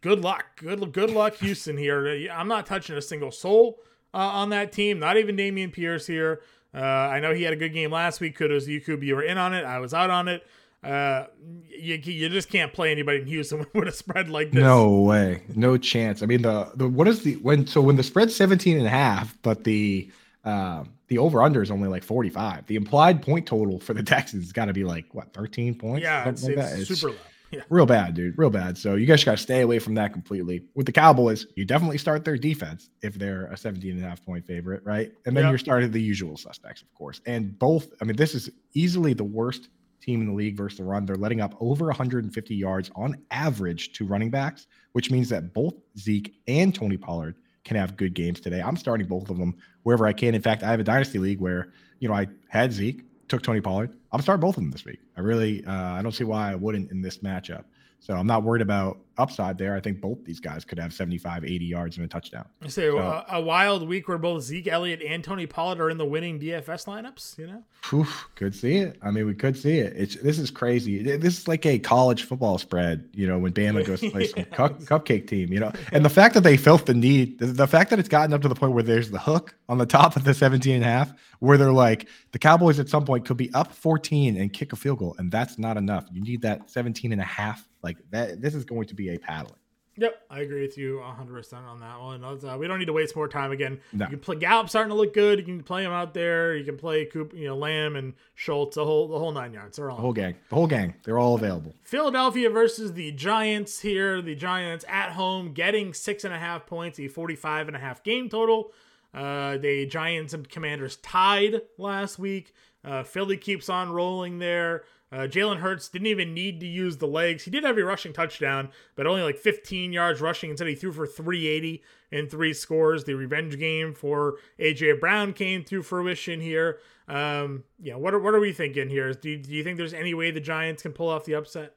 good 0.01 0.21
luck. 0.21 0.57
Good, 0.57 0.91
good 0.91 1.11
luck, 1.11 1.35
Houston 1.35 1.77
here. 1.77 2.29
I'm 2.31 2.47
not 2.47 2.65
touching 2.65 2.97
a 2.97 3.01
single 3.01 3.31
soul 3.31 3.79
uh, 4.13 4.17
on 4.17 4.49
that 4.49 4.71
team. 4.71 4.99
Not 4.99 5.17
even 5.17 5.35
Dameon 5.35 5.71
Pierce 5.71 6.07
here. 6.07 6.41
Uh, 6.73 6.79
I 6.79 7.19
know 7.19 7.33
he 7.33 7.43
had 7.43 7.53
a 7.53 7.57
good 7.57 7.73
game 7.73 7.91
last 7.91 8.21
week. 8.21 8.35
Kudos 8.35 8.65
to 8.65 8.71
you, 8.71 8.99
You 9.01 9.15
were 9.15 9.23
in 9.23 9.37
on 9.37 9.53
it. 9.53 9.65
I 9.65 9.79
was 9.79 9.93
out 9.93 10.09
on 10.09 10.27
it. 10.27 10.45
Uh, 10.83 11.25
you, 11.69 11.95
you 11.95 12.29
just 12.29 12.49
can't 12.49 12.73
play 12.73 12.91
anybody 12.91 13.21
in 13.21 13.27
Houston 13.27 13.65
with 13.73 13.87
a 13.87 13.91
spread 13.91 14.29
like 14.29 14.51
this. 14.51 14.61
No 14.61 15.01
way, 15.01 15.43
no 15.55 15.77
chance. 15.77 16.23
I 16.23 16.25
mean, 16.25 16.41
the 16.41 16.71
the 16.75 16.87
what 16.87 17.07
is 17.07 17.23
the 17.23 17.35
when 17.37 17.67
so 17.67 17.81
when 17.81 17.95
the 17.95 18.03
spread's 18.03 18.35
17 18.35 18.77
and 18.77 18.87
a 18.87 18.89
half, 18.89 19.37
but 19.41 19.63
the 19.63 20.11
uh, 20.43 20.83
the 21.07 21.17
over 21.17 21.43
under 21.43 21.61
is 21.61 21.69
only 21.69 21.87
like 21.87 22.03
45. 22.03 22.65
The 22.65 22.75
implied 22.75 23.21
point 23.21 23.45
total 23.45 23.79
for 23.79 23.93
the 23.93 24.03
Texans 24.03 24.45
has 24.45 24.51
got 24.51 24.65
to 24.65 24.73
be 24.73 24.83
like 24.83 25.05
what 25.13 25.33
13 25.33 25.75
points. 25.75 26.03
Yeah, 26.03 26.27
it's, 26.27 26.43
like 26.43 26.57
it's 26.57 26.87
super 26.87 27.13
low. 27.13 27.19
Yeah. 27.51 27.63
Real 27.69 27.85
bad, 27.85 28.13
dude. 28.13 28.37
Real 28.37 28.49
bad. 28.49 28.77
So 28.77 28.95
you 28.95 29.05
guys 29.05 29.25
got 29.25 29.31
to 29.31 29.37
stay 29.37 29.59
away 29.59 29.77
from 29.77 29.93
that 29.95 30.13
completely. 30.13 30.63
With 30.73 30.85
the 30.85 30.93
Cowboys, 30.93 31.47
you 31.55 31.65
definitely 31.65 31.97
start 31.97 32.23
their 32.23 32.37
defense 32.37 32.89
if 33.01 33.15
they're 33.15 33.47
a 33.47 33.57
17 33.57 33.91
and 33.91 34.05
a 34.05 34.07
half 34.07 34.25
point 34.25 34.47
favorite, 34.47 34.83
right? 34.85 35.11
And 35.25 35.35
then 35.35 35.43
yep. 35.43 35.51
you're 35.51 35.57
starting 35.57 35.91
the 35.91 36.01
usual 36.01 36.37
suspects, 36.37 36.81
of 36.81 36.93
course. 36.93 37.19
And 37.25 37.59
both, 37.59 37.87
I 38.01 38.05
mean, 38.05 38.15
this 38.15 38.35
is 38.35 38.49
easily 38.73 39.13
the 39.13 39.25
worst 39.25 39.67
team 40.01 40.21
in 40.21 40.27
the 40.27 40.33
league 40.33 40.57
versus 40.57 40.77
the 40.77 40.83
run. 40.83 41.05
They're 41.05 41.15
letting 41.15 41.41
up 41.41 41.55
over 41.59 41.85
150 41.85 42.55
yards 42.55 42.91
on 42.95 43.17
average 43.31 43.93
to 43.93 44.05
running 44.05 44.29
backs, 44.29 44.67
which 44.93 45.11
means 45.11 45.29
that 45.29 45.53
both 45.53 45.75
Zeke 45.97 46.33
and 46.47 46.73
Tony 46.73 46.97
Pollard 46.97 47.35
can 47.63 47.77
have 47.77 47.95
good 47.95 48.13
games 48.13 48.39
today. 48.39 48.61
I'm 48.61 48.77
starting 48.77 49.07
both 49.07 49.29
of 49.29 49.37
them 49.37 49.55
wherever 49.83 50.07
I 50.07 50.13
can. 50.13 50.35
In 50.35 50.41
fact, 50.41 50.63
I 50.63 50.71
have 50.71 50.79
a 50.79 50.83
dynasty 50.83 51.19
league 51.19 51.39
where, 51.39 51.71
you 51.99 52.07
know, 52.09 52.15
I 52.15 52.27
had 52.49 52.73
Zeke, 52.73 53.03
took 53.27 53.43
Tony 53.43 53.61
Pollard, 53.61 53.95
I'm 54.11 54.21
starting 54.21 54.41
both 54.41 54.57
of 54.57 54.63
them 54.63 54.71
this 54.71 54.83
week. 54.83 54.99
I 55.15 55.21
really, 55.21 55.63
uh, 55.65 55.93
I 55.93 56.01
don't 56.01 56.11
see 56.11 56.23
why 56.23 56.51
I 56.51 56.55
wouldn't 56.55 56.91
in 56.91 57.01
this 57.01 57.19
matchup. 57.19 57.63
So 57.99 58.15
I'm 58.15 58.27
not 58.27 58.43
worried 58.43 58.61
about 58.63 58.97
upside 59.17 59.57
there. 59.57 59.75
I 59.75 59.79
think 59.79 60.01
both 60.01 60.23
these 60.23 60.39
guys 60.39 60.63
could 60.65 60.79
have 60.79 60.93
75, 60.93 61.43
80 61.43 61.65
yards 61.65 61.97
and 61.97 62.05
a 62.05 62.07
touchdown. 62.07 62.45
So, 62.63 62.69
so 62.69 62.97
uh, 62.97 63.25
a 63.29 63.41
wild 63.41 63.87
week 63.87 64.07
where 64.07 64.17
both 64.17 64.43
Zeke 64.43 64.67
Elliott 64.67 65.01
and 65.01 65.23
Tony 65.23 65.45
Pollard 65.45 65.81
are 65.81 65.89
in 65.89 65.97
the 65.97 66.05
winning 66.05 66.39
DFS 66.39 66.85
lineups. 66.85 67.37
You 67.37 67.47
know, 67.47 67.63
whew, 67.89 68.07
could 68.35 68.55
see 68.55 68.77
it. 68.77 68.97
I 69.01 69.11
mean, 69.11 69.25
we 69.25 69.33
could 69.33 69.57
see 69.57 69.79
it. 69.79 69.93
It's 69.95 70.15
this 70.15 70.39
is 70.39 70.51
crazy. 70.51 71.03
This 71.03 71.39
is 71.39 71.47
like 71.47 71.65
a 71.65 71.79
college 71.79 72.23
football 72.23 72.57
spread. 72.57 73.09
You 73.13 73.27
know, 73.27 73.37
when 73.37 73.53
Bama 73.53 73.85
goes 73.85 74.01
to 74.01 74.09
play 74.09 74.27
some 74.27 74.45
cu- 74.51 74.85
cupcake 74.85 75.27
team. 75.27 75.51
You 75.51 75.59
know, 75.59 75.71
and 75.91 76.05
the 76.05 76.09
fact 76.09 76.33
that 76.35 76.41
they 76.41 76.57
felt 76.57 76.85
the 76.85 76.93
need, 76.93 77.39
the, 77.39 77.47
the 77.47 77.67
fact 77.67 77.89
that 77.89 77.99
it's 77.99 78.09
gotten 78.09 78.33
up 78.33 78.41
to 78.41 78.47
the 78.47 78.55
point 78.55 78.73
where 78.73 78.83
there's 78.83 79.11
the 79.11 79.19
hook 79.19 79.55
on 79.69 79.77
the 79.77 79.85
top 79.85 80.15
of 80.15 80.23
the 80.23 80.33
17 80.33 80.75
and 80.75 80.83
a 80.83 80.87
half, 80.87 81.13
where 81.39 81.57
they're 81.57 81.71
like 81.71 82.07
the 82.31 82.39
Cowboys 82.39 82.79
at 82.79 82.89
some 82.89 83.05
point 83.05 83.25
could 83.25 83.37
be 83.37 83.53
up 83.53 83.73
14 83.73 84.37
and 84.37 84.53
kick 84.53 84.73
a 84.73 84.75
field 84.75 84.99
goal, 84.99 85.15
and 85.17 85.31
that's 85.31 85.57
not 85.57 85.77
enough. 85.77 86.07
You 86.11 86.21
need 86.21 86.41
that 86.43 86.69
17 86.69 87.11
and 87.11 87.21
a 87.21 87.25
half 87.25 87.67
like 87.83 87.97
that, 88.11 88.41
this 88.41 88.53
is 88.53 88.63
going 88.63 88.87
to 88.87 88.95
be 88.95 89.00
paddling. 89.17 89.57
Yep, 89.97 90.25
I 90.29 90.39
agree 90.39 90.61
with 90.61 90.77
you 90.77 91.01
100% 91.03 91.53
on 91.53 91.81
that 91.81 91.99
one. 91.99 92.23
Uh, 92.23 92.57
we 92.57 92.65
don't 92.65 92.79
need 92.79 92.85
to 92.85 92.93
waste 92.93 93.15
more 93.15 93.27
time 93.27 93.51
again. 93.51 93.81
No. 93.91 94.05
You 94.05 94.11
can 94.11 94.19
play 94.19 94.37
Gallup 94.37 94.69
starting 94.69 94.89
to 94.89 94.95
look 94.95 95.13
good. 95.13 95.39
You 95.39 95.45
can 95.45 95.63
play 95.63 95.83
him 95.83 95.91
out 95.91 96.13
there. 96.13 96.55
You 96.55 96.63
can 96.63 96.77
play 96.77 97.05
Coop, 97.05 97.33
you 97.35 97.45
know, 97.45 97.57
Lamb 97.57 97.97
and 97.97 98.13
Schultz, 98.33 98.75
the 98.75 98.85
whole 98.85 99.09
the 99.09 99.19
whole 99.19 99.33
nine 99.33 99.53
yards. 99.53 99.77
They're 99.77 99.89
all 99.89 99.97
the 99.97 100.01
whole 100.01 100.13
gang. 100.13 100.35
The 100.49 100.55
whole 100.55 100.67
gang. 100.67 100.95
They're 101.03 101.19
all 101.19 101.35
available. 101.35 101.75
Philadelphia 101.83 102.49
versus 102.49 102.93
the 102.93 103.11
Giants 103.11 103.81
here. 103.81 104.21
The 104.21 104.33
Giants 104.33 104.85
at 104.87 105.11
home 105.11 105.53
getting 105.53 105.93
six 105.93 106.23
and 106.23 106.33
a 106.33 106.39
half 106.39 106.65
points, 106.65 106.97
a 106.99 107.09
45 107.09 107.67
and 107.67 107.75
a 107.75 107.79
half 107.79 108.01
game 108.01 108.29
total. 108.29 108.71
Uh, 109.13 109.57
the 109.57 109.85
Giants 109.87 110.33
and 110.33 110.47
Commanders 110.47 110.95
tied 110.97 111.61
last 111.77 112.17
week. 112.17 112.53
Uh, 112.83 113.03
Philly 113.03 113.37
keeps 113.37 113.67
on 113.67 113.91
rolling 113.91 114.39
there. 114.39 114.83
Uh, 115.11 115.27
Jalen 115.27 115.57
Hurts 115.57 115.89
didn't 115.89 116.07
even 116.07 116.33
need 116.33 116.61
to 116.61 116.67
use 116.67 116.97
the 116.97 117.07
legs. 117.07 117.43
He 117.43 117.51
did 117.51 117.65
have 117.65 117.77
a 117.77 117.83
rushing 117.83 118.13
touchdown, 118.13 118.69
but 118.95 119.05
only 119.05 119.21
like 119.21 119.37
15 119.37 119.91
yards 119.91 120.21
rushing. 120.21 120.51
Instead, 120.51 120.69
he 120.69 120.75
threw 120.75 120.93
for 120.93 121.05
380 121.05 121.83
and 122.13 122.31
three 122.31 122.53
scores. 122.53 123.03
The 123.03 123.13
revenge 123.15 123.59
game 123.59 123.93
for 123.93 124.35
AJ 124.57 125.01
Brown 125.01 125.33
came 125.33 125.63
to 125.65 125.81
fruition 125.81 126.39
here. 126.39 126.79
Um, 127.09 127.65
yeah, 127.81 127.95
what 127.95 128.13
are, 128.13 128.19
what 128.19 128.33
are 128.33 128.39
we 128.39 128.53
thinking 128.53 128.87
here? 128.87 129.13
Do 129.13 129.31
you, 129.31 129.37
do 129.37 129.51
you 129.51 129.63
think 129.65 129.77
there's 129.77 129.93
any 129.93 130.13
way 130.13 130.31
the 130.31 130.39
Giants 130.39 130.81
can 130.81 130.93
pull 130.93 131.09
off 131.09 131.25
the 131.25 131.35
upset? 131.35 131.75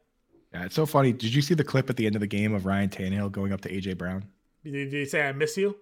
Yeah, 0.53 0.67
it's 0.67 0.77
so 0.77 0.87
funny. 0.87 1.13
Did 1.13 1.35
you 1.35 1.43
see 1.43 1.55
the 1.55 1.65
clip 1.65 1.91
at 1.91 1.97
the 1.97 2.07
end 2.07 2.15
of 2.15 2.21
the 2.21 2.29
game 2.29 2.55
of 2.55 2.67
Ryan 2.67 2.89
Tannehill 2.89 3.33
going 3.33 3.53
up 3.53 3.61
to 3.63 3.69
AJ 3.69 3.99
Brown? 3.99 4.25
Did, 4.63 4.73
did 4.73 4.93
he 4.93 5.07
say 5.07 5.27
I 5.29 5.33
miss 5.33 5.57
you? 5.57 5.77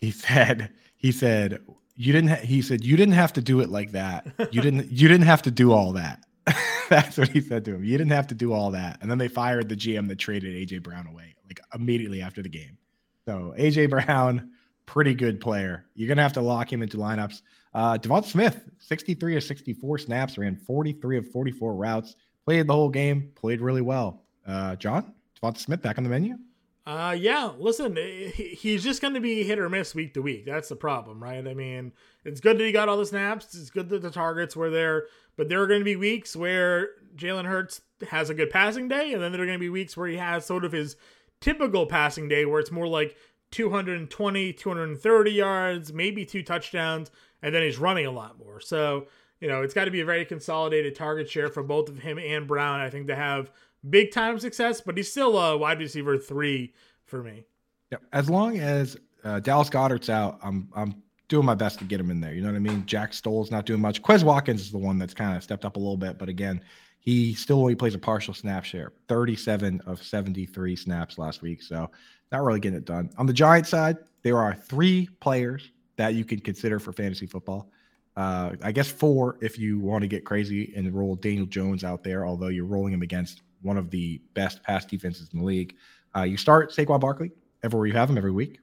He 0.00 0.10
said 0.10 0.70
he 0.96 1.12
said 1.12 1.60
you 1.96 2.12
didn't. 2.12 2.30
Ha- 2.30 2.36
he 2.36 2.62
said 2.62 2.82
you 2.82 2.96
didn't 2.96 3.14
have 3.14 3.34
to 3.34 3.42
do 3.42 3.60
it 3.60 3.68
like 3.68 3.92
that. 3.92 4.26
You 4.50 4.62
didn't. 4.62 4.90
you 4.90 5.08
didn't 5.08 5.26
have 5.26 5.42
to 5.42 5.50
do 5.50 5.72
all 5.72 5.92
that. 5.92 6.24
That's 6.88 7.16
what 7.16 7.28
he 7.28 7.40
said 7.40 7.64
to 7.64 7.74
him. 7.74 7.84
You 7.84 7.96
didn't 7.96 8.12
have 8.12 8.26
to 8.28 8.34
do 8.34 8.52
all 8.52 8.70
that. 8.72 8.98
And 9.00 9.10
then 9.10 9.18
they 9.18 9.28
fired 9.28 9.68
the 9.68 9.76
GM 9.76 10.08
that 10.08 10.18
traded 10.18 10.54
AJ 10.54 10.82
Brown 10.82 11.06
away 11.06 11.34
like 11.46 11.60
immediately 11.74 12.22
after 12.22 12.42
the 12.42 12.48
game. 12.48 12.76
So 13.24 13.54
AJ 13.58 13.90
Brown, 13.90 14.50
pretty 14.86 15.14
good 15.14 15.40
player. 15.40 15.86
You're 15.94 16.08
gonna 16.08 16.22
have 16.22 16.32
to 16.34 16.40
lock 16.42 16.72
him 16.72 16.82
into 16.82 16.96
lineups. 16.96 17.42
Uh 17.72 17.96
DeVonta 17.96 18.26
Smith, 18.26 18.68
63 18.78 19.36
of 19.36 19.44
64 19.44 19.98
snaps, 19.98 20.38
ran 20.38 20.56
43 20.56 21.18
of 21.18 21.30
44 21.30 21.74
routes, 21.74 22.16
played 22.44 22.66
the 22.66 22.74
whole 22.74 22.90
game, 22.90 23.30
played 23.34 23.60
really 23.60 23.82
well. 23.82 24.22
Uh 24.46 24.76
John, 24.76 25.14
DeVonta 25.40 25.58
Smith 25.58 25.82
back 25.82 25.98
on 25.98 26.04
the 26.04 26.10
menu. 26.10 26.36
Uh, 26.86 27.16
yeah. 27.18 27.52
Listen, 27.58 27.96
he's 28.34 28.84
just 28.84 29.00
going 29.00 29.14
to 29.14 29.20
be 29.20 29.42
hit 29.42 29.58
or 29.58 29.70
miss 29.70 29.94
week 29.94 30.14
to 30.14 30.22
week. 30.22 30.44
That's 30.44 30.68
the 30.68 30.76
problem, 30.76 31.22
right? 31.22 31.46
I 31.46 31.54
mean, 31.54 31.92
it's 32.24 32.40
good 32.40 32.58
that 32.58 32.64
he 32.64 32.72
got 32.72 32.88
all 32.88 32.98
the 32.98 33.06
snaps. 33.06 33.54
It's 33.54 33.70
good 33.70 33.88
that 33.88 34.02
the 34.02 34.10
targets 34.10 34.54
were 34.54 34.70
there, 34.70 35.06
but 35.36 35.48
there 35.48 35.62
are 35.62 35.66
going 35.66 35.80
to 35.80 35.84
be 35.84 35.96
weeks 35.96 36.36
where 36.36 36.90
Jalen 37.16 37.46
Hurts 37.46 37.80
has 38.10 38.28
a 38.28 38.34
good 38.34 38.50
passing 38.50 38.88
day, 38.88 39.14
and 39.14 39.22
then 39.22 39.32
there 39.32 39.42
are 39.42 39.46
going 39.46 39.58
to 39.58 39.62
be 39.64 39.70
weeks 39.70 39.96
where 39.96 40.08
he 40.08 40.16
has 40.16 40.44
sort 40.44 40.64
of 40.64 40.72
his 40.72 40.96
typical 41.40 41.86
passing 41.86 42.28
day, 42.28 42.44
where 42.44 42.60
it's 42.60 42.70
more 42.70 42.88
like 42.88 43.16
220, 43.50 44.52
230 44.52 45.30
yards, 45.30 45.92
maybe 45.92 46.26
two 46.26 46.42
touchdowns, 46.42 47.10
and 47.40 47.54
then 47.54 47.62
he's 47.62 47.78
running 47.78 48.04
a 48.04 48.10
lot 48.10 48.38
more. 48.38 48.60
So, 48.60 49.06
you 49.40 49.48
know, 49.48 49.62
it's 49.62 49.74
got 49.74 49.86
to 49.86 49.90
be 49.90 50.00
a 50.00 50.04
very 50.04 50.24
consolidated 50.24 50.94
target 50.94 51.30
share 51.30 51.48
for 51.48 51.62
both 51.62 51.88
of 51.88 51.98
him 51.98 52.18
and 52.18 52.46
Brown, 52.46 52.80
I 52.80 52.90
think, 52.90 53.06
to 53.06 53.16
have 53.16 53.50
big 53.88 54.12
time 54.12 54.38
success, 54.38 54.80
but 54.80 54.96
he's 54.96 55.10
still 55.10 55.38
a 55.38 55.56
wide 55.56 55.78
receiver 55.78 56.18
three 56.18 56.72
for 57.06 57.22
me. 57.22 57.44
Yeah, 57.90 57.98
as 58.12 58.30
long 58.30 58.58
as 58.58 58.96
uh, 59.24 59.40
Dallas 59.40 59.70
Goedert's 59.70 60.10
out, 60.10 60.38
I'm 60.42 60.68
I'm 60.74 61.02
doing 61.28 61.46
my 61.46 61.54
best 61.54 61.78
to 61.78 61.84
get 61.84 62.00
him 62.00 62.10
in 62.10 62.20
there. 62.20 62.34
You 62.34 62.42
know 62.42 62.48
what 62.48 62.56
I 62.56 62.60
mean? 62.60 62.84
Jack 62.86 63.14
Stoll's 63.14 63.50
not 63.50 63.66
doing 63.66 63.80
much. 63.80 64.02
Quez 64.02 64.22
Watkins 64.22 64.60
is 64.60 64.70
the 64.70 64.78
one 64.78 64.98
that's 64.98 65.14
kind 65.14 65.36
of 65.36 65.42
stepped 65.42 65.64
up 65.64 65.76
a 65.76 65.78
little 65.78 65.96
bit, 65.96 66.18
but 66.18 66.28
again, 66.28 66.60
he 67.00 67.34
still 67.34 67.60
only 67.60 67.74
plays 67.74 67.94
a 67.94 67.98
partial 67.98 68.34
snap 68.34 68.64
share, 68.64 68.92
37 69.08 69.80
of 69.86 70.02
73 70.02 70.76
snaps 70.76 71.18
last 71.18 71.42
week. 71.42 71.62
So 71.62 71.90
not 72.32 72.42
really 72.42 72.60
getting 72.60 72.78
it 72.78 72.84
done. 72.84 73.10
On 73.18 73.26
the 73.26 73.32
Giant 73.32 73.66
side, 73.66 73.98
there 74.22 74.38
are 74.38 74.54
three 74.54 75.08
players 75.20 75.70
that 75.96 76.14
you 76.14 76.24
can 76.24 76.40
consider 76.40 76.78
for 76.78 76.92
fantasy 76.92 77.26
football. 77.26 77.70
Uh, 78.16 78.52
I 78.62 78.72
guess 78.72 78.90
four 78.90 79.38
if 79.42 79.58
you 79.58 79.80
want 79.80 80.02
to 80.02 80.08
get 80.08 80.24
crazy 80.24 80.72
and 80.76 80.92
roll 80.94 81.16
Daniel 81.16 81.46
Jones 81.46 81.84
out 81.84 82.04
there, 82.04 82.26
although 82.26 82.48
you're 82.48 82.64
rolling 82.64 82.92
him 82.92 83.02
against 83.02 83.42
one 83.64 83.76
of 83.76 83.90
the 83.90 84.20
best 84.34 84.62
pass 84.62 84.84
defenses 84.84 85.30
in 85.32 85.40
the 85.40 85.44
league. 85.44 85.74
Uh, 86.14 86.22
you 86.22 86.36
start 86.36 86.70
Saquon 86.70 87.00
Barkley 87.00 87.32
everywhere 87.62 87.86
you 87.86 87.94
have 87.94 88.10
him 88.10 88.18
every 88.18 88.30
week. 88.30 88.60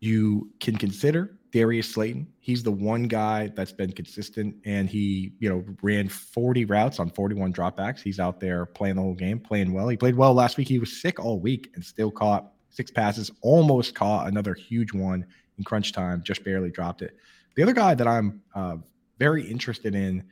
You 0.00 0.50
can 0.60 0.76
consider 0.76 1.38
Darius 1.52 1.92
Slayton. 1.92 2.28
He's 2.38 2.62
the 2.62 2.70
one 2.70 3.04
guy 3.04 3.48
that's 3.48 3.72
been 3.72 3.92
consistent, 3.92 4.54
and 4.64 4.88
he, 4.88 5.32
you 5.40 5.48
know, 5.48 5.64
ran 5.82 6.08
40 6.08 6.64
routes 6.66 7.00
on 7.00 7.10
41 7.10 7.52
dropbacks. 7.52 8.00
He's 8.00 8.20
out 8.20 8.38
there 8.38 8.66
playing 8.66 8.96
the 8.96 9.02
whole 9.02 9.14
game, 9.14 9.40
playing 9.40 9.72
well. 9.72 9.88
He 9.88 9.96
played 9.96 10.14
well 10.14 10.34
last 10.34 10.56
week. 10.56 10.68
He 10.68 10.78
was 10.78 11.00
sick 11.00 11.18
all 11.18 11.40
week 11.40 11.70
and 11.74 11.84
still 11.84 12.10
caught 12.10 12.52
six 12.70 12.90
passes. 12.90 13.30
Almost 13.40 13.94
caught 13.94 14.28
another 14.28 14.54
huge 14.54 14.92
one 14.92 15.26
in 15.56 15.64
crunch 15.64 15.92
time. 15.92 16.22
Just 16.22 16.44
barely 16.44 16.70
dropped 16.70 17.02
it. 17.02 17.16
The 17.56 17.62
other 17.62 17.72
guy 17.72 17.94
that 17.94 18.06
I'm 18.06 18.40
uh, 18.54 18.76
very 19.18 19.48
interested 19.48 19.94
in 19.94 20.24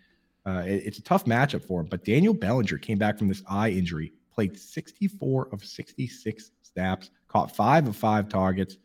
uh, 0.46 0.62
it, 0.64 0.82
it's 0.86 0.98
a 0.98 1.02
tough 1.02 1.24
matchup 1.24 1.64
for 1.64 1.80
him. 1.80 1.86
But 1.86 2.04
Daniel 2.04 2.34
Bellinger 2.34 2.78
came 2.78 2.98
back 2.98 3.18
from 3.18 3.28
this 3.28 3.42
eye 3.48 3.70
injury, 3.70 4.12
played 4.32 4.58
64 4.58 5.48
of 5.52 5.64
66 5.64 6.50
snaps, 6.62 7.10
caught 7.28 7.54
five 7.54 7.88
of 7.88 7.96
five 7.96 8.28
targets. 8.28 8.76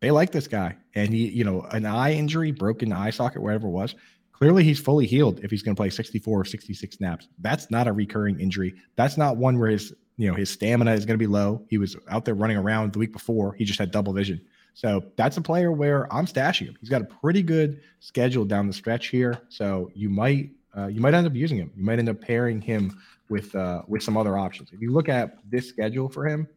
They 0.00 0.10
like 0.10 0.32
this 0.32 0.48
guy. 0.48 0.76
And 0.94 1.12
he, 1.12 1.28
you 1.28 1.44
know, 1.44 1.62
an 1.70 1.86
eye 1.86 2.12
injury, 2.12 2.50
broken 2.50 2.92
eye 2.92 3.10
socket, 3.10 3.42
whatever 3.42 3.68
it 3.68 3.72
was. 3.72 3.94
Clearly, 4.32 4.64
he's 4.64 4.80
fully 4.80 5.06
healed 5.06 5.40
if 5.44 5.50
he's 5.50 5.62
going 5.62 5.76
to 5.76 5.78
play 5.78 5.90
64 5.90 6.40
or 6.40 6.44
66 6.44 6.96
snaps. 6.96 7.28
That's 7.38 7.70
not 7.70 7.86
a 7.86 7.92
recurring 7.92 8.40
injury. 8.40 8.74
That's 8.96 9.16
not 9.16 9.36
one 9.36 9.58
where 9.58 9.70
his, 9.70 9.94
you 10.16 10.28
know, 10.28 10.34
his 10.34 10.50
stamina 10.50 10.92
is 10.94 11.04
going 11.04 11.16
to 11.16 11.22
be 11.22 11.28
low. 11.28 11.64
He 11.68 11.78
was 11.78 11.96
out 12.10 12.24
there 12.24 12.34
running 12.34 12.56
around 12.56 12.92
the 12.92 12.98
week 12.98 13.12
before. 13.12 13.52
He 13.54 13.64
just 13.64 13.78
had 13.78 13.92
double 13.92 14.12
vision. 14.12 14.40
So 14.74 15.04
that's 15.16 15.36
a 15.36 15.42
player 15.42 15.70
where 15.70 16.12
I'm 16.12 16.26
stashing 16.26 16.66
him. 16.66 16.76
He's 16.80 16.88
got 16.88 17.02
a 17.02 17.04
pretty 17.04 17.42
good 17.42 17.82
schedule 18.00 18.44
down 18.44 18.66
the 18.66 18.72
stretch 18.72 19.08
here. 19.08 19.38
So 19.48 19.90
you 19.94 20.08
might 20.08 20.50
uh, 20.76 20.86
you 20.86 21.00
might 21.00 21.14
end 21.14 21.26
up 21.26 21.34
using 21.34 21.58
him. 21.58 21.70
You 21.76 21.84
might 21.84 21.98
end 21.98 22.08
up 22.08 22.20
pairing 22.20 22.60
him 22.60 22.98
with 23.28 23.54
uh, 23.54 23.82
with 23.86 24.02
some 24.02 24.16
other 24.16 24.36
options. 24.38 24.70
If 24.72 24.80
you 24.80 24.92
look 24.92 25.08
at 25.08 25.38
this 25.50 25.68
schedule 25.68 26.08
for 26.08 26.26
him, 26.26 26.48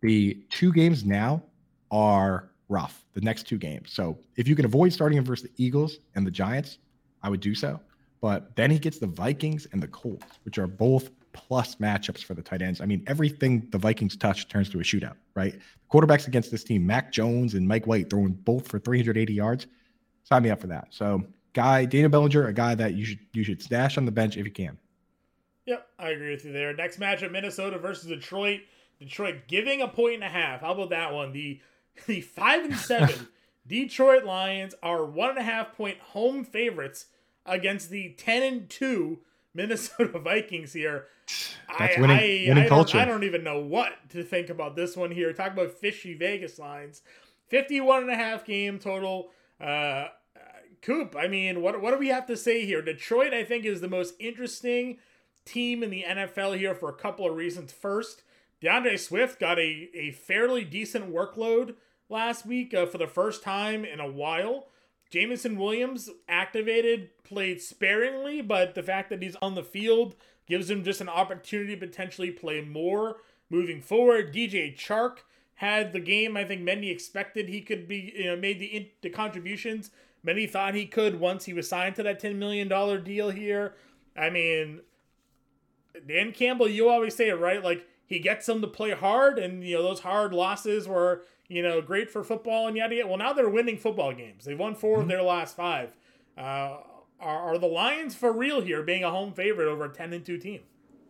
the 0.00 0.42
two 0.50 0.72
games 0.72 1.04
now 1.04 1.42
are 1.90 2.50
rough. 2.68 3.04
The 3.14 3.20
next 3.20 3.44
two 3.44 3.58
games. 3.58 3.92
So 3.92 4.18
if 4.36 4.48
you 4.48 4.56
can 4.56 4.64
avoid 4.64 4.92
starting 4.92 5.18
him 5.18 5.24
versus 5.24 5.48
the 5.48 5.64
Eagles 5.64 5.98
and 6.14 6.26
the 6.26 6.30
Giants, 6.30 6.78
I 7.22 7.28
would 7.28 7.40
do 7.40 7.54
so. 7.54 7.80
But 8.20 8.56
then 8.56 8.70
he 8.70 8.78
gets 8.78 8.98
the 8.98 9.06
Vikings 9.06 9.66
and 9.72 9.82
the 9.82 9.88
Colts, 9.88 10.38
which 10.44 10.58
are 10.58 10.66
both 10.66 11.10
plus 11.34 11.74
matchups 11.76 12.24
for 12.24 12.34
the 12.34 12.42
tight 12.42 12.62
ends. 12.62 12.80
I 12.80 12.86
mean, 12.86 13.04
everything 13.06 13.66
the 13.70 13.78
Vikings 13.78 14.16
touch 14.16 14.48
turns 14.48 14.70
to 14.70 14.80
a 14.80 14.82
shootout, 14.82 15.16
right? 15.34 15.58
Quarterbacks 15.92 16.26
against 16.26 16.50
this 16.50 16.64
team, 16.64 16.86
Mac 16.86 17.12
Jones 17.12 17.54
and 17.54 17.66
Mike 17.68 17.86
White 17.86 18.08
throwing 18.08 18.32
both 18.32 18.66
for 18.66 18.78
380 18.78 19.34
yards. 19.34 19.66
Sign 20.22 20.42
me 20.42 20.50
up 20.50 20.60
for 20.60 20.68
that. 20.68 20.88
So 20.90 21.22
guy, 21.54 21.84
Dana 21.86 22.08
Bellinger, 22.08 22.46
a 22.46 22.52
guy 22.52 22.74
that 22.74 22.94
you 22.94 23.04
should 23.06 23.20
you 23.32 23.42
should 23.42 23.62
stash 23.62 23.96
on 23.96 24.04
the 24.04 24.12
bench 24.12 24.36
if 24.36 24.44
you 24.44 24.52
can. 24.52 24.78
Yep, 25.66 25.86
I 25.98 26.10
agree 26.10 26.30
with 26.30 26.44
you 26.44 26.52
there. 26.52 26.74
Next 26.74 27.00
matchup, 27.00 27.30
Minnesota 27.30 27.78
versus 27.78 28.08
Detroit. 28.08 28.60
Detroit 28.98 29.42
giving 29.48 29.80
a 29.80 29.88
point 29.88 30.16
and 30.16 30.24
a 30.24 30.28
half. 30.28 30.60
How 30.60 30.72
about 30.72 30.90
that 30.90 31.14
one? 31.14 31.32
The 31.32 31.60
the 32.06 32.20
five 32.20 32.64
and 32.64 32.76
seven 32.76 33.28
Detroit 33.66 34.24
Lions 34.24 34.74
are 34.82 35.06
one 35.06 35.30
and 35.30 35.38
a 35.38 35.42
half 35.42 35.74
point 35.74 35.98
home 35.98 36.44
favorites 36.44 37.06
against 37.46 37.88
the 37.90 38.10
ten 38.18 38.42
and 38.42 38.68
two 38.68 39.20
Minnesota 39.54 40.18
Vikings 40.18 40.72
here. 40.72 41.06
That's 41.78 41.96
I, 41.96 42.00
winning, 42.00 42.18
I, 42.18 42.44
winning 42.48 42.64
I, 42.64 42.68
culture. 42.68 42.98
Don't, 42.98 43.08
I 43.08 43.10
don't 43.10 43.24
even 43.24 43.44
know 43.44 43.60
what 43.60 43.92
to 44.10 44.22
think 44.22 44.50
about 44.50 44.76
this 44.76 44.96
one 44.96 45.10
here. 45.10 45.32
Talk 45.32 45.52
about 45.52 45.70
fishy 45.70 46.14
Vegas 46.14 46.58
lines. 46.58 47.00
51 47.48 48.02
and 48.02 48.10
a 48.10 48.16
half 48.16 48.44
game 48.44 48.78
total. 48.78 49.30
Uh, 49.60 50.08
Coop, 50.84 51.16
I 51.18 51.28
mean, 51.28 51.62
what 51.62 51.80
what 51.80 51.92
do 51.92 51.98
we 51.98 52.08
have 52.08 52.26
to 52.26 52.36
say 52.36 52.66
here? 52.66 52.82
Detroit, 52.82 53.32
I 53.32 53.42
think, 53.42 53.64
is 53.64 53.80
the 53.80 53.88
most 53.88 54.14
interesting 54.20 54.98
team 55.46 55.82
in 55.82 55.88
the 55.88 56.04
NFL 56.06 56.58
here 56.58 56.74
for 56.74 56.90
a 56.90 56.94
couple 56.94 57.26
of 57.26 57.34
reasons. 57.34 57.72
First, 57.72 58.22
D'Andre 58.60 58.98
Swift 58.98 59.40
got 59.40 59.58
a, 59.58 59.88
a 59.94 60.10
fairly 60.10 60.62
decent 60.62 61.10
workload 61.10 61.76
last 62.10 62.44
week 62.44 62.74
uh, 62.74 62.84
for 62.84 62.98
the 62.98 63.06
first 63.06 63.42
time 63.42 63.86
in 63.86 63.98
a 63.98 64.10
while. 64.10 64.68
Jameson 65.10 65.56
Williams 65.56 66.10
activated, 66.28 67.08
played 67.24 67.62
sparingly, 67.62 68.42
but 68.42 68.74
the 68.74 68.82
fact 68.82 69.08
that 69.08 69.22
he's 69.22 69.36
on 69.36 69.54
the 69.54 69.62
field 69.62 70.14
gives 70.46 70.68
him 70.68 70.84
just 70.84 71.00
an 71.00 71.08
opportunity 71.08 71.74
to 71.74 71.86
potentially 71.86 72.30
play 72.30 72.60
more 72.60 73.16
moving 73.48 73.80
forward. 73.80 74.34
DJ 74.34 74.76
Chark 74.76 75.18
had 75.54 75.94
the 75.94 76.00
game 76.00 76.36
I 76.36 76.44
think 76.44 76.60
many 76.60 76.90
expected 76.90 77.48
he 77.48 77.62
could 77.62 77.88
be, 77.88 78.12
you 78.16 78.26
know, 78.26 78.36
made 78.36 78.58
the, 78.58 78.90
the 79.00 79.08
contributions 79.08 79.90
many 80.24 80.46
thought 80.46 80.74
he 80.74 80.86
could 80.86 81.20
once 81.20 81.44
he 81.44 81.52
was 81.52 81.68
signed 81.68 81.94
to 81.96 82.02
that 82.02 82.20
$10 82.20 82.36
million 82.36 82.68
deal 83.04 83.30
here. 83.30 83.74
I 84.16 84.30
mean, 84.30 84.80
Dan 86.06 86.32
Campbell, 86.32 86.68
you 86.68 86.88
always 86.88 87.14
say 87.14 87.28
it 87.28 87.38
right. 87.38 87.62
Like, 87.62 87.86
he 88.06 88.18
gets 88.18 88.46
them 88.46 88.60
to 88.60 88.66
play 88.66 88.90
hard, 88.90 89.38
and, 89.38 89.64
you 89.64 89.76
know, 89.76 89.82
those 89.82 90.00
hard 90.00 90.32
losses 90.32 90.86
were, 90.86 91.22
you 91.48 91.62
know, 91.62 91.80
great 91.80 92.10
for 92.10 92.22
football 92.22 92.66
and 92.66 92.76
yada 92.76 92.94
yada. 92.94 93.08
Well, 93.08 93.18
now 93.18 93.32
they're 93.32 93.48
winning 93.48 93.78
football 93.78 94.12
games. 94.12 94.44
They've 94.44 94.58
won 94.58 94.74
4 94.74 94.92
mm-hmm. 94.92 95.02
of 95.02 95.08
their 95.08 95.22
last 95.22 95.56
five. 95.56 95.90
Uh, 96.36 96.78
are, 97.20 97.54
are 97.54 97.58
the 97.58 97.66
Lions 97.66 98.14
for 98.14 98.32
real 98.32 98.60
here, 98.60 98.82
being 98.82 99.04
a 99.04 99.10
home 99.10 99.32
favorite 99.32 99.68
over 99.68 99.84
a 99.84 99.88
10 99.88 100.12
and 100.12 100.24
2 100.24 100.38
team? 100.38 100.60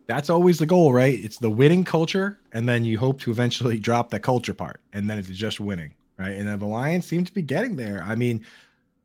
That's 0.07 0.29
always 0.29 0.59
the 0.59 0.65
goal, 0.65 0.93
right? 0.93 1.19
It's 1.19 1.37
the 1.37 1.49
winning 1.49 1.83
culture, 1.83 2.39
and 2.53 2.69
then 2.69 2.85
you 2.85 2.97
hope 2.97 3.19
to 3.21 3.31
eventually 3.31 3.79
drop 3.79 4.09
the 4.09 4.19
culture 4.19 4.53
part, 4.53 4.79
and 4.93 5.09
then 5.09 5.17
it's 5.17 5.29
just 5.29 5.59
winning, 5.59 5.93
right? 6.17 6.33
And 6.33 6.47
then 6.47 6.59
the 6.59 6.67
Lions 6.67 7.05
seem 7.05 7.25
to 7.25 7.33
be 7.33 7.41
getting 7.41 7.75
there. 7.75 8.03
I 8.07 8.15
mean, 8.15 8.45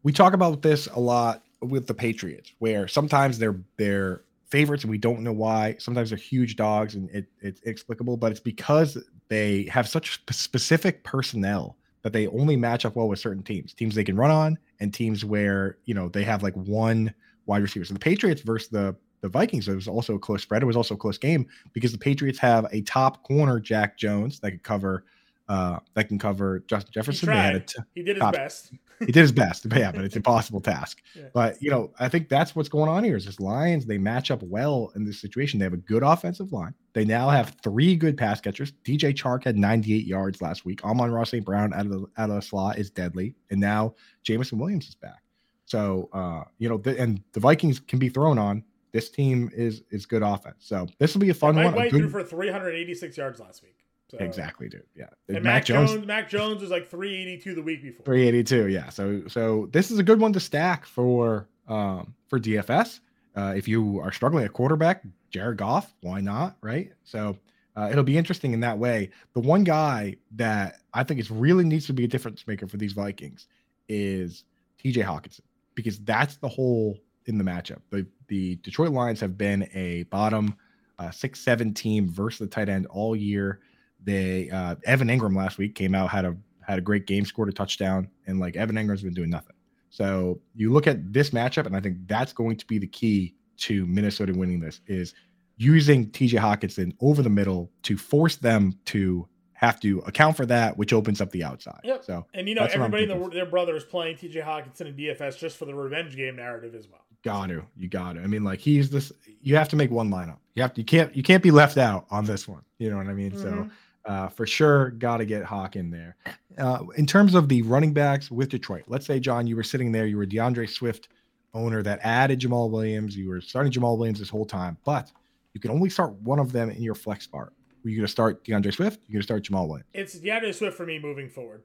we 0.02 0.12
talk 0.12 0.32
about 0.32 0.62
this 0.62 0.86
a 0.88 1.00
lot 1.00 1.42
with 1.60 1.86
the 1.86 1.94
Patriots, 1.94 2.52
where 2.58 2.88
sometimes 2.88 3.38
they're 3.38 3.60
they're 3.76 4.22
favorites 4.50 4.84
and 4.84 4.90
we 4.90 4.98
don't 4.98 5.20
know 5.20 5.32
why. 5.32 5.76
Sometimes 5.78 6.10
they're 6.10 6.18
huge 6.18 6.56
dogs 6.56 6.94
and 6.94 7.08
it, 7.10 7.26
it's 7.40 7.62
inexplicable, 7.62 8.16
but 8.16 8.32
it's 8.32 8.40
because 8.40 8.98
they 9.28 9.64
have 9.64 9.88
such 9.88 10.20
specific 10.30 11.04
personnel 11.04 11.76
that 12.02 12.12
they 12.12 12.26
only 12.28 12.56
match 12.56 12.84
up 12.84 12.96
well 12.96 13.08
with 13.08 13.18
certain 13.18 13.42
teams, 13.42 13.72
teams 13.74 13.94
they 13.94 14.04
can 14.04 14.16
run 14.16 14.30
on, 14.30 14.58
and 14.80 14.92
teams 14.92 15.24
where 15.24 15.78
you 15.84 15.94
know 15.94 16.08
they 16.08 16.24
have 16.24 16.42
like 16.42 16.54
one 16.54 17.12
wide 17.46 17.62
receiver. 17.62 17.84
So 17.84 17.94
the 17.94 18.00
Patriots 18.00 18.42
versus 18.42 18.68
the 18.68 18.96
the 19.20 19.28
Vikings, 19.28 19.68
it 19.68 19.74
was 19.74 19.86
also 19.86 20.14
a 20.14 20.18
close 20.18 20.42
spread. 20.42 20.62
It 20.62 20.66
was 20.66 20.76
also 20.76 20.94
a 20.94 20.98
close 20.98 21.18
game 21.18 21.46
because 21.74 21.92
the 21.92 21.98
Patriots 21.98 22.38
have 22.38 22.66
a 22.72 22.80
top 22.82 23.22
corner, 23.22 23.60
Jack 23.60 23.98
Jones, 23.98 24.40
that 24.40 24.52
could 24.52 24.62
cover 24.62 25.04
uh, 25.48 25.80
that 25.94 26.08
can 26.08 26.18
cover 26.18 26.60
Justin 26.66 26.92
Jefferson. 26.92 27.28
He, 27.28 27.34
tried. 27.34 27.68
T- 27.68 27.82
he 27.94 28.02
did 28.02 28.16
his 28.16 28.20
top, 28.20 28.34
best. 28.34 28.72
He 29.00 29.12
did 29.12 29.22
his 29.22 29.32
best. 29.32 29.68
But 29.68 29.78
yeah, 29.78 29.92
but 29.92 30.04
it's 30.04 30.14
an 30.14 30.20
impossible 30.20 30.60
task. 30.60 31.02
Yeah. 31.16 31.24
But 31.34 31.60
you 31.60 31.70
know, 31.70 31.92
I 31.98 32.08
think 32.08 32.28
that's 32.28 32.54
what's 32.54 32.68
going 32.68 32.88
on 32.88 33.02
here. 33.02 33.16
Is 33.16 33.26
this 33.26 33.40
Lions? 33.40 33.84
They 33.84 33.98
match 33.98 34.30
up 34.30 34.44
well 34.44 34.92
in 34.94 35.04
this 35.04 35.20
situation. 35.20 35.58
They 35.58 35.64
have 35.64 35.72
a 35.72 35.78
good 35.78 36.04
offensive 36.04 36.52
line. 36.52 36.72
They 36.92 37.04
now 37.04 37.28
have 37.28 37.56
three 37.64 37.96
good 37.96 38.16
pass 38.16 38.40
catchers. 38.40 38.72
DJ 38.84 39.12
Chark 39.12 39.42
had 39.42 39.58
98 39.58 40.06
yards 40.06 40.40
last 40.40 40.64
week. 40.64 40.84
Amon-Ra 40.84 41.24
St. 41.24 41.44
Brown 41.44 41.74
out 41.74 41.86
of 41.86 41.90
the 41.90 42.06
out 42.16 42.30
of 42.30 42.36
the 42.36 42.42
slot 42.42 42.78
is 42.78 42.90
deadly, 42.90 43.34
and 43.50 43.60
now 43.60 43.94
Jameson 44.22 44.58
Williams 44.58 44.88
is 44.88 44.94
back. 44.94 45.22
So 45.66 46.08
uh, 46.12 46.44
you 46.58 46.68
know, 46.68 46.78
the, 46.78 46.98
and 46.98 47.20
the 47.32 47.40
Vikings 47.40 47.80
can 47.80 47.98
be 47.98 48.08
thrown 48.08 48.38
on. 48.38 48.62
This 48.92 49.10
team 49.10 49.50
is 49.52 49.82
is 49.90 50.06
good 50.06 50.22
offense. 50.22 50.58
So 50.60 50.86
this 50.98 51.12
will 51.12 51.20
be 51.20 51.30
a 51.30 51.34
fun 51.34 51.56
yeah, 51.56 51.64
Mike 51.64 51.74
one. 51.74 51.82
White 51.82 51.90
good... 51.90 52.00
threw 52.02 52.08
for 52.08 52.22
386 52.22 53.16
yards 53.16 53.40
last 53.40 53.62
week. 53.64 53.76
So, 54.10 54.18
exactly, 54.18 54.68
dude. 54.68 54.82
Yeah. 54.96 55.06
And 55.28 55.36
Mac, 55.36 55.44
Mac 55.44 55.64
Jones, 55.64 55.92
Jones, 55.92 56.06
Mac 56.06 56.28
Jones 56.28 56.60
was 56.60 56.70
like 56.70 56.90
382 56.90 57.54
the 57.54 57.62
week 57.62 57.82
before. 57.82 58.04
382, 58.04 58.68
yeah. 58.68 58.88
So 58.88 59.22
so 59.28 59.68
this 59.72 59.90
is 59.90 59.98
a 59.98 60.02
good 60.02 60.20
one 60.20 60.32
to 60.32 60.40
stack 60.40 60.84
for 60.84 61.48
um 61.68 62.14
for 62.28 62.40
DFS. 62.40 63.00
Uh, 63.36 63.54
if 63.56 63.68
you 63.68 64.00
are 64.00 64.10
struggling 64.10 64.44
at 64.44 64.52
quarterback, 64.52 65.04
Jared 65.30 65.58
Goff, 65.58 65.94
why 66.00 66.20
not? 66.20 66.56
Right. 66.60 66.92
So 67.04 67.36
uh, 67.76 67.88
it'll 67.90 68.02
be 68.02 68.18
interesting 68.18 68.52
in 68.52 68.60
that 68.60 68.76
way. 68.76 69.10
The 69.34 69.40
one 69.40 69.62
guy 69.62 70.16
that 70.32 70.80
I 70.92 71.04
think 71.04 71.20
is 71.20 71.30
really 71.30 71.64
needs 71.64 71.86
to 71.86 71.92
be 71.92 72.04
a 72.04 72.08
difference 72.08 72.44
maker 72.46 72.66
for 72.66 72.76
these 72.76 72.92
Vikings 72.92 73.46
is 73.88 74.44
TJ 74.82 75.04
Hockenson 75.04 75.42
because 75.74 75.98
that's 76.00 76.36
the 76.36 76.48
hole 76.48 76.98
in 77.26 77.38
the 77.38 77.44
matchup. 77.44 77.78
The 77.90 78.06
the 78.26 78.56
Detroit 78.56 78.90
Lions 78.90 79.20
have 79.20 79.38
been 79.38 79.68
a 79.72 80.02
bottom 80.04 80.56
uh, 80.98 81.10
six 81.10 81.40
seven 81.40 81.72
team 81.72 82.08
versus 82.08 82.40
the 82.40 82.46
tight 82.46 82.68
end 82.68 82.86
all 82.86 83.14
year. 83.14 83.60
They 84.04 84.50
uh, 84.50 84.76
Evan 84.84 85.08
Engram 85.08 85.36
last 85.36 85.58
week 85.58 85.74
came 85.74 85.94
out 85.94 86.10
had 86.10 86.24
a 86.24 86.36
had 86.66 86.78
a 86.78 86.82
great 86.82 87.06
game, 87.06 87.24
scored 87.24 87.48
a 87.48 87.52
touchdown, 87.52 88.08
and 88.26 88.38
like 88.38 88.56
Evan 88.56 88.76
Engram's 88.76 89.02
been 89.02 89.14
doing 89.14 89.30
nothing. 89.30 89.56
So 89.90 90.40
you 90.54 90.72
look 90.72 90.86
at 90.86 91.12
this 91.12 91.30
matchup, 91.30 91.66
and 91.66 91.76
I 91.76 91.80
think 91.80 91.98
that's 92.06 92.32
going 92.32 92.56
to 92.56 92.66
be 92.66 92.78
the 92.78 92.86
key 92.86 93.34
to 93.58 93.86
Minnesota 93.86 94.32
winning 94.32 94.60
this 94.60 94.80
is 94.86 95.14
using 95.56 96.10
TJ 96.10 96.38
Hockenson 96.38 96.94
over 97.00 97.22
the 97.22 97.30
middle 97.30 97.70
to 97.82 97.96
force 97.96 98.36
them 98.36 98.78
to 98.86 99.28
have 99.52 99.78
to 99.80 99.98
account 100.06 100.34
for 100.36 100.46
that, 100.46 100.78
which 100.78 100.94
opens 100.94 101.20
up 101.20 101.30
the 101.32 101.44
outside. 101.44 101.80
Yep. 101.84 102.04
So 102.04 102.26
and 102.32 102.48
you 102.48 102.54
know 102.54 102.64
everybody 102.64 103.02
in 103.02 103.08
the, 103.10 103.28
their 103.28 103.44
brother 103.44 103.76
is 103.76 103.84
playing 103.84 104.16
TJ 104.16 104.42
Hockenson 104.42 104.86
in 104.86 104.94
DFS 104.94 105.38
just 105.38 105.58
for 105.58 105.66
the 105.66 105.74
revenge 105.74 106.16
game 106.16 106.36
narrative 106.36 106.74
as 106.74 106.88
well. 106.88 107.02
Got 107.22 107.48
to, 107.48 107.66
you 107.76 107.88
got 107.88 108.14
to. 108.14 108.22
I 108.22 108.26
mean, 108.26 108.42
like 108.42 108.60
he's 108.60 108.88
this. 108.88 109.12
You 109.42 109.56
have 109.56 109.68
to 109.68 109.76
make 109.76 109.90
one 109.90 110.08
lineup. 110.08 110.38
You 110.54 110.62
have 110.62 110.72
to. 110.74 110.80
You 110.80 110.86
can't. 110.86 111.14
You 111.14 111.22
can't 111.22 111.42
be 111.42 111.50
left 111.50 111.76
out 111.76 112.06
on 112.10 112.24
this 112.24 112.48
one. 112.48 112.62
You 112.78 112.88
know 112.88 112.96
what 112.96 113.08
I 113.08 113.12
mean? 113.12 113.32
Mm-hmm. 113.32 113.42
So 113.42 113.70
uh, 114.04 114.28
for 114.28 114.46
sure, 114.46 114.90
got 114.90 115.18
to 115.18 115.24
get 115.24 115.44
Hawk 115.44 115.76
in 115.76 115.90
there. 115.90 116.16
Uh, 116.58 116.84
in 116.96 117.06
terms 117.06 117.34
of 117.34 117.48
the 117.48 117.62
running 117.62 117.92
backs 117.92 118.30
with 118.30 118.48
Detroit, 118.48 118.84
let's 118.86 119.06
say, 119.06 119.20
John, 119.20 119.46
you 119.46 119.56
were 119.56 119.62
sitting 119.62 119.92
there, 119.92 120.06
you 120.06 120.16
were 120.16 120.26
D'Andre 120.26 120.66
Swift 120.66 121.08
owner 121.54 121.82
that 121.82 122.00
added 122.02 122.40
Jamaal 122.40 122.70
Williams, 122.70 123.16
you 123.16 123.28
were 123.28 123.40
starting 123.40 123.72
Jamaal 123.72 123.98
Williams 123.98 124.18
this 124.18 124.30
whole 124.30 124.46
time, 124.46 124.76
but 124.84 125.10
you 125.52 125.60
can 125.60 125.70
only 125.70 125.90
start 125.90 126.12
one 126.14 126.38
of 126.38 126.52
them 126.52 126.70
in 126.70 126.82
your 126.82 126.94
flex 126.94 127.24
spot. 127.24 127.52
Were 127.82 127.90
you 127.90 127.96
going 127.96 128.06
to 128.06 128.12
start 128.12 128.44
D'Andre 128.44 128.70
Swift? 128.70 129.00
You're 129.06 129.14
going 129.14 129.22
to 129.22 129.26
start 129.26 129.44
Jamaal 129.44 129.68
Williams. 129.68 129.88
It's 129.92 130.14
D'Andre 130.14 130.52
Swift 130.52 130.76
for 130.76 130.86
me 130.86 130.98
moving 130.98 131.28
forward. 131.28 131.62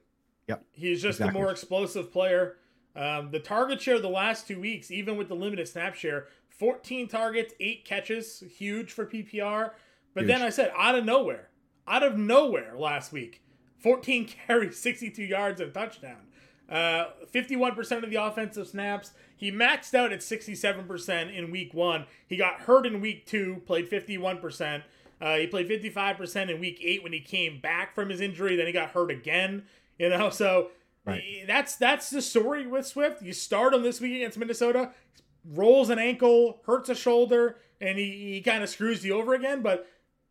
Yep. 0.48 0.64
He's 0.72 1.02
just 1.02 1.20
exactly. 1.20 1.34
the 1.34 1.40
more 1.40 1.52
explosive 1.52 2.12
player. 2.12 2.58
Um, 2.96 3.32
the 3.32 3.40
target 3.40 3.82
share 3.82 4.00
the 4.00 4.08
last 4.08 4.48
two 4.48 4.60
weeks, 4.60 4.92
even 4.92 5.18
with 5.18 5.28
the 5.28 5.36
limited 5.36 5.68
snap 5.68 5.96
share, 5.96 6.28
14 6.50 7.08
targets, 7.08 7.54
eight 7.60 7.84
catches, 7.84 8.42
huge 8.58 8.94
for 8.94 9.06
PPR. 9.06 9.72
But 10.14 10.22
huge. 10.22 10.28
then 10.28 10.42
I 10.42 10.50
said, 10.50 10.72
out 10.78 10.96
of 10.96 11.04
nowhere, 11.04 11.50
out 11.88 12.04
of 12.04 12.18
nowhere 12.18 12.74
last 12.78 13.12
week. 13.12 13.42
14 13.80 14.28
carries, 14.48 14.80
62 14.80 15.24
yards, 15.24 15.62
and 15.62 15.74
touchdown. 15.74 16.28
Uh, 16.70 17.06
51% 17.34 18.04
of 18.04 18.10
the 18.10 18.16
offensive 18.16 18.68
snaps. 18.68 19.12
He 19.38 19.52
maxed 19.52 19.94
out 19.94 20.12
at 20.12 20.20
67% 20.20 21.36
in 21.36 21.52
week 21.52 21.74
one. 21.74 22.06
He 22.28 22.38
got 22.38 22.62
hurt 22.62 22.86
in 22.86 23.02
week 23.02 23.26
two, 23.26 23.62
played 23.66 23.90
51%. 23.90 24.84
Uh, 25.22 25.38
he 25.38 25.48
played 25.48 25.70
55% 25.70 26.50
in 26.50 26.60
week 26.60 26.80
eight 26.84 27.04
when 27.04 27.14
he 27.14 27.20
came 27.20 27.60
back 27.60 27.94
from 27.94 28.10
his 28.10 28.22
injury. 28.22 28.56
Then 28.56 28.68
he 28.68 28.72
got 28.74 28.92
hurt 28.92 29.12
again. 29.12 29.64
You 29.98 30.10
know, 30.10 30.30
so 30.30 30.72
right. 31.06 31.24
that's 31.48 31.78
that's 31.78 32.10
the 32.10 32.22
story 32.22 32.68
with 32.68 32.86
Swift. 32.86 33.22
You 33.22 33.32
start 33.32 33.74
him 33.74 33.82
this 33.82 34.02
week 34.02 34.16
against 34.18 34.38
Minnesota, 34.38 34.92
rolls 35.54 35.90
an 35.90 36.00
ankle, 36.00 36.60
hurts 36.66 36.90
a 36.90 36.96
shoulder, 36.96 37.56
and 37.80 37.98
he, 37.98 38.34
he 38.34 38.42
kind 38.42 38.62
of 38.62 38.68
screws 38.68 39.06
you 39.06 39.14
over 39.14 39.34
again. 39.34 39.62
But 39.62 39.88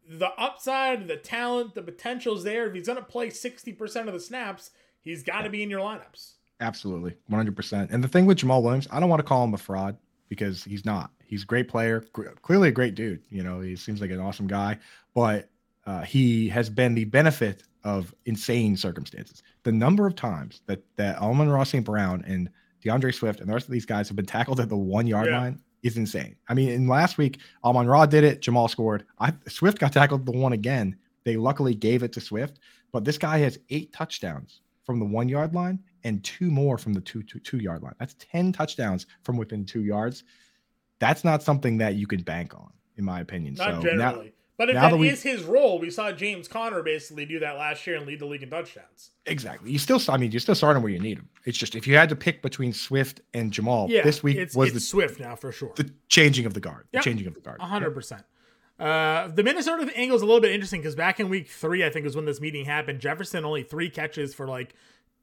the 0.09 0.31
upside, 0.39 1.09
the 1.09 1.17
talent, 1.17 1.75
the 1.75 1.83
potential's 1.83 2.45
there. 2.45 2.67
If 2.67 2.75
he's 2.75 2.87
going 2.87 2.99
to 2.99 3.05
play 3.05 3.29
60% 3.29 4.07
of 4.07 4.13
the 4.13 4.21
snaps, 4.21 4.71
he's 5.01 5.23
got 5.23 5.43
to 5.43 5.51
be 5.51 5.63
in 5.63 5.71
your 5.71 5.81
lineups. 5.81 6.35
Absolutely. 6.61 7.17
100%. 7.31 7.93
And 7.93 8.03
the 8.03 8.09
thing 8.09 8.27
with 8.27 8.39
Jamaal 8.39 8.63
Williams, 8.63 8.89
I 8.91 9.01
don't 9.01 9.09
want 9.09 9.21
to 9.21 9.27
call 9.27 9.45
him 9.45 9.55
a 9.55 9.59
fraud 9.59 9.97
because 10.29 10.65
he's 10.65 10.85
not. 10.85 11.11
He's 11.25 11.43
a 11.43 11.47
great 11.47 11.69
player, 11.69 12.01
clearly 12.43 12.69
a 12.69 12.73
great 12.73 12.95
dude. 12.95 13.23
You 13.31 13.43
know, 13.43 13.61
he 13.61 13.77
seems 13.77 14.01
like 14.01 14.11
an 14.11 14.21
awesome 14.21 14.47
guy, 14.47 14.79
but 15.15 15.49
uh, 15.87 16.03
he 16.03 16.49
has 16.49 16.69
been 16.69 16.95
the 16.95 17.05
benefit 17.05 17.65
of 17.83 18.15
insane 18.27 18.77
circumstances. 18.77 19.43
The 19.63 19.73
number 19.73 20.07
of 20.07 20.15
times 20.15 20.63
that 20.67 20.83
that 20.97 21.19
Amon-Ra 21.19 21.65
St. 21.65 21.85
Brown 21.85 22.25
and 22.27 22.49
D'Andre 22.83 23.11
Swift 23.13 23.41
and 23.41 23.49
the 23.49 23.55
rest 23.55 23.67
of 23.67 23.73
these 23.73 23.87
guys 23.87 24.09
have 24.09 24.17
been 24.17 24.27
tackled 24.27 24.61
at 24.61 24.69
the 24.69 24.77
one 24.77 25.07
yard 25.07 25.29
yeah. 25.29 25.39
line 25.39 25.61
is 25.85 25.97
insane. 25.99 26.35
I 26.49 26.55
mean, 26.55 26.71
in 26.71 26.89
last 26.89 27.19
week, 27.19 27.39
Amon 27.63 27.87
Ra 27.87 28.07
did 28.07 28.25
it. 28.25 28.41
Jamaal 28.41 28.69
scored. 28.69 29.05
I, 29.21 29.33
Swift 29.47 29.79
got 29.79 29.93
tackled 29.93 30.27
the 30.27 30.33
one 30.33 30.55
again. 30.55 30.97
They 31.25 31.37
luckily 31.37 31.75
gave 31.75 32.03
it 32.03 32.13
to 32.15 32.21
Swift, 32.21 32.59
but 32.91 33.05
this 33.05 33.19
guy 33.19 33.39
has 33.39 33.59
eight 33.71 33.93
touchdowns 33.93 34.63
from 34.85 34.99
the 34.99 35.05
one 35.05 35.29
yard 35.29 35.55
line 35.55 35.79
and 36.03 36.25
two 36.25 36.51
more 36.51 36.79
from 36.79 36.95
the 36.95 37.01
two, 37.01 37.23
two, 37.23 37.39
two 37.39 37.59
yard 37.59 37.83
line. 37.83 37.95
That's 37.99 38.17
10 38.19 38.53
touchdowns 38.53 39.07
from 39.23 39.37
within 39.37 39.65
two 39.65 39.85
yards. 39.85 40.25
That's 40.99 41.23
not 41.23 41.43
something 41.43 41.79
that 41.79 41.95
you 41.95 42.07
can 42.07 42.23
bank 42.23 42.55
on, 42.55 42.73
in 42.97 43.05
my 43.05 43.21
opinion. 43.21 43.55
Not 43.55 43.83
so 43.83 43.89
generally. 43.89 44.27
Now, 44.27 44.31
but 44.57 44.69
if 44.69 44.75
now 44.75 44.83
that, 44.83 44.91
that 44.91 44.99
we, 44.99 45.09
is 45.09 45.23
his 45.23 45.43
role, 45.43 45.79
we 45.79 45.91
saw 45.91 46.13
James 46.13 46.47
Conner 46.47 46.83
basically 46.83 47.27
do 47.27 47.41
that 47.41 47.57
last 47.57 47.87
year 47.87 47.97
and 47.97 48.07
lead 48.07 48.21
the 48.21 48.27
league 48.27 48.43
in 48.43 48.51
touchdowns. 48.51 49.11
Exactly. 49.27 49.73
You 49.73 49.79
still, 49.79 50.01
I 50.09 50.17
mean, 50.17 50.31
you 50.31 50.39
still 50.39 50.55
start 50.55 50.77
him 50.77 50.83
where 50.83 50.93
you 50.93 51.01
need 51.01 51.19
him. 51.19 51.29
It's 51.45 51.59
just 51.59 51.75
if 51.75 51.87
you 51.87 51.97
had 51.97 52.09
to 52.11 52.17
pick 52.17 52.41
between 52.41 52.73
Swift 52.73 53.21
and 53.33 53.53
Jamaal, 53.53 53.89
yeah, 53.89 54.03
this 54.03 54.23
week 54.23 54.37
it's, 54.37 54.55
was 54.55 54.69
it's 54.69 54.75
the 54.75 54.81
Swift 54.81 55.19
now 55.19 55.35
for 55.35 55.51
sure. 55.51 55.73
The 55.75 55.91
changing 56.09 56.47
of 56.47 56.55
the 56.55 56.61
guard. 56.61 56.87
Yep. 56.93 57.03
The 57.03 57.11
changing 57.11 57.27
of 57.27 57.35
the 57.35 57.41
guard. 57.41 57.61
hundred 57.61 57.89
yep. 57.89 57.95
percent. 57.95 58.23
Uh, 58.79 59.29
the 59.29 59.43
Minnesota 59.43 59.91
angle 59.97 60.17
is 60.17 60.23
a 60.23 60.27
little 60.27 60.41
bit 60.41 60.53
interesting 60.53 60.81
because 60.81 60.97
back 60.97 61.21
in 61.21 61.29
week 61.29 61.49
three, 61.49 61.85
I 61.85 61.91
think 61.91 62.05
was 62.05 62.17
when 62.17 62.25
this 62.25 62.41
meeting 62.41 62.65
happened. 62.65 63.01
Jefferson 63.01 63.45
only 63.45 63.63
three 63.63 63.89
catches 63.89 64.35
for 64.35 64.47
like 64.47 64.75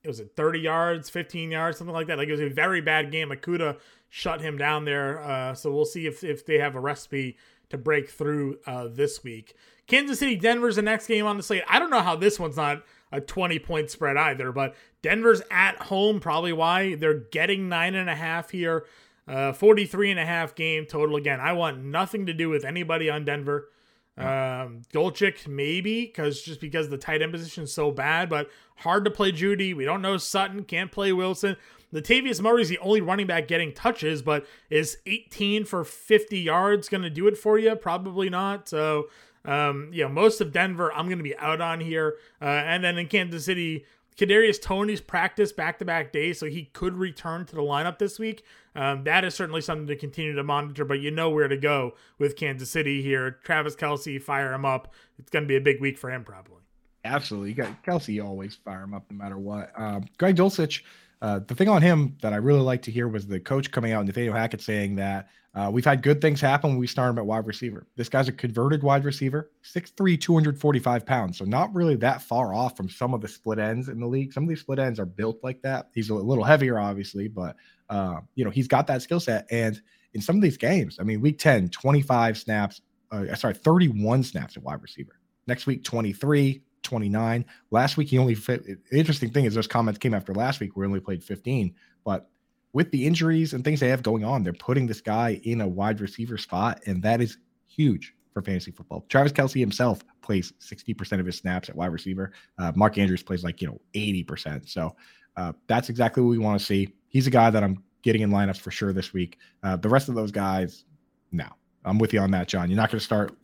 it 0.03 0.07
was 0.07 0.19
it 0.19 0.35
30 0.35 0.59
yards, 0.59 1.09
15 1.09 1.51
yards, 1.51 1.77
something 1.77 1.93
like 1.93 2.07
that. 2.07 2.17
Like 2.17 2.27
it 2.27 2.31
was 2.31 2.41
a 2.41 2.49
very 2.49 2.81
bad 2.81 3.11
game. 3.11 3.29
Okudah 3.29 3.77
shut 4.09 4.41
him 4.41 4.57
down 4.57 4.85
there. 4.85 5.21
Uh, 5.21 5.53
so 5.53 5.71
we'll 5.71 5.85
see 5.85 6.07
if 6.07 6.23
if 6.23 6.45
they 6.45 6.59
have 6.59 6.75
a 6.75 6.79
recipe 6.79 7.37
to 7.71 7.77
break 7.77 8.09
through 8.09 8.59
uh, 8.65 8.87
this 8.87 9.23
week. 9.23 9.55
Kansas 9.87 10.19
City, 10.19 10.35
Denver's 10.35 10.77
the 10.77 10.81
next 10.81 11.07
game 11.07 11.25
on 11.25 11.37
the 11.37 11.43
slate. 11.43 11.63
I 11.67 11.79
don't 11.79 11.89
know 11.89 12.01
how 12.01 12.15
this 12.15 12.39
one's 12.39 12.55
not 12.55 12.83
a 13.11 13.19
20 13.19 13.59
point 13.59 13.89
spread 13.89 14.15
either, 14.15 14.51
but 14.51 14.75
Denver's 15.01 15.41
at 15.51 15.81
home, 15.83 16.19
probably 16.19 16.53
why 16.53 16.95
they're 16.95 17.25
getting 17.31 17.67
nine 17.67 17.95
and 17.95 18.09
a 18.09 18.15
half 18.15 18.51
here. 18.51 18.85
Uh, 19.27 19.53
43 19.53 20.11
and 20.11 20.19
a 20.19 20.25
half 20.25 20.55
game 20.55 20.85
total. 20.85 21.15
Again, 21.15 21.39
I 21.39 21.53
want 21.53 21.83
nothing 21.83 22.25
to 22.25 22.33
do 22.33 22.49
with 22.49 22.65
anybody 22.65 23.09
on 23.09 23.25
Denver. 23.25 23.69
Um, 24.17 24.81
Dulcich 24.93 25.47
maybe 25.47 26.05
because 26.05 26.41
just 26.41 26.59
because 26.59 26.89
the 26.89 26.97
tight 26.97 27.21
end 27.21 27.31
position 27.31 27.63
is 27.63 27.73
so 27.73 27.91
bad, 27.91 28.29
but 28.29 28.49
hard 28.77 29.05
to 29.05 29.11
play 29.11 29.31
Jeudy. 29.31 29.75
We 29.75 29.85
don't 29.85 30.01
know 30.01 30.17
Sutton, 30.17 30.63
can't 30.63 30.91
play 30.91 31.13
Wilson. 31.13 31.55
Latavius 31.93 32.41
Murray 32.41 32.61
is 32.61 32.69
the 32.69 32.77
only 32.79 33.01
running 33.01 33.27
back 33.27 33.47
getting 33.47 33.73
touches, 33.73 34.21
but 34.21 34.45
is 34.69 34.97
18 35.05 35.65
for 35.65 35.83
50 35.83 36.39
yards 36.39 36.89
going 36.89 37.03
to 37.03 37.09
do 37.09 37.27
it 37.27 37.37
for 37.37 37.59
you? 37.59 37.75
Probably 37.75 38.29
not. 38.29 38.69
So, 38.69 39.09
um, 39.45 39.89
you 39.91 40.03
know, 40.03 40.09
most 40.09 40.41
of 40.41 40.51
Denver, 40.51 40.91
I'm 40.93 41.07
going 41.07 41.17
to 41.17 41.23
be 41.23 41.37
out 41.37 41.61
on 41.61 41.81
here. 41.81 42.17
Uh, 42.41 42.45
and 42.45 42.83
then 42.83 42.97
in 42.97 43.07
Kansas 43.07 43.45
City, 43.45 43.85
Kadarius 44.17 44.61
Toney's 44.61 45.01
practice 45.01 45.51
back 45.51 45.79
to 45.79 45.85
back 45.85 46.11
days, 46.11 46.37
so 46.37 46.45
he 46.45 46.65
could 46.65 46.95
return 46.95 47.45
to 47.45 47.55
the 47.55 47.61
lineup 47.61 47.97
this 47.97 48.19
week. 48.19 48.43
Um, 48.75 49.03
that 49.05 49.23
is 49.25 49.33
certainly 49.33 49.61
something 49.61 49.87
to 49.87 49.95
continue 49.95 50.33
to 50.33 50.43
monitor, 50.43 50.85
but 50.85 50.99
you 50.99 51.11
know 51.11 51.29
where 51.29 51.47
to 51.47 51.57
go 51.57 51.95
with 52.19 52.35
Kansas 52.35 52.69
City 52.69 53.01
here. 53.01 53.31
Travis 53.43 53.75
Kelce, 53.75 54.21
fire 54.21 54.53
him 54.53 54.65
up. 54.65 54.93
It's 55.17 55.31
going 55.31 55.43
to 55.43 55.47
be 55.47 55.55
a 55.55 55.61
big 55.61 55.81
week 55.81 55.97
for 55.97 56.11
him, 56.11 56.23
probably. 56.23 56.61
Absolutely. 57.03 57.55
Kelce 57.55 58.23
always 58.23 58.55
fire 58.55 58.83
him 58.83 58.93
up 58.93 59.05
no 59.09 59.17
matter 59.17 59.37
what. 59.37 59.71
Um, 59.75 60.05
Greg 60.17 60.35
Dulcich, 60.35 60.81
uh, 61.21 61.39
the 61.47 61.53
thing 61.53 61.69
on 61.69 61.81
him 61.81 62.17
that 62.21 62.33
I 62.33 62.37
really 62.37 62.61
like 62.61 62.81
to 62.83 62.91
hear 62.91 63.07
was 63.07 63.27
the 63.27 63.39
coach 63.39 63.71
coming 63.71 63.91
out, 63.91 64.05
Nathaniel 64.05 64.33
Hackett, 64.33 64.61
saying 64.61 64.95
that 64.95 65.29
uh, 65.53 65.69
we've 65.71 65.85
had 65.85 66.01
good 66.01 66.21
things 66.21 66.39
happen 66.41 66.71
when 66.71 66.79
we 66.79 66.87
start 66.87 67.11
him 67.11 67.19
at 67.19 67.25
wide 67.25 67.45
receiver. 67.45 67.85
This 67.95 68.09
guy's 68.09 68.27
a 68.27 68.31
converted 68.31 68.81
wide 68.81 69.03
receiver, 69.03 69.51
6'3, 69.63 70.19
245 70.19 71.05
pounds. 71.05 71.37
So 71.37 71.45
not 71.45 71.73
really 71.75 71.95
that 71.97 72.21
far 72.21 72.53
off 72.53 72.75
from 72.75 72.89
some 72.89 73.13
of 73.13 73.21
the 73.21 73.27
split 73.27 73.59
ends 73.59 73.89
in 73.89 73.99
the 73.99 74.07
league. 74.07 74.33
Some 74.33 74.43
of 74.43 74.49
these 74.49 74.61
split 74.61 74.79
ends 74.79 74.99
are 74.99 75.05
built 75.05 75.39
like 75.43 75.61
that. 75.61 75.89
He's 75.93 76.09
a 76.09 76.15
little 76.15 76.43
heavier, 76.43 76.79
obviously, 76.79 77.27
but 77.27 77.55
uh, 77.89 78.21
you 78.35 78.45
know, 78.45 78.51
he's 78.51 78.67
got 78.67 78.87
that 78.87 79.01
skill 79.01 79.19
set. 79.19 79.45
And 79.51 79.79
in 80.13 80.21
some 80.21 80.37
of 80.37 80.41
these 80.41 80.57
games, 80.57 80.97
I 80.99 81.03
mean, 81.03 81.21
week 81.21 81.37
10, 81.37 81.69
25 81.69 82.37
snaps, 82.37 82.81
uh, 83.11 83.35
sorry, 83.35 83.53
31 83.53 84.23
snaps 84.23 84.57
at 84.57 84.63
wide 84.63 84.81
receiver. 84.81 85.19
Next 85.47 85.67
week, 85.67 85.83
23, 85.83 86.63
29. 86.83 87.45
Last 87.71 87.97
week, 87.97 88.09
he 88.09 88.17
only 88.17 88.35
fit. 88.35 88.65
Interesting 88.91 89.31
thing 89.31 89.45
is 89.45 89.55
those 89.55 89.67
comments 89.67 89.97
came 89.97 90.13
after 90.13 90.33
last 90.33 90.59
week 90.59 90.75
where 90.75 90.85
he 90.85 90.87
only 90.87 90.99
played 90.99 91.23
15. 91.23 91.73
But 92.03 92.29
with 92.73 92.91
the 92.91 93.05
injuries 93.05 93.53
and 93.53 93.63
things 93.63 93.79
they 93.79 93.89
have 93.89 94.03
going 94.03 94.23
on, 94.23 94.43
they're 94.43 94.53
putting 94.53 94.87
this 94.87 95.01
guy 95.01 95.39
in 95.43 95.61
a 95.61 95.67
wide 95.67 96.01
receiver 96.01 96.37
spot, 96.37 96.81
and 96.85 97.03
that 97.03 97.21
is 97.21 97.37
huge 97.67 98.15
for 98.33 98.41
fantasy 98.41 98.71
football. 98.71 99.05
Travis 99.09 99.33
Kelce 99.33 99.59
himself 99.59 100.01
plays 100.21 100.53
60% 100.61 101.19
of 101.19 101.25
his 101.25 101.37
snaps 101.37 101.67
at 101.67 101.75
wide 101.75 101.91
receiver. 101.91 102.31
Uh, 102.57 102.71
Mark 102.75 102.97
Andrews 102.97 103.23
plays 103.23 103.43
like, 103.43 103.61
you 103.61 103.67
know, 103.67 103.81
80%. 103.93 104.69
So 104.69 104.95
uh, 105.35 105.51
that's 105.67 105.89
exactly 105.89 106.23
what 106.23 106.29
we 106.29 106.37
want 106.37 106.59
to 106.59 106.65
see 106.65 106.93
he's 107.11 107.27
a 107.27 107.31
guy 107.31 107.51
that 107.51 107.63
I'm 107.63 107.83
getting 108.01 108.23
in 108.23 108.31
lineups 108.31 108.59
for 108.59 108.71
sure 108.71 108.93
this 108.93 109.13
week. 109.13 109.37
Uh, 109.61 109.75
the 109.75 109.89
rest 109.89 110.09
of 110.09 110.15
those 110.15 110.31
guys, 110.31 110.85
no, 111.31 111.45
I'm 111.85 111.99
with 111.99 112.13
you 112.13 112.19
on 112.19 112.31
that, 112.31 112.47
John. 112.47 112.69
You're 112.69 112.77
not 112.77 112.89
going 112.89 112.99
to 112.99 113.05
start 113.05 113.37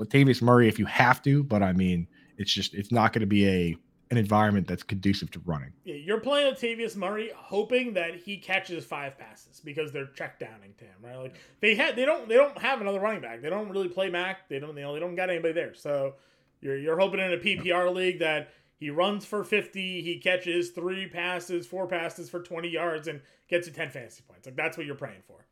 Latavius 0.00 0.42
Murray 0.42 0.66
if 0.66 0.78
you 0.78 0.86
have 0.86 1.22
to, 1.22 1.44
but 1.44 1.62
I 1.62 1.72
mean, 1.72 2.08
it's 2.38 2.52
just 2.52 2.74
it's 2.74 2.92
not 2.92 3.12
going 3.12 3.20
to 3.20 3.26
be 3.26 3.48
a 3.48 3.76
an 4.12 4.18
environment 4.18 4.66
that's 4.66 4.82
conducive 4.82 5.30
to 5.30 5.40
running. 5.46 5.72
Yeah, 5.84 5.94
you're 5.94 6.20
playing 6.20 6.52
Latavius 6.52 6.96
Murray, 6.96 7.30
hoping 7.34 7.94
that 7.94 8.14
he 8.14 8.36
catches 8.36 8.84
five 8.84 9.16
passes 9.18 9.58
because 9.64 9.90
they're 9.90 10.08
check 10.08 10.38
downing 10.38 10.74
to 10.76 10.84
him, 10.84 10.96
right? 11.02 11.16
Like 11.16 11.36
they 11.60 11.74
had, 11.74 11.96
they 11.96 12.04
don't, 12.04 12.28
they 12.28 12.34
don't 12.34 12.58
have 12.58 12.82
another 12.82 13.00
running 13.00 13.22
back. 13.22 13.40
They 13.40 13.48
don't 13.48 13.70
really 13.70 13.88
play 13.88 14.10
Mac. 14.10 14.50
They 14.50 14.58
don't, 14.58 14.76
you 14.76 14.82
know, 14.82 14.92
they 14.92 15.00
don't 15.00 15.14
got 15.14 15.30
anybody 15.30 15.54
there. 15.54 15.72
So 15.72 16.16
you're 16.60 16.76
you're 16.76 16.98
hoping 16.98 17.20
in 17.20 17.32
a 17.32 17.38
PPR 17.38 17.92
league 17.94 18.18
that 18.18 18.52
he 18.76 18.90
runs 18.90 19.24
for 19.24 19.44
50. 19.44 20.02
He 20.02 20.18
catches 20.18 20.72
three 20.72 21.06
passes, 21.06 21.66
four 21.66 21.86
passes 21.86 22.28
for 22.28 22.40
20 22.40 22.68
yards, 22.68 23.08
and 23.08 23.22
gets 23.48 23.66
you 23.66 23.72
10 23.72 23.88
fantasy 23.88 24.22
points. 24.28 24.44
Like 24.44 24.56
that's 24.56 24.76
what 24.76 24.84
you're 24.84 24.94
praying 24.94 25.22
for. 25.26 25.46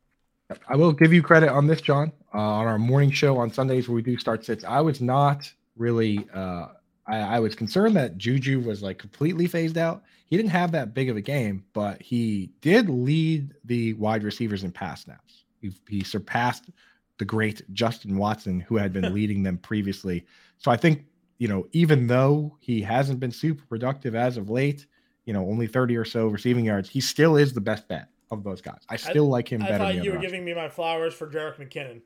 I 0.67 0.75
will 0.75 0.91
give 0.91 1.13
you 1.13 1.23
credit 1.23 1.49
on 1.49 1.65
this, 1.65 1.81
John. 1.81 2.11
Uh, 2.31 2.37
on 2.37 2.67
our 2.67 2.77
morning 2.77 3.09
show 3.09 3.37
on 3.37 3.51
Sundays, 3.51 3.89
where 3.89 3.95
we 3.95 4.03
do 4.03 4.17
start 4.17 4.45
sits, 4.45 4.63
I 4.63 4.81
was 4.81 5.01
not 5.01 5.51
really. 5.75 6.27
Uh, 6.33 6.67
I, 7.07 7.17
I, 7.17 7.39
was 7.39 7.55
concerned 7.55 7.95
that 7.95 8.17
Juju 8.17 8.59
was 8.59 8.83
like 8.83 8.99
completely 8.99 9.47
phased 9.47 9.77
out. 9.77 10.03
He 10.27 10.37
didn't 10.37 10.51
have 10.51 10.71
that 10.73 10.93
big 10.93 11.09
of 11.09 11.17
a 11.17 11.21
game, 11.21 11.65
but 11.73 11.99
he 11.99 12.51
did 12.61 12.89
lead 12.89 13.55
the 13.65 13.93
wide 13.93 14.23
receivers 14.23 14.63
in 14.63 14.71
pass 14.71 15.03
snaps. 15.03 15.43
He, 15.61 15.71
he 15.89 16.03
surpassed 16.03 16.69
the 17.17 17.25
great 17.25 17.63
Justin 17.73 18.17
Watson, 18.17 18.59
who 18.59 18.77
had 18.77 18.93
been 18.93 19.13
leading 19.15 19.41
them 19.41 19.57
previously. 19.57 20.25
So 20.59 20.69
I 20.69 20.77
think 20.77 21.05
you 21.41 21.47
know, 21.47 21.65
even 21.71 22.05
though 22.05 22.55
he 22.59 22.83
hasn't 22.83 23.19
been 23.19 23.31
super 23.31 23.65
productive 23.65 24.13
as 24.13 24.37
of 24.37 24.51
late, 24.51 24.85
you 25.25 25.33
know, 25.33 25.41
only 25.49 25.65
30 25.65 25.97
or 25.97 26.05
so 26.05 26.27
receiving 26.27 26.65
yards, 26.65 26.87
he 26.87 27.01
still 27.01 27.35
is 27.35 27.51
the 27.51 27.59
best 27.59 27.87
bet 27.87 28.09
of 28.29 28.43
those 28.43 28.61
guys. 28.61 28.77
I 28.89 28.95
still 28.95 29.25
I, 29.25 29.37
like 29.37 29.51
him 29.51 29.63
I 29.63 29.69
better. 29.69 29.83
I 29.85 29.95
thought 29.95 30.03
you 30.05 30.11
were 30.11 30.19
giving 30.19 30.45
me 30.45 30.53
my 30.53 30.69
flowers 30.69 31.15
for 31.15 31.27
Jerick 31.27 31.57
McKinnon. 31.57 32.01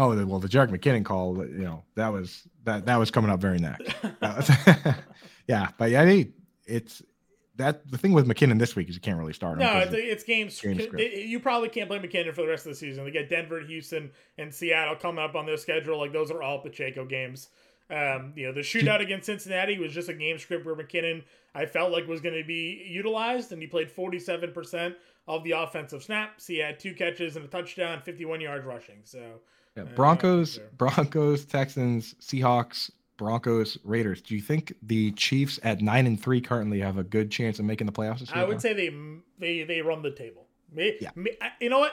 Oh 0.00 0.24
well, 0.24 0.38
the 0.38 0.48
Jerick 0.48 0.70
McKinnon 0.70 1.04
call, 1.04 1.36
you 1.46 1.58
know, 1.58 1.84
that 1.94 2.10
was 2.10 2.48
that 2.64 2.86
that 2.86 2.96
was 2.96 3.10
coming 3.10 3.30
up 3.30 3.38
very 3.38 3.58
next. 3.58 3.94
yeah, 5.46 5.68
but 5.76 5.90
yeah, 5.90 6.00
I 6.00 6.06
mean, 6.06 6.32
it's 6.64 7.02
that 7.56 7.86
the 7.90 7.98
thing 7.98 8.12
with 8.12 8.26
McKinnon 8.26 8.58
this 8.58 8.74
week 8.74 8.88
is 8.88 8.94
you 8.94 9.00
can't 9.02 9.18
really 9.18 9.34
start 9.34 9.60
him. 9.60 9.66
No, 9.66 9.78
it's, 9.80 9.92
it's 9.92 10.24
games. 10.24 10.62
you 10.64 11.38
probably 11.38 11.68
can't 11.68 11.86
play 11.86 11.98
McKinnon 11.98 12.34
for 12.34 12.40
the 12.40 12.48
rest 12.48 12.64
of 12.64 12.72
the 12.72 12.76
season. 12.76 13.04
They 13.04 13.10
get 13.10 13.28
Denver, 13.28 13.60
Houston, 13.60 14.10
and 14.38 14.54
Seattle 14.54 14.96
coming 14.96 15.22
up 15.22 15.34
on 15.34 15.44
their 15.44 15.58
schedule. 15.58 15.98
Like 15.98 16.14
those 16.14 16.30
are 16.30 16.42
all 16.42 16.60
Pacheco 16.60 17.04
games. 17.04 17.48
Um, 17.90 18.32
you 18.36 18.46
know, 18.46 18.52
the 18.54 18.60
shootout 18.60 19.02
against 19.02 19.26
Cincinnati 19.26 19.78
was 19.78 19.92
just 19.92 20.08
a 20.08 20.14
game 20.14 20.38
script 20.38 20.64
where 20.64 20.76
McKinnon 20.76 21.24
I 21.54 21.66
felt 21.66 21.92
like 21.92 22.06
was 22.06 22.22
going 22.22 22.40
to 22.40 22.46
be 22.46 22.86
utilized, 22.88 23.52
and 23.52 23.60
he 23.60 23.68
played 23.68 23.94
47% 23.94 24.94
of 25.28 25.44
the 25.44 25.50
offensive 25.52 26.02
snaps. 26.02 26.46
He 26.46 26.58
had 26.58 26.78
two 26.78 26.94
catches 26.94 27.36
and 27.36 27.44
a 27.44 27.48
touchdown, 27.48 28.00
51 28.00 28.40
yards 28.40 28.64
rushing. 28.64 29.00
So 29.04 29.40
yeah, 29.76 29.82
uh, 29.82 29.86
Broncos, 29.94 30.58
uh, 30.58 30.62
Broncos, 30.76 31.44
Texans, 31.44 32.14
Seahawks, 32.20 32.90
Broncos, 33.16 33.78
Raiders. 33.84 34.22
Do 34.22 34.34
you 34.34 34.40
think 34.40 34.72
the 34.82 35.12
Chiefs 35.12 35.58
at 35.62 35.80
nine 35.80 36.06
and 36.06 36.20
three 36.20 36.40
currently 36.40 36.80
have 36.80 36.98
a 36.98 37.04
good 37.04 37.30
chance 37.30 37.58
of 37.58 37.64
making 37.64 37.86
the 37.86 37.92
playoffs? 37.92 38.30
I 38.34 38.44
would 38.44 38.60
say 38.60 38.72
they 38.72 38.94
they 39.38 39.64
they 39.64 39.82
run 39.82 40.02
the 40.02 40.10
table. 40.10 40.46
yeah. 40.74 41.10
you 41.60 41.68
know 41.68 41.78
what? 41.78 41.92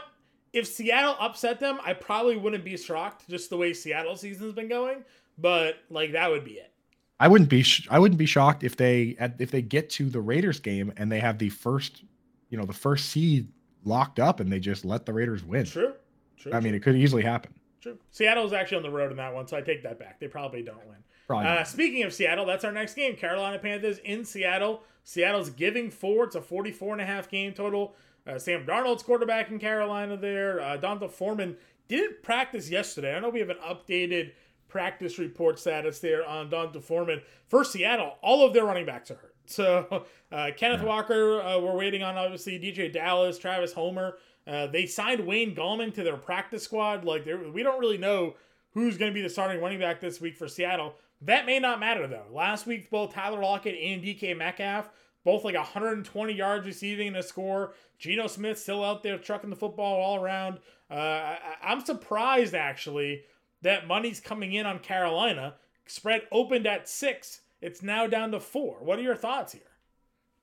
If 0.54 0.66
Seattle 0.66 1.16
upset 1.20 1.60
them, 1.60 1.78
I 1.84 1.94
probably 1.94 2.38
wouldn't 2.38 2.64
be 2.64 2.78
shocked. 2.78 3.30
Just 3.30 3.50
the 3.50 3.58
way 3.58 3.74
Seattle 3.74 4.16
season's 4.16 4.54
been 4.54 4.70
going 4.70 5.04
but 5.38 5.78
like 5.90 6.14
that 6.14 6.30
would 6.30 6.44
be 6.44 6.54
it. 6.54 6.72
I 7.20 7.28
wouldn't 7.28 7.50
be 7.50 7.64
sh- 7.64 7.88
I 7.90 8.00
wouldn't 8.00 8.20
be 8.20 8.26
shocked 8.26 8.64
if 8.64 8.76
they 8.76 9.16
if 9.40 9.52
they 9.52 9.62
get 9.62 9.90
to 9.92 10.10
the 10.10 10.22
Raiders 10.22 10.60
game 10.60 10.94
and 10.98 11.12
they 11.12 11.20
have 11.20 11.38
the 11.38 11.50
first 11.50 12.04
you 12.50 12.58
know 12.58 12.66
the 12.66 12.74
first 12.74 13.10
seed 13.10 13.48
locked 13.84 14.20
up 14.20 14.40
and 14.40 14.52
they 14.52 14.60
just 14.60 14.86
let 14.86 15.06
the 15.06 15.14
Raiders 15.14 15.44
win. 15.44 15.66
True. 15.66 15.94
True. 16.38 16.54
I 16.54 16.60
mean, 16.60 16.76
it 16.76 16.84
could 16.84 16.96
easily 16.96 17.24
happen. 17.24 17.54
True. 17.92 18.00
Seattle's 18.12 18.54
actually 18.54 18.78
on 18.78 18.84
the 18.84 18.92
road 18.92 19.12
in 19.12 19.18
that 19.18 19.34
one, 19.34 19.48
so 19.48 19.58
I 19.58 19.62
take 19.62 19.84
that 19.84 20.00
back. 20.00 20.20
They 20.20 20.28
probably 20.28 20.62
don't 20.62 20.86
win. 20.88 20.98
Probably 21.28 21.48
uh, 21.48 21.64
speaking 21.64 22.04
of 22.04 22.14
Seattle, 22.14 22.46
that's 22.46 22.64
our 22.64 22.72
next 22.72 22.94
game. 22.94 23.16
Carolina 23.16 23.60
Panthers 23.60 24.00
in 24.00 24.24
Seattle. 24.24 24.84
Seattle's 25.04 25.50
giving 25.50 25.90
four. 25.90 26.26
It's 26.26 26.36
a 26.36 26.42
44 26.42 26.94
and 26.94 27.02
a 27.02 27.06
half 27.06 27.30
game 27.30 27.54
total. 27.54 27.96
Uh, 28.26 28.38
Sam 28.38 28.66
Darnold's 28.66 29.04
quarterback 29.04 29.50
in 29.50 29.60
Carolina 29.60 30.18
there. 30.18 30.62
Uh, 30.62 30.78
D'Onta 30.78 31.10
Foreman 31.10 31.58
didn't 31.88 32.24
practice 32.24 32.70
yesterday. 32.70 33.16
I 33.16 33.20
know 33.20 33.30
we 33.30 33.40
have 33.40 33.50
an 33.50 33.58
updated– 33.66 34.32
practice 34.68 35.18
report 35.18 35.60
status 35.60 36.00
there 36.00 36.28
on 36.28 36.50
D'Onta 36.50 36.82
Foreman. 36.82 37.22
For 37.48 37.64
Seattle, 37.64 38.18
all 38.22 38.46
of 38.46 38.54
their 38.54 38.66
running 38.66 38.86
backs 38.86 39.12
are 39.12 39.16
hurt. 39.16 39.36
So 39.50 40.06
uh, 40.32 40.52
Kenneth 40.56 40.82
yeah. 40.82 40.88
Walker, 40.88 41.42
uh, 41.42 41.60
we're 41.60 41.76
waiting 41.76 42.04
on 42.04 42.18
obviously 42.18 42.60
DeeJay 42.60 42.94
Dallas, 42.94 43.38
Travis 43.38 43.74
Homer. 43.74 44.18
Uh, 44.46 44.68
they 44.68 44.86
signed 44.86 45.26
Wayne 45.26 45.56
Gallman 45.56 45.94
to 45.96 46.04
their 46.04 46.18
practice 46.18 46.64
squad. 46.64 47.04
Like 47.04 47.26
we 47.26 47.64
don't 47.64 47.80
really 47.80 47.98
know 47.98 48.36
who's 48.72 48.98
going 48.98 49.12
to 49.12 49.16
be 49.16 49.22
the 49.22 49.30
starting 49.30 49.62
running 49.62 49.80
back 49.80 50.00
this 50.00 50.22
week 50.22 50.38
for 50.38 50.48
Seattle. 50.48 50.96
That 51.22 51.46
may 51.46 51.60
not 51.60 51.80
matter 51.80 52.08
though. 52.08 52.28
Last 52.32 52.68
week, 52.68 52.90
both 52.90 53.14
Tyler 53.14 53.42
Lockett 53.42 53.76
and 53.82 54.04
DK 54.04 54.38
Metcalf, 54.38 54.90
both 55.24 55.44
like 55.44 55.56
120 55.56 56.34
yards 56.34 56.66
receiving 56.66 57.08
and 57.08 57.18
a 57.18 57.24
score. 57.24 57.74
Geno 57.98 58.28
Smith 58.28 58.60
still 58.60 58.84
out 58.84 59.04
there 59.04 59.18
trucking 59.18 59.50
the 59.50 59.56
football 59.56 60.00
all 60.00 60.24
around. 60.24 60.60
Uh, 60.90 60.94
I, 60.94 61.40
I'm 61.64 61.84
surprised 61.84 62.54
actually 62.54 63.24
that 63.64 63.88
money's 63.88 64.20
coming 64.20 64.54
in 64.54 64.66
on 64.66 64.80
Carolina. 64.80 65.56
Spread 65.88 66.24
opened 66.32 66.68
at 66.68 66.88
six. 66.88 67.42
It's 67.62 67.82
now 67.82 68.08
down 68.08 68.32
to 68.32 68.40
four. 68.40 68.78
What 68.82 69.00
are 69.00 69.04
your 69.04 69.16
thoughts 69.16 69.54
here? 69.54 69.62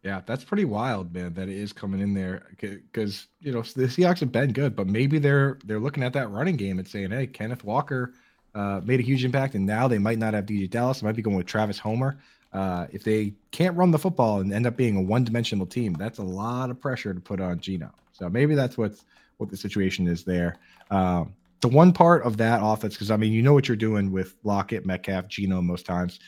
Yeah, 0.03 0.21
that's 0.27 0.45
pretty 0.45 0.67
wild, 0.67 1.15
man. 1.15 1.33
That 1.35 1.49
it 1.49 1.57
is 1.57 1.73
coming 1.73 2.01
in 2.01 2.13
there 2.13 2.47
because 2.61 3.29
you 3.41 3.53
know 3.53 3.63
the 3.63 3.85
Seahawks 3.85 4.21
have 4.21 4.33
been 4.33 4.53
good, 4.53 4.77
but 4.77 4.87
maybe 4.87 5.19
they're 5.19 5.59
they're 5.65 5.81
looking 5.81 6.03
at 6.03 6.13
that 6.13 6.31
running 6.31 6.57
game 6.57 6.79
and 6.79 6.87
saying, 6.87 7.11
"Hey, 7.11 7.27
Kenneth 7.27 7.65
Walker 7.65 8.13
uh, 8.55 8.81
made 8.85 9.01
a 9.01 9.03
huge 9.03 9.25
impact, 9.25 9.55
and 9.55 9.65
now 9.65 9.89
they 9.89 9.99
might 9.99 10.19
not 10.19 10.35
have 10.35 10.45
DeeJay 10.45 10.69
Dallas. 10.69 11.01
They 11.01 11.07
might 11.07 11.17
be 11.17 11.23
going 11.23 11.37
with 11.37 11.47
Travis 11.47 11.79
Homer. 11.79 12.19
Uh, 12.53 12.87
if 12.93 13.03
they 13.03 13.33
can't 13.51 13.77
run 13.77 13.91
the 13.91 13.99
football 13.99 14.41
and 14.41 14.53
end 14.53 14.67
up 14.67 14.77
being 14.77 14.97
a 14.97 15.03
one-dimensional 15.03 15.67
team, 15.67 15.93
that's 15.95 16.19
a 16.19 16.23
lot 16.23 16.71
of 16.71 16.81
pressure 16.81 17.13
to 17.13 17.21
put 17.21 17.41
on 17.41 17.59
Geno. 17.59 17.91
So 18.13 18.29
maybe 18.29 18.55
that's 18.55 18.79
what's 18.79 19.05
what 19.39 19.51
the 19.51 19.57
situation 19.57 20.07
is 20.07 20.23
there. 20.23 20.57
Um, 20.91 21.35
the 21.63 21.69
one 21.69 21.93
part 21.93 22.23
of 22.25 22.37
that 22.37 22.61
offense, 22.63 22.95
because 22.95 23.11
I 23.11 23.17
mean, 23.17 23.33
you 23.33 23.43
know 23.43 23.55
what 23.55 23.67
you're 23.69 23.77
doing 23.77 24.13
with 24.13 24.37
Lockett, 24.45 24.87
Metcalf, 24.87 25.29
Geno 25.29 25.63
most 25.63 25.87
times. 25.87 26.21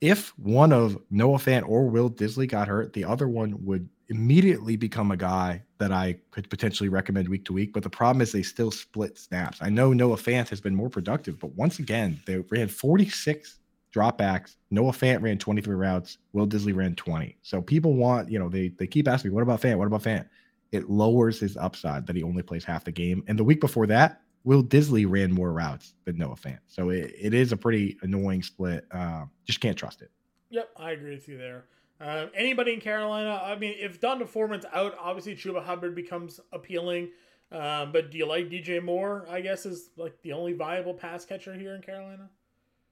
If 0.00 0.38
one 0.38 0.72
of 0.72 0.98
Noah 1.10 1.38
Fant 1.38 1.68
or 1.68 1.86
Will 1.86 2.10
Dissly 2.10 2.48
got 2.48 2.68
hurt, 2.68 2.92
the 2.92 3.04
other 3.04 3.28
one 3.28 3.64
would 3.64 3.88
immediately 4.08 4.76
become 4.76 5.10
a 5.10 5.16
guy 5.16 5.62
that 5.78 5.92
I 5.92 6.16
could 6.30 6.48
potentially 6.48 6.88
recommend 6.88 7.28
week 7.28 7.44
to 7.46 7.52
week. 7.52 7.72
But 7.72 7.82
the 7.82 7.90
problem 7.90 8.22
is 8.22 8.32
they 8.32 8.42
still 8.42 8.70
split 8.70 9.18
snaps. 9.18 9.58
I 9.60 9.68
know 9.68 9.92
Noah 9.92 10.16
Fant 10.16 10.48
has 10.48 10.60
been 10.60 10.74
more 10.74 10.88
productive, 10.88 11.38
but 11.38 11.54
once 11.54 11.78
again, 11.78 12.20
they 12.26 12.38
ran 12.38 12.68
46 12.68 13.58
dropbacks. 13.94 14.56
Noah 14.70 14.92
Fant 14.92 15.22
ran 15.22 15.38
23 15.38 15.74
routes. 15.74 16.18
Will 16.32 16.46
Dissly 16.46 16.74
ran 16.74 16.94
20. 16.94 17.36
So 17.42 17.60
people 17.60 17.94
want, 17.94 18.30
you 18.30 18.38
know, 18.38 18.48
they 18.48 18.68
they 18.68 18.86
keep 18.86 19.08
asking 19.08 19.30
me, 19.30 19.34
what 19.34 19.42
about 19.42 19.60
Fant? 19.60 19.78
What 19.78 19.86
about 19.86 20.02
Fant? 20.02 20.26
It 20.72 20.90
lowers 20.90 21.40
his 21.40 21.56
upside 21.56 22.06
that 22.06 22.16
he 22.16 22.22
only 22.22 22.42
plays 22.42 22.64
half 22.64 22.84
the 22.84 22.92
game. 22.92 23.24
And 23.28 23.38
the 23.38 23.44
week 23.44 23.60
before 23.60 23.86
that, 23.86 24.20
Will 24.46 24.62
Dissly 24.62 25.04
ran 25.08 25.32
more 25.32 25.52
routes 25.52 25.94
than 26.04 26.16
Noah 26.18 26.36
Fant. 26.36 26.60
So 26.68 26.90
it, 26.90 27.12
it 27.20 27.34
is 27.34 27.50
a 27.50 27.56
pretty 27.56 27.98
annoying 28.02 28.44
split. 28.44 28.86
Uh, 28.92 29.24
just 29.44 29.60
can't 29.60 29.76
trust 29.76 30.02
it. 30.02 30.10
Yep, 30.50 30.70
I 30.76 30.92
agree 30.92 31.16
with 31.16 31.28
you 31.28 31.36
there. 31.36 31.64
Uh, 32.00 32.26
anybody 32.32 32.72
in 32.72 32.80
Carolina? 32.80 33.42
I 33.42 33.56
mean, 33.56 33.74
if 33.76 34.00
D'Onta 34.00 34.24
Foreman's 34.24 34.64
out, 34.72 34.96
obviously 35.00 35.34
Chuba 35.34 35.64
Hubbard 35.64 35.96
becomes 35.96 36.38
appealing. 36.52 37.08
Um, 37.50 37.90
but 37.90 38.12
do 38.12 38.18
you 38.18 38.26
like 38.26 38.48
DJ 38.48 38.80
Moore? 38.80 39.26
I 39.28 39.40
guess 39.40 39.66
is 39.66 39.90
like 39.96 40.16
the 40.22 40.32
only 40.32 40.52
viable 40.52 40.94
pass 40.94 41.24
catcher 41.24 41.52
here 41.52 41.74
in 41.74 41.82
Carolina. 41.82 42.30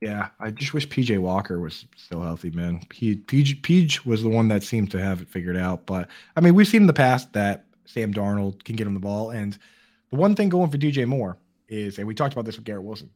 Yeah, 0.01 0.31
I 0.41 0.51
just 0.51 0.75
wish 0.75 0.89
PJ 0.89 1.21
Walker 1.21 1.61
was 1.61 1.87
still 1.97 2.21
healthy, 2.23 2.51
man. 2.51 2.81
He 2.93 3.15
PJ, 3.15 3.61
PJ 3.61 4.05
was 4.05 4.25
the 4.25 4.29
one 4.29 4.49
that 4.49 4.65
seemed 4.65 4.91
to 4.91 5.01
have 5.01 5.23
it 5.23 5.29
figured 5.29 5.57
out. 5.57 5.87
But 5.87 6.09
I 6.37 6.41
mean, 6.41 6.55
we've 6.57 6.67
seen 6.67 6.83
in 6.83 6.87
the 6.89 6.93
past 6.93 7.33
that 7.35 7.67
Sam 7.85 8.13
Darnold 8.13 8.65
can 8.65 8.75
get 8.75 8.89
him 8.89 8.95
the 8.95 9.01
ball. 9.01 9.31
And 9.31 9.57
the 10.11 10.17
one 10.17 10.35
thing 10.35 10.49
going 10.49 10.71
for 10.71 10.79
DJ 10.79 11.07
Moore 11.07 11.39
is, 11.75 11.99
and 11.99 12.07
we 12.07 12.15
talked 12.15 12.33
about 12.33 12.45
this 12.45 12.57
with 12.57 12.65
Garrett 12.65 12.85
Wilson, 12.85 13.11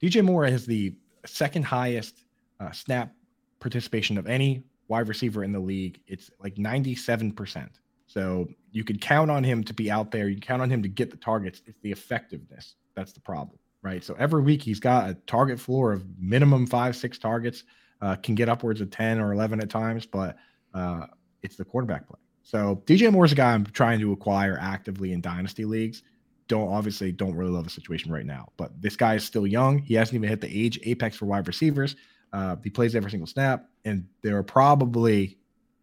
DJ 0.00 0.24
Moore 0.24 0.44
has 0.46 0.66
the 0.66 0.94
second 1.26 1.64
highest 1.64 2.24
uh, 2.60 2.70
snap 2.70 3.12
participation 3.60 4.16
of 4.18 4.26
any 4.26 4.62
wide 4.88 5.08
receiver 5.08 5.44
in 5.44 5.52
the 5.52 5.60
league. 5.60 6.00
It's 6.06 6.30
like 6.40 6.54
97%. 6.54 7.68
So 8.06 8.48
you 8.72 8.84
could 8.84 9.00
count 9.00 9.30
on 9.30 9.44
him 9.44 9.62
to 9.64 9.74
be 9.74 9.90
out 9.90 10.10
there. 10.10 10.28
You 10.28 10.36
can 10.36 10.42
count 10.42 10.62
on 10.62 10.70
him 10.70 10.82
to 10.82 10.88
get 10.88 11.10
the 11.10 11.16
targets. 11.16 11.62
It's 11.66 11.78
the 11.82 11.92
effectiveness. 11.92 12.74
That's 12.94 13.12
the 13.12 13.20
problem, 13.20 13.58
right? 13.82 14.02
So 14.02 14.14
every 14.18 14.42
week 14.42 14.62
he's 14.62 14.80
got 14.80 15.10
a 15.10 15.14
target 15.26 15.60
floor 15.60 15.92
of 15.92 16.04
minimum 16.18 16.66
five, 16.66 16.96
six 16.96 17.18
targets, 17.18 17.64
uh, 18.00 18.16
can 18.16 18.34
get 18.34 18.48
upwards 18.48 18.80
of 18.80 18.90
10 18.90 19.20
or 19.20 19.32
11 19.32 19.60
at 19.60 19.68
times, 19.68 20.06
but 20.06 20.36
uh, 20.72 21.06
it's 21.42 21.56
the 21.56 21.64
quarterback 21.64 22.06
play. 22.08 22.18
So 22.42 22.82
DJ 22.86 23.12
Moore 23.12 23.26
is 23.26 23.32
a 23.32 23.34
guy 23.34 23.52
I'm 23.52 23.66
trying 23.66 24.00
to 24.00 24.12
acquire 24.12 24.56
actively 24.58 25.12
in 25.12 25.20
dynasty 25.20 25.66
leagues. 25.66 26.02
Don't 26.48 26.68
obviously 26.68 27.12
don't 27.12 27.34
really 27.34 27.50
love 27.50 27.64
the 27.64 27.70
situation 27.70 28.10
right 28.10 28.26
now, 28.26 28.48
but 28.56 28.72
this 28.80 28.96
guy 28.96 29.14
is 29.14 29.24
still 29.24 29.46
young. 29.46 29.78
He 29.78 29.94
hasn't 29.94 30.14
even 30.14 30.28
hit 30.28 30.40
the 30.40 30.48
age 30.48 30.80
apex 30.82 31.16
for 31.16 31.26
wide 31.26 31.46
receivers. 31.46 31.94
Uh, 32.32 32.56
he 32.62 32.70
plays 32.70 32.94
every 32.94 33.10
single 33.10 33.26
snap, 33.26 33.68
and 33.84 34.06
there 34.22 34.36
are 34.36 34.42
probably 34.42 35.38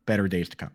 better 0.05 0.27
days 0.27 0.49
to 0.49 0.57
come. 0.57 0.71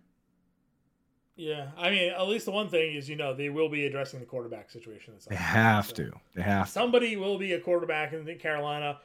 Yeah, 1.36 1.68
I 1.78 1.90
mean, 1.90 2.12
at 2.12 2.28
least 2.28 2.44
the 2.44 2.50
one 2.50 2.68
thing 2.68 2.96
is, 2.96 3.08
you 3.08 3.16
know, 3.16 3.34
they 3.34 3.48
will 3.48 3.70
be 3.70 3.86
addressing 3.86 4.20
the 4.20 4.26
quarterback 4.26 4.70
situation. 4.70 5.14
They 5.28 5.36
have 5.36 5.86
so 5.86 5.94
to. 5.94 6.12
They 6.34 6.42
have. 6.42 6.68
Somebody 6.68 7.14
to. 7.14 7.16
will 7.16 7.38
be 7.38 7.54
a 7.54 7.60
quarterback 7.60 8.12
in 8.12 8.26
Carolina, 8.38 8.98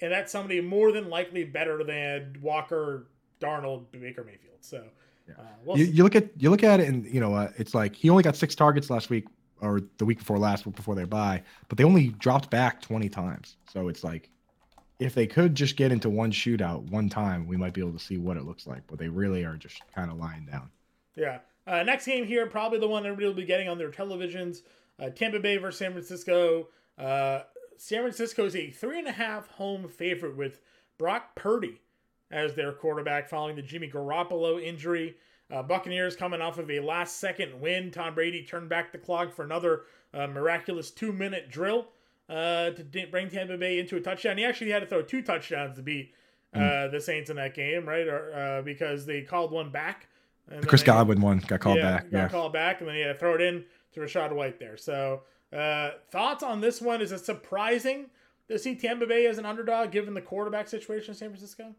and 0.00 0.12
that's 0.12 0.30
somebody 0.30 0.60
more 0.60 0.92
than 0.92 1.08
likely 1.08 1.44
better 1.44 1.82
than 1.82 2.36
Walker, 2.42 3.06
Darnold, 3.40 3.84
Baker 3.90 4.22
Mayfield. 4.22 4.58
So, 4.60 4.84
uh, 5.30 5.42
we'll 5.64 5.78
you, 5.78 5.86
you, 5.86 6.02
look 6.02 6.14
at 6.14 6.28
you 6.36 6.50
look 6.50 6.62
at 6.62 6.80
it, 6.80 6.88
and 6.88 7.06
you 7.06 7.20
know, 7.20 7.34
uh, 7.34 7.50
it's 7.56 7.74
like 7.74 7.94
he 7.96 8.10
only 8.10 8.22
got 8.22 8.36
six 8.36 8.54
targets 8.54 8.90
last 8.90 9.08
week 9.08 9.26
or 9.62 9.80
the 9.96 10.04
week 10.04 10.18
before 10.18 10.38
last, 10.38 10.70
before 10.70 10.94
their 10.94 11.06
bye, 11.06 11.42
but 11.68 11.78
they 11.78 11.84
only 11.84 12.08
dropped 12.08 12.50
back 12.50 12.82
twenty 12.82 13.08
times. 13.08 13.56
So 13.72 13.88
it's 13.88 14.04
like 14.04 14.28
if 14.98 15.14
they 15.14 15.26
could 15.26 15.54
just 15.54 15.76
get 15.76 15.90
into 15.90 16.10
one 16.10 16.30
shootout 16.30 16.90
one 16.90 17.08
time, 17.08 17.46
we 17.46 17.56
might 17.56 17.72
be 17.72 17.80
able 17.80 17.92
to 17.92 17.98
see 17.98 18.18
what 18.18 18.36
it 18.36 18.44
looks 18.44 18.66
like. 18.66 18.82
But 18.86 18.98
they 18.98 19.08
really 19.08 19.44
are 19.44 19.56
just 19.56 19.80
kind 19.94 20.10
of 20.10 20.18
lying 20.18 20.44
down. 20.44 20.70
Yeah. 21.16 21.38
Uh, 21.66 21.82
next 21.84 22.06
game 22.06 22.26
here, 22.26 22.46
probably 22.46 22.78
the 22.78 22.88
one 22.88 23.06
everybody 23.06 23.26
will 23.26 23.34
be 23.34 23.44
getting 23.44 23.68
on 23.68 23.78
their 23.78 23.90
televisions. 23.90 24.62
Uh, 24.98 25.10
Tampa 25.10 25.38
Bay 25.38 25.56
versus 25.56 25.78
San 25.78 25.92
Francisco. 25.92 26.68
Uh, 26.98 27.40
San 27.78 28.00
Francisco 28.02 28.44
is 28.44 28.54
a 28.54 28.70
three 28.70 28.98
and 28.98 29.08
a 29.08 29.12
half 29.12 29.48
home 29.48 29.88
favorite 29.88 30.36
with 30.36 30.60
Brock 30.98 31.34
Purdy 31.34 31.80
as 32.30 32.54
their 32.54 32.72
quarterback 32.72 33.28
following 33.28 33.56
the 33.56 33.62
Jimmy 33.62 33.88
Garoppolo 33.88 34.62
injury. 34.62 35.16
Uh, 35.52 35.62
Buccaneers 35.62 36.16
coming 36.16 36.40
off 36.40 36.58
of 36.58 36.70
a 36.70 36.80
last 36.80 37.18
second 37.18 37.60
win. 37.60 37.90
Tom 37.90 38.14
Brady 38.14 38.42
turned 38.42 38.70
back 38.70 38.90
the 38.90 38.98
clock 38.98 39.34
for 39.34 39.44
another 39.44 39.82
uh, 40.14 40.26
miraculous 40.26 40.90
two 40.90 41.12
minute 41.12 41.50
drill 41.50 41.88
uh, 42.30 42.70
to 42.70 43.06
bring 43.10 43.28
Tampa 43.28 43.58
Bay 43.58 43.78
into 43.78 43.96
a 43.96 44.00
touchdown. 44.00 44.38
He 44.38 44.44
actually 44.44 44.70
had 44.70 44.80
to 44.80 44.86
throw 44.86 45.02
two 45.02 45.20
touchdowns 45.20 45.76
to 45.76 45.82
beat 45.82 46.14
uh, 46.54 46.58
mm. 46.58 46.92
the 46.92 47.00
Saints 47.00 47.28
in 47.28 47.36
that 47.36 47.54
game, 47.54 47.86
right? 47.86 48.06
Or 48.06 48.34
uh, 48.34 48.62
because 48.62 49.04
they 49.04 49.20
called 49.20 49.52
one 49.52 49.70
back. 49.70 50.08
the 50.48 50.66
Chris 50.66 50.82
Godwin 50.82 51.20
one 51.20 51.38
got 51.46 51.60
called 51.60 51.76
yeah, 51.76 51.96
back. 51.96 52.10
Got 52.10 52.18
yeah, 52.18 52.28
called 52.28 52.52
back, 52.54 52.80
and 52.80 52.88
then 52.88 52.96
he 52.96 53.02
had 53.02 53.12
to 53.12 53.18
throw 53.18 53.34
it 53.34 53.42
in 53.42 53.64
to 53.92 54.00
Rachaad 54.00 54.32
White 54.32 54.58
there. 54.58 54.78
So, 54.78 55.22
uh, 55.52 55.90
thoughts 56.10 56.42
on 56.42 56.62
this 56.62 56.80
one? 56.80 57.02
Is 57.02 57.12
it 57.12 57.26
surprising 57.26 58.06
to 58.48 58.58
see 58.58 58.74
Tampa 58.74 59.06
Bay 59.06 59.26
as 59.26 59.36
an 59.36 59.44
underdog 59.44 59.90
given 59.90 60.14
the 60.14 60.22
quarterback 60.22 60.66
situation 60.68 61.10
in 61.10 61.14
San 61.14 61.28
Francisco? 61.28 61.74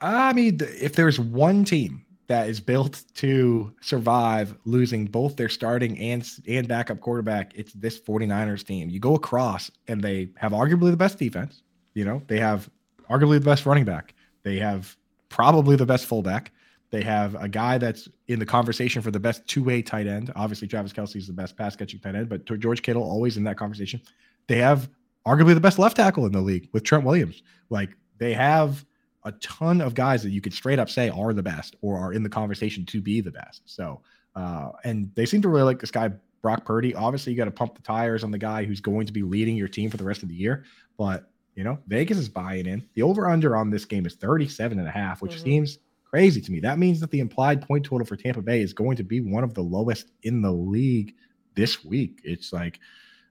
I 0.00 0.32
mean, 0.32 0.58
if 0.60 0.94
there's 0.94 1.18
one 1.18 1.64
team 1.64 2.04
that 2.28 2.48
is 2.48 2.60
built 2.60 3.02
to 3.14 3.74
survive 3.80 4.54
losing 4.64 5.06
both 5.06 5.36
their 5.36 5.48
starting 5.48 5.98
and 5.98 6.28
and 6.46 6.68
backup 6.68 7.00
quarterback. 7.00 7.52
It's 7.54 7.72
this 7.72 8.00
49ers 8.00 8.64
team. 8.64 8.88
You 8.90 9.00
go 9.00 9.14
across 9.14 9.70
and 9.88 10.00
they 10.00 10.30
have 10.36 10.52
arguably 10.52 10.90
the 10.90 10.96
best 10.96 11.18
defense. 11.18 11.62
You 11.94 12.04
know, 12.04 12.22
they 12.28 12.38
have 12.38 12.70
arguably 13.10 13.38
the 13.38 13.44
best 13.44 13.66
running 13.66 13.84
back. 13.84 14.14
They 14.44 14.58
have 14.58 14.96
probably 15.28 15.76
the 15.76 15.86
best 15.86 16.06
fullback. 16.06 16.52
They 16.90 17.02
have 17.02 17.34
a 17.34 17.48
guy 17.48 17.78
that's 17.78 18.08
in 18.28 18.38
the 18.38 18.46
conversation 18.46 19.02
for 19.02 19.10
the 19.10 19.20
best 19.20 19.46
two-way 19.46 19.80
tight 19.82 20.06
end. 20.06 20.30
Obviously, 20.36 20.68
Travis 20.68 20.92
Kelce 20.92 21.16
is 21.16 21.26
the 21.26 21.32
best 21.32 21.56
pass-catching 21.56 22.00
tight 22.00 22.14
end, 22.14 22.28
but 22.28 22.44
George 22.44 22.82
Kittle 22.82 23.02
always 23.02 23.38
in 23.38 23.44
that 23.44 23.56
conversation. 23.56 24.00
They 24.46 24.58
have 24.58 24.90
arguably 25.26 25.54
the 25.54 25.60
best 25.60 25.78
left 25.78 25.96
tackle 25.96 26.26
in 26.26 26.32
the 26.32 26.40
league 26.40 26.68
with 26.72 26.84
Trent 26.84 27.04
Williams. 27.04 27.42
Like 27.70 27.96
they 28.18 28.34
have 28.34 28.84
a 29.24 29.32
ton 29.32 29.80
of 29.80 29.94
guys 29.94 30.22
that 30.22 30.30
you 30.30 30.40
could 30.40 30.52
straight 30.52 30.78
up 30.78 30.90
say 30.90 31.08
are 31.08 31.32
the 31.32 31.42
best 31.42 31.76
or 31.80 31.98
are 31.98 32.12
in 32.12 32.22
the 32.22 32.28
conversation 32.28 32.84
to 32.86 33.00
be 33.00 33.20
the 33.20 33.30
best. 33.30 33.62
So, 33.66 34.00
uh, 34.34 34.70
and 34.84 35.10
they 35.14 35.26
seem 35.26 35.42
to 35.42 35.48
really 35.48 35.64
like 35.64 35.80
this 35.80 35.90
guy, 35.90 36.10
Brock 36.40 36.64
Purdy. 36.64 36.94
Obviously, 36.94 37.32
you 37.32 37.36
got 37.36 37.44
to 37.44 37.50
pump 37.50 37.76
the 37.76 37.82
tires 37.82 38.24
on 38.24 38.30
the 38.30 38.38
guy 38.38 38.64
who's 38.64 38.80
going 38.80 39.06
to 39.06 39.12
be 39.12 39.22
leading 39.22 39.56
your 39.56 39.68
team 39.68 39.90
for 39.90 39.96
the 39.96 40.04
rest 40.04 40.22
of 40.22 40.28
the 40.28 40.34
year. 40.34 40.64
But, 40.98 41.30
you 41.54 41.62
know, 41.62 41.78
Vegas 41.86 42.18
is 42.18 42.28
buying 42.28 42.66
in. 42.66 42.84
The 42.94 43.02
over 43.02 43.28
under 43.28 43.56
on 43.56 43.70
this 43.70 43.84
game 43.84 44.06
is 44.06 44.14
37 44.14 44.78
and 44.78 44.88
a 44.88 44.90
half, 44.90 45.22
which 45.22 45.32
mm-hmm. 45.32 45.44
seems 45.44 45.78
crazy 46.04 46.40
to 46.40 46.50
me. 46.50 46.60
That 46.60 46.78
means 46.78 47.00
that 47.00 47.10
the 47.10 47.20
implied 47.20 47.66
point 47.66 47.84
total 47.84 48.06
for 48.06 48.16
Tampa 48.16 48.42
Bay 48.42 48.60
is 48.60 48.72
going 48.72 48.96
to 48.96 49.04
be 49.04 49.20
one 49.20 49.44
of 49.44 49.54
the 49.54 49.62
lowest 49.62 50.10
in 50.24 50.42
the 50.42 50.52
league 50.52 51.14
this 51.54 51.84
week. 51.84 52.20
It's 52.24 52.52
like, 52.52 52.80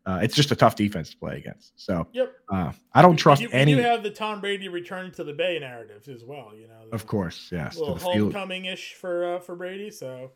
uh, 0.06 0.20
it's 0.24 0.36
just 0.36 0.52
a 0.52 0.56
tough 0.56 0.76
defense 0.76 1.12
to 1.12 1.18
play 1.18 1.38
against. 1.38 1.80
So, 1.80 2.08
yep. 2.12 2.34
Uh, 2.50 2.72
I 2.94 3.02
don't 3.02 3.18
trust 3.18 3.42
you, 3.42 3.50
any. 3.52 3.72
You 3.72 3.82
have 3.84 4.02
the 4.02 4.10
Tom 4.10 4.42
Brady 4.42 4.68
return 4.68 5.12
to 5.14 5.24
the 5.24 5.34
Bay 5.34 5.60
narratives 5.60 6.08
as 6.08 6.24
well. 6.24 6.52
You 6.56 6.68
know, 6.68 6.88
of 6.92 7.06
course, 7.06 7.50
yes. 7.52 7.76
A 7.76 7.80
little 7.80 7.98
homecoming 7.98 8.66
ish 8.66 8.96
for 8.96 9.36
uh, 9.36 9.40
for 9.40 9.56
Brady, 9.56 9.92
so 9.92 10.32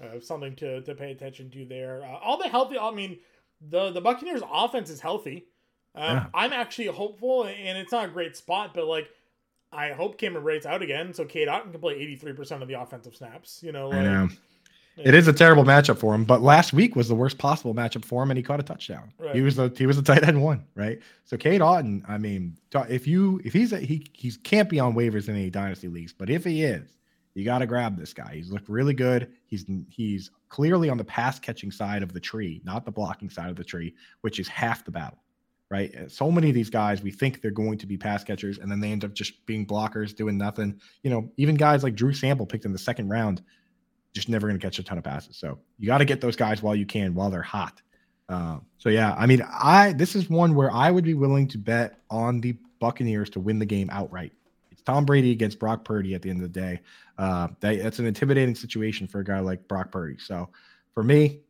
yeah. 0.00 0.06
uh, 0.06 0.20
something 0.20 0.56
to, 0.56 0.80
to 0.82 0.94
pay 0.94 1.10
attention 1.10 1.50
to 1.50 1.66
there. 1.66 2.02
Uh, 2.02 2.18
all 2.18 2.38
the 2.38 2.48
healthy. 2.48 2.78
I 2.78 2.90
mean, 2.92 3.18
the 3.60 3.90
the 3.90 4.00
Buccaneers 4.00 4.42
offense 4.50 4.88
is 4.88 5.00
healthy. 5.00 5.46
Um, 5.94 6.16
yeah. 6.16 6.26
I'm 6.32 6.52
actually 6.52 6.86
hopeful, 6.86 7.44
and 7.44 7.78
it's 7.78 7.92
not 7.92 8.06
a 8.06 8.10
great 8.10 8.36
spot, 8.36 8.72
but 8.74 8.86
like. 8.86 9.08
I 9.76 9.90
hope 9.90 10.18
Cameron 10.18 10.44
Brate's 10.44 10.66
out 10.66 10.82
again, 10.82 11.12
so 11.12 11.24
Cade 11.24 11.48
Otton 11.48 11.72
can 11.72 11.80
play 11.80 11.96
83% 11.96 12.62
of 12.62 12.68
the 12.68 12.80
offensive 12.80 13.16
snaps. 13.16 13.60
You 13.60 13.72
know, 13.72 13.88
like, 13.88 14.30
it 14.96 15.14
is 15.14 15.26
a 15.26 15.32
terrible 15.32 15.64
matchup 15.64 15.98
for 15.98 16.14
him, 16.14 16.24
but 16.24 16.40
last 16.40 16.72
week 16.72 16.94
was 16.94 17.08
the 17.08 17.14
worst 17.14 17.38
possible 17.38 17.74
matchup 17.74 18.04
for 18.04 18.22
him, 18.22 18.30
and 18.30 18.38
he 18.38 18.42
caught 18.42 18.60
a 18.60 18.62
touchdown. 18.62 19.12
Right. 19.18 19.34
He 19.34 19.42
was 19.42 19.56
the 19.56 19.72
he 19.76 19.86
was 19.86 19.96
the 19.96 20.02
tight 20.02 20.22
end 20.26 20.42
one, 20.42 20.64
right? 20.74 21.00
So 21.24 21.36
Cade 21.36 21.60
Otton, 21.60 22.08
I 22.08 22.18
mean, 22.18 22.56
if 22.88 23.06
you 23.06 23.40
if 23.44 23.52
he's 23.52 23.72
a, 23.72 23.78
he 23.78 24.06
he 24.12 24.30
can't 24.30 24.68
be 24.68 24.78
on 24.78 24.94
waivers 24.94 25.28
in 25.28 25.34
any 25.34 25.50
dynasty 25.50 25.88
leagues, 25.88 26.12
but 26.12 26.30
if 26.30 26.44
he 26.44 26.62
is, 26.62 26.96
you 27.34 27.44
got 27.44 27.58
to 27.58 27.66
grab 27.66 27.98
this 27.98 28.12
guy. 28.12 28.34
He's 28.34 28.50
looked 28.50 28.68
really 28.68 28.94
good. 28.94 29.32
He's 29.46 29.66
he's 29.88 30.30
clearly 30.48 30.88
on 30.88 30.96
the 30.96 31.04
pass 31.04 31.40
catching 31.40 31.72
side 31.72 32.02
of 32.02 32.12
the 32.12 32.20
tree, 32.20 32.62
not 32.64 32.84
the 32.84 32.92
blocking 32.92 33.30
side 33.30 33.50
of 33.50 33.56
the 33.56 33.64
tree, 33.64 33.94
which 34.20 34.38
is 34.38 34.46
half 34.46 34.84
the 34.84 34.92
battle, 34.92 35.18
right? 35.70 35.92
Uh, 35.96 36.08
so 36.08 36.30
many 36.30 36.48
of 36.48 36.54
these 36.54 36.70
guys, 36.70 37.02
we 37.02 37.10
think 37.10 37.42
they're 37.42 37.50
going 37.50 37.78
to 37.78 37.86
be 37.86 37.96
pass 37.96 38.22
catchers, 38.22 38.58
and 38.58 38.70
then 38.70 38.78
they 38.78 38.92
end 38.92 39.04
up 39.04 39.12
just 39.12 39.44
being 39.46 39.66
blockers, 39.66 40.14
doing 40.14 40.38
nothing. 40.38 40.80
You 41.02 41.10
know, 41.10 41.28
even 41.36 41.56
guys 41.56 41.82
like 41.82 41.96
Drew 41.96 42.12
Sample 42.12 42.46
picked 42.46 42.64
in 42.64 42.72
the 42.72 42.78
second 42.78 43.08
round 43.08 43.42
just 44.14 44.28
never 44.28 44.46
going 44.46 44.58
to 44.58 44.64
catch 44.64 44.78
a 44.78 44.82
ton 44.82 44.96
of 44.96 45.04
passes. 45.04 45.36
So 45.36 45.58
you 45.78 45.86
got 45.86 45.98
to 45.98 46.04
get 46.04 46.20
those 46.20 46.36
guys 46.36 46.62
while 46.62 46.74
you 46.74 46.86
can, 46.86 47.14
while 47.14 47.30
they're 47.30 47.42
hot. 47.42 47.82
Uh, 48.28 48.58
so 48.78 48.88
yeah, 48.88 49.14
I 49.18 49.26
mean, 49.26 49.42
I 49.42 49.92
this 49.92 50.14
is 50.14 50.30
one 50.30 50.54
where 50.54 50.70
I 50.70 50.90
would 50.90 51.04
be 51.04 51.14
willing 51.14 51.46
to 51.48 51.58
bet 51.58 52.00
on 52.10 52.40
the 52.40 52.56
Buccaneers 52.78 53.28
to 53.30 53.40
win 53.40 53.58
the 53.58 53.66
game 53.66 53.90
outright. 53.90 54.32
It's 54.70 54.82
Tom 54.82 55.04
Brady 55.04 55.32
against 55.32 55.58
Brock 55.58 55.84
Purdy 55.84 56.14
at 56.14 56.22
the 56.22 56.30
end 56.30 56.42
of 56.42 56.52
the 56.52 56.60
day. 56.60 56.80
Uh, 57.18 57.48
that, 57.60 57.82
that's 57.82 57.98
an 57.98 58.06
intimidating 58.06 58.54
situation 58.54 59.06
for 59.06 59.20
a 59.20 59.24
guy 59.24 59.40
like 59.40 59.66
Brock 59.68 59.90
Purdy. 59.92 60.16
So 60.18 60.48
for 60.94 61.02
me, 61.02 61.40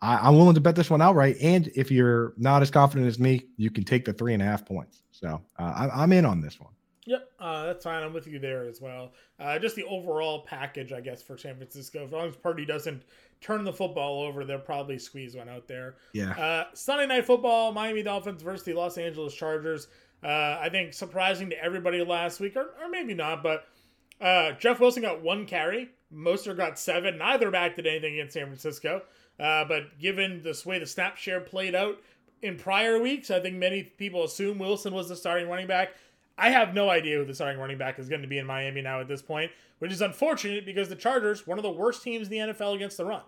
I, 0.00 0.28
am 0.28 0.36
willing 0.36 0.54
to 0.54 0.60
bet 0.60 0.76
this 0.76 0.90
one 0.90 1.02
outright. 1.02 1.36
And 1.40 1.70
if 1.74 1.90
you're 1.90 2.34
not 2.36 2.62
as 2.62 2.70
confident 2.70 3.08
as 3.08 3.18
me, 3.18 3.46
you 3.56 3.70
can 3.70 3.84
take 3.84 4.04
the 4.04 4.12
three 4.12 4.34
and 4.34 4.42
a 4.42 4.46
half 4.46 4.64
points. 4.64 5.02
So 5.12 5.40
uh, 5.58 5.62
I, 5.62 6.02
I'm 6.02 6.12
in 6.12 6.24
on 6.24 6.40
this 6.40 6.60
one. 6.60 6.72
Uh, 7.44 7.66
that's 7.66 7.84
fine. 7.84 8.02
I'm 8.02 8.14
with 8.14 8.26
you 8.26 8.38
there 8.38 8.64
as 8.64 8.80
well. 8.80 9.12
Uh, 9.38 9.58
just 9.58 9.76
the 9.76 9.84
overall 9.84 10.46
package, 10.46 10.94
I 10.94 11.02
guess, 11.02 11.22
for 11.22 11.36
San 11.36 11.56
Francisco. 11.56 12.02
As 12.02 12.10
long 12.10 12.26
as 12.26 12.36
Purdy 12.36 12.64
doesn't 12.64 13.02
turn 13.42 13.64
the 13.64 13.72
football 13.72 14.22
over, 14.22 14.46
they'll 14.46 14.58
probably 14.58 14.98
squeeze 14.98 15.36
one 15.36 15.50
out 15.50 15.68
there. 15.68 15.96
Yeah. 16.14 16.30
Uh, 16.30 16.64
Sunday 16.72 17.06
night 17.06 17.26
football: 17.26 17.70
Miami 17.70 18.02
Dolphins 18.02 18.40
versus 18.40 18.64
the 18.64 18.72
Los 18.72 18.96
Angeles 18.96 19.34
Chargers. 19.34 19.88
Uh, 20.22 20.58
I 20.58 20.70
think 20.70 20.94
surprising 20.94 21.50
to 21.50 21.62
everybody 21.62 22.02
last 22.02 22.40
week, 22.40 22.56
or, 22.56 22.70
or 22.82 22.88
maybe 22.90 23.12
not, 23.12 23.42
but 23.42 23.68
uh, 24.22 24.52
Jeff 24.52 24.80
Wilson 24.80 25.02
got 25.02 25.20
one 25.20 25.44
carry. 25.44 25.90
Mostert 26.10 26.56
got 26.56 26.78
seven. 26.78 27.18
Neither 27.18 27.50
back 27.50 27.76
did 27.76 27.86
anything 27.86 28.14
against 28.14 28.32
San 28.32 28.46
Francisco. 28.46 29.02
Uh, 29.38 29.66
but 29.66 29.98
given 29.98 30.40
this 30.42 30.64
way 30.64 30.78
the 30.78 30.86
snap 30.86 31.18
share 31.18 31.40
played 31.40 31.74
out 31.74 31.98
in 32.40 32.56
prior 32.56 33.00
weeks, 33.00 33.30
I 33.30 33.40
think 33.40 33.56
many 33.56 33.82
people 33.82 34.24
assume 34.24 34.58
Wilson 34.58 34.94
was 34.94 35.10
the 35.10 35.16
starting 35.16 35.48
running 35.48 35.66
back. 35.66 35.90
I 36.36 36.50
have 36.50 36.74
no 36.74 36.90
idea 36.90 37.18
who 37.18 37.24
the 37.24 37.34
starting 37.34 37.60
running 37.60 37.78
back 37.78 37.98
is 37.98 38.08
going 38.08 38.22
to 38.22 38.28
be 38.28 38.38
in 38.38 38.46
Miami 38.46 38.82
now 38.82 39.00
at 39.00 39.08
this 39.08 39.22
point, 39.22 39.50
which 39.78 39.92
is 39.92 40.02
unfortunate 40.02 40.66
because 40.66 40.88
the 40.88 40.96
Chargers, 40.96 41.46
one 41.46 41.58
of 41.58 41.62
the 41.62 41.70
worst 41.70 42.02
teams 42.02 42.28
in 42.28 42.32
the 42.32 42.52
NFL 42.52 42.74
against 42.74 42.96
the 42.96 43.04
run. 43.04 43.22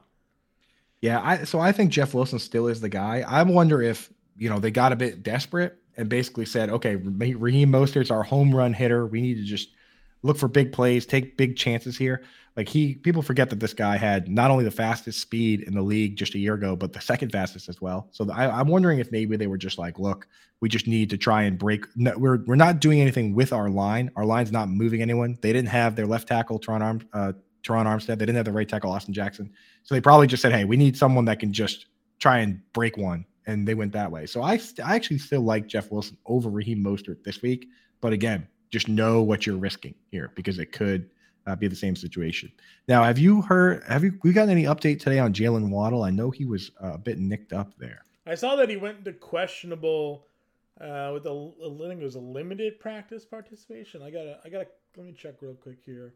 Yeah, 1.01 1.21
I 1.23 1.45
so 1.45 1.61
I 1.61 1.73
think 1.73 1.93
Jeff 1.93 2.15
Wilson 2.15 2.39
still 2.39 2.69
is 2.69 2.81
the 2.81 2.89
guy. 2.89 3.23
I 3.27 3.43
wonder 3.43 3.83
if 3.83 4.13
you 4.37 4.49
know 4.49 4.59
they 4.59 4.71
got 4.71 4.93
a 4.93 4.97
bit 4.97 5.23
desperate 5.23 5.79
and 5.97 6.09
basically 6.09 6.47
said, 6.47 6.69
okay, 6.71 6.97
Raheem 6.97 7.71
Mostert's 7.71 8.11
our 8.11 8.23
home 8.23 8.55
run 8.55 8.73
hitter. 8.73 9.07
We 9.07 9.21
need 9.21 9.37
to 9.37 9.45
just 9.45 9.71
look 10.23 10.37
for 10.37 10.49
big 10.49 10.73
plays, 10.73 11.07
take 11.07 11.37
big 11.37 11.57
chances 11.57 11.97
here. 11.97 12.23
Like 12.57 12.69
he, 12.69 12.95
people 12.95 13.21
forget 13.21 13.51
that 13.51 13.61
this 13.61 13.75
guy 13.75 13.97
had 13.99 14.29
not 14.29 14.51
only 14.51 14.65
the 14.65 14.71
fastest 14.71 15.21
speed 15.21 15.61
in 15.63 15.75
the 15.75 15.83
league 15.83 16.17
just 16.17 16.35
a 16.35 16.39
year 16.39 16.55
ago, 16.55 16.75
but 16.75 16.95
the 16.95 17.01
second 17.01 17.31
fastest 17.31 17.69
as 17.69 17.83
well. 17.83 18.09
So 18.13 18.31
I, 18.31 18.61
am 18.61 18.69
wondering 18.69 18.99
if 18.99 19.13
maybe 19.13 19.37
they 19.37 19.47
were 19.47 19.59
just 19.59 19.77
like, 19.77 19.99
look, 19.99 20.27
we 20.61 20.71
just 20.71 20.87
need 20.87 21.11
to 21.11 21.19
try 21.19 21.43
and 21.43 21.59
break. 21.59 21.85
No, 21.97 22.15
we're 22.17 22.43
we're 22.47 22.57
not 22.57 22.81
doing 22.81 23.03
anything 23.03 23.35
with 23.35 23.53
our 23.53 23.69
line. 23.69 24.11
Our 24.17 24.25
line's 24.25 24.53
not 24.53 24.71
moving 24.71 25.03
anyone. 25.03 25.37
They 25.43 25.53
didn't 25.53 25.69
have 25.69 25.97
their 25.97 26.07
left 26.07 26.29
tackle 26.29 26.59
Terron 26.59 26.81
Arm, 26.81 27.09
uh, 27.13 27.33
Terron 27.63 27.85
Armstead. 27.85 28.19
They 28.19 28.25
didn't 28.25 28.37
have 28.37 28.47
the 28.47 28.53
right 28.53 28.69
tackle 28.69 28.91
Austin 28.91 29.13
Jackson. 29.13 29.53
So 29.83 29.95
they 29.95 30.01
probably 30.01 30.27
just 30.27 30.41
said, 30.41 30.53
hey, 30.53 30.65
we 30.65 30.79
need 30.79 30.97
someone 30.97 31.27
that 31.27 31.41
can 31.41 31.53
just 31.53 31.87
try 32.19 32.39
and 32.39 32.61
break 32.73 32.97
one, 32.97 33.27
and 33.47 33.69
they 33.69 33.75
went 33.75 33.93
that 33.93 34.11
way. 34.11 34.25
So 34.25 34.41
I 34.41 34.59
I 34.83 34.97
actually 34.97 35.19
still 35.19 35.43
like 35.43 35.67
Jeff 35.67 35.91
Wilson 35.91 36.17
over 36.25 36.49
Raheem 36.49 36.83
Mostert 36.83 37.23
this 37.23 37.43
week, 37.43 37.69
but 38.01 38.15
again, 38.15 38.49
just 38.71 38.89
know 38.89 39.23
what 39.23 39.47
you're 39.47 39.57
risking 39.57 39.95
here 40.11 40.33
because 40.35 40.59
it 40.59 40.73
could 40.73 41.11
uh, 41.47 41.55
be 41.55 41.69
the 41.69 41.77
same 41.77 41.97
situation. 41.97 42.51
Now, 42.89 43.05
have 43.05 43.19
you 43.19 43.43
heard? 43.43 43.85
Have 43.85 44.05
you 44.05 44.19
we 44.23 44.33
got 44.33 44.49
any 44.49 44.65
update 44.65 45.01
today 45.01 45.19
on 45.19 45.33
Jalen 45.33 45.71
Waddle? 45.71 46.03
I 46.03 46.11
know 46.11 46.31
he 46.31 46.45
was 46.45 46.71
uh, 46.83 46.95
a 46.95 46.99
bit 46.99 47.19
nicked 47.19 47.53
up 47.53 47.77
there. 47.79 48.05
I 48.27 48.35
saw 48.35 48.57
that 48.57 48.69
he 48.69 48.77
went 48.77 48.99
into 48.99 49.13
questionable 49.13 50.27
uh, 50.81 51.11
with 51.15 51.27
a, 51.27 51.53
I 51.65 51.89
think 51.89 52.01
it 52.01 52.05
was 52.05 52.17
a 52.17 52.21
limited 52.21 52.81
practice 52.81 53.25
participation. 53.25 54.03
I 54.03 54.11
gotta, 54.11 54.41
I 54.45 54.49
gotta, 54.49 54.67
let 54.97 55.07
me 55.07 55.13
check 55.13 55.35
real 55.41 55.55
quick 55.55 55.79
here. 55.85 56.15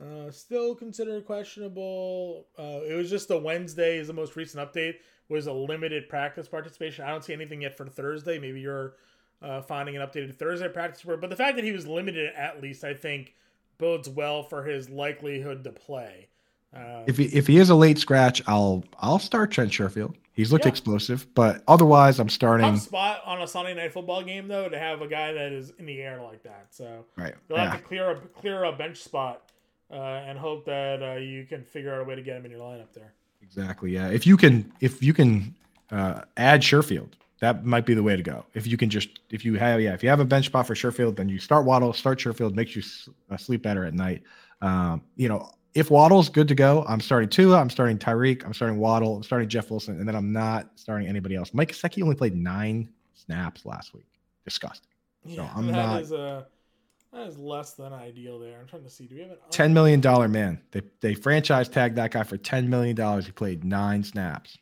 Uh, 0.00 0.30
still 0.30 0.74
considered 0.74 1.26
questionable. 1.26 2.46
Uh, 2.58 2.80
it 2.88 2.94
was 2.94 3.10
just 3.10 3.30
a 3.30 3.36
Wednesday 3.36 3.98
is 3.98 4.06
the 4.06 4.12
most 4.12 4.36
recent 4.36 4.62
update. 4.62 4.94
Was 5.28 5.46
a 5.46 5.52
limited 5.52 6.08
practice 6.08 6.48
participation. 6.48 7.04
I 7.04 7.10
don't 7.10 7.22
see 7.22 7.32
anything 7.32 7.62
yet 7.62 7.76
for 7.76 7.86
Thursday. 7.86 8.38
Maybe 8.38 8.60
you're 8.60 8.94
uh, 9.42 9.62
finding 9.62 9.96
an 9.96 10.06
updated 10.06 10.36
Thursday 10.36 10.68
practice 10.68 11.04
report. 11.04 11.20
But 11.20 11.30
the 11.30 11.36
fact 11.36 11.56
that 11.56 11.64
he 11.64 11.72
was 11.72 11.86
limited 11.86 12.32
at 12.34 12.60
least, 12.62 12.84
I 12.84 12.94
think, 12.94 13.34
bodes 13.78 14.08
well 14.08 14.42
for 14.42 14.64
his 14.64 14.90
likelihood 14.90 15.64
to 15.64 15.70
play. 15.70 16.28
Uh, 16.74 17.02
if 17.06 17.16
he 17.16 17.24
if 17.26 17.48
he 17.48 17.56
is 17.56 17.70
a 17.70 17.74
late 17.74 17.98
scratch, 17.98 18.42
I'll 18.46 18.84
I'll 19.00 19.18
start 19.18 19.50
Trent 19.50 19.72
Sherfield. 19.72 20.14
He's 20.32 20.52
looked 20.52 20.64
yeah. 20.64 20.70
explosive, 20.70 21.26
but 21.34 21.64
otherwise, 21.66 22.20
I'm 22.20 22.28
starting. 22.28 22.66
Tough 22.66 22.82
spot 22.82 23.22
on 23.26 23.42
a 23.42 23.46
Sunday 23.46 23.74
night 23.74 23.92
football 23.92 24.22
game 24.22 24.46
though 24.46 24.68
to 24.68 24.78
have 24.78 25.02
a 25.02 25.08
guy 25.08 25.32
that 25.32 25.52
is 25.52 25.72
in 25.78 25.86
the 25.86 26.00
air 26.00 26.22
like 26.22 26.44
that. 26.44 26.66
So 26.70 27.04
right, 27.16 27.34
you'll 27.48 27.58
yeah. 27.58 27.70
have 27.70 27.80
to 27.80 27.84
clear 27.84 28.10
a 28.12 28.16
clear 28.20 28.62
a 28.64 28.72
bench 28.72 28.98
spot 28.98 29.50
uh, 29.90 29.94
and 29.94 30.38
hope 30.38 30.64
that 30.66 31.02
uh, 31.02 31.14
you 31.14 31.44
can 31.44 31.64
figure 31.64 31.92
out 31.92 32.00
a 32.00 32.04
way 32.04 32.14
to 32.14 32.22
get 32.22 32.36
him 32.36 32.44
in 32.44 32.50
your 32.50 32.60
lineup 32.60 32.92
there. 32.94 33.12
Exactly. 33.42 33.90
Yeah. 33.90 34.08
If 34.08 34.26
you 34.26 34.36
can, 34.36 34.72
if 34.80 35.02
you 35.02 35.12
can 35.12 35.54
uh, 35.90 36.22
add 36.36 36.60
Sherfield, 36.60 37.12
that 37.40 37.64
might 37.64 37.86
be 37.86 37.94
the 37.94 38.02
way 38.02 38.16
to 38.16 38.22
go. 38.22 38.44
If 38.54 38.66
you 38.66 38.76
can 38.76 38.90
just, 38.90 39.20
if 39.30 39.44
you 39.44 39.54
have, 39.54 39.80
yeah, 39.80 39.94
if 39.94 40.02
you 40.02 40.08
have 40.08 40.20
a 40.20 40.24
bench 40.24 40.46
spot 40.46 40.66
for 40.66 40.74
Sherfield, 40.74 41.16
then 41.16 41.28
you 41.28 41.38
start 41.38 41.64
Waddle, 41.64 41.92
start 41.92 42.18
Sherfield, 42.18 42.54
makes 42.54 42.76
you 42.76 42.82
uh, 43.30 43.36
sleep 43.36 43.62
better 43.62 43.84
at 43.84 43.94
night. 43.94 44.22
Um, 44.60 45.02
you 45.16 45.28
know, 45.28 45.50
if 45.74 45.90
Waddle's 45.90 46.28
good 46.28 46.48
to 46.48 46.54
go, 46.54 46.84
I'm 46.86 47.00
starting 47.00 47.28
Tua, 47.28 47.58
I'm 47.58 47.70
starting 47.70 47.96
Tyreek, 47.96 48.44
I'm 48.44 48.52
starting 48.52 48.78
Waddle, 48.78 49.16
I'm 49.16 49.22
starting 49.22 49.48
Jeff 49.48 49.70
Wilson, 49.70 49.98
and 49.98 50.06
then 50.06 50.14
I'm 50.14 50.32
not 50.32 50.70
starting 50.76 51.08
anybody 51.08 51.34
else. 51.34 51.54
Mike 51.54 51.72
Gesicki 51.72 52.02
only 52.02 52.14
played 52.14 52.36
nine 52.36 52.88
snaps 53.14 53.64
last 53.64 53.94
week. 53.94 54.06
Disgusting. 54.44 54.90
So 55.26 55.42
yeah, 55.42 55.52
I'm 55.54 55.66
that 55.66 55.72
not. 55.72 56.02
Is 56.02 56.12
a, 56.12 56.46
that 57.12 57.26
is 57.26 57.38
less 57.38 57.74
than 57.74 57.92
ideal 57.92 58.38
there. 58.38 58.58
I'm 58.58 58.66
trying 58.66 58.84
to 58.84 58.90
see. 58.90 59.06
Do 59.06 59.14
we 59.14 59.20
have 59.20 59.30
an 59.32 59.36
ten 59.50 59.72
million 59.74 60.00
dollar 60.00 60.28
man? 60.28 60.60
They 60.72 60.82
they 61.00 61.14
franchise 61.14 61.68
tagged 61.68 61.96
that 61.96 62.10
guy 62.10 62.22
for 62.22 62.38
ten 62.38 62.68
million 62.68 62.96
dollars. 62.96 63.26
He 63.26 63.32
played 63.32 63.62
nine 63.62 64.02
snaps. 64.02 64.56